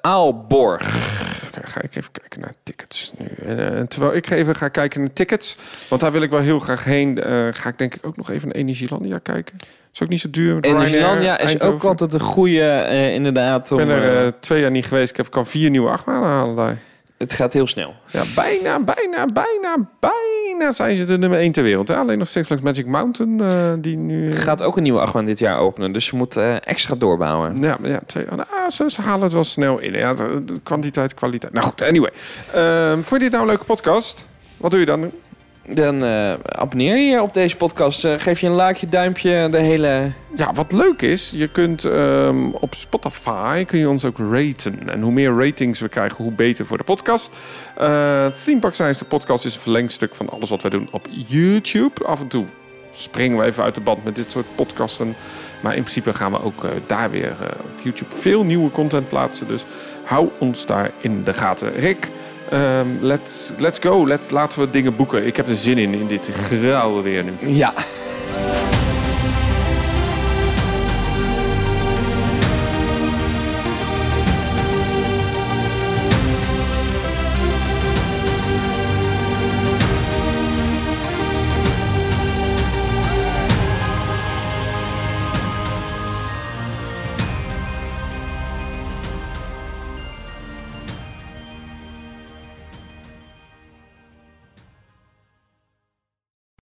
[0.00, 1.08] Aalborg.
[1.62, 3.26] Ga ik even kijken naar tickets nu.
[3.46, 5.56] En, terwijl ik even ga kijken naar tickets,
[5.88, 7.18] want daar wil ik wel heel graag heen.
[7.52, 9.56] ga ik denk ik ook nog even naar Energielandia kijken.
[9.92, 10.60] Is ook niet zo duur.
[10.60, 11.76] Energielandia is Eindhoven.
[11.76, 13.70] ook altijd een goede, inderdaad.
[13.70, 15.10] Ik ben er twee jaar niet geweest.
[15.10, 16.78] Ik heb kan vier nieuwe achtbanen halen daar
[17.20, 17.94] het gaat heel snel.
[18.06, 21.90] Ja, bijna, bijna, bijna, bijna zijn ze de nummer 1 ter wereld.
[21.90, 24.32] Alleen nog Six Flags Magic Mountain, uh, die nu...
[24.32, 27.56] Gaat ook een nieuwe achtbaan dit jaar openen, dus ze moeten uh, extra doorbouwen.
[27.56, 29.92] Ja, ja twee, ah, ze, ze, halen het wel snel in.
[29.92, 31.52] Ja, de, de kwantiteit, kwaliteit.
[31.52, 32.12] Nou goed, anyway.
[32.54, 34.26] Uh, vond je dit nou een leuke podcast?
[34.56, 35.10] Wat doe je dan?
[35.74, 38.04] Dan uh, abonneer je op deze podcast.
[38.04, 40.12] Uh, geef je een laagje, duimpje, de hele...
[40.34, 44.88] Ja, wat leuk is, je kunt um, op Spotify kun je ons ook raten.
[44.88, 47.30] En hoe meer ratings we krijgen, hoe beter voor de podcast.
[47.80, 52.04] Uh, Theme de podcast, is een verlengstuk van alles wat wij doen op YouTube.
[52.04, 52.44] Af en toe
[52.90, 55.14] springen we even uit de band met dit soort podcasten.
[55.60, 59.08] Maar in principe gaan we ook eh, daar weer eh, op YouTube veel nieuwe content
[59.08, 59.48] plaatsen.
[59.48, 59.64] Dus
[60.04, 61.72] hou ons daar in de gaten.
[61.72, 62.08] Rick,
[62.50, 64.06] Ehm, let's, let's go.
[64.06, 65.26] Let's, laten we dingen boeken.
[65.26, 67.32] Ik heb er zin in, in dit grauwe weer nu.
[67.40, 67.72] Ja.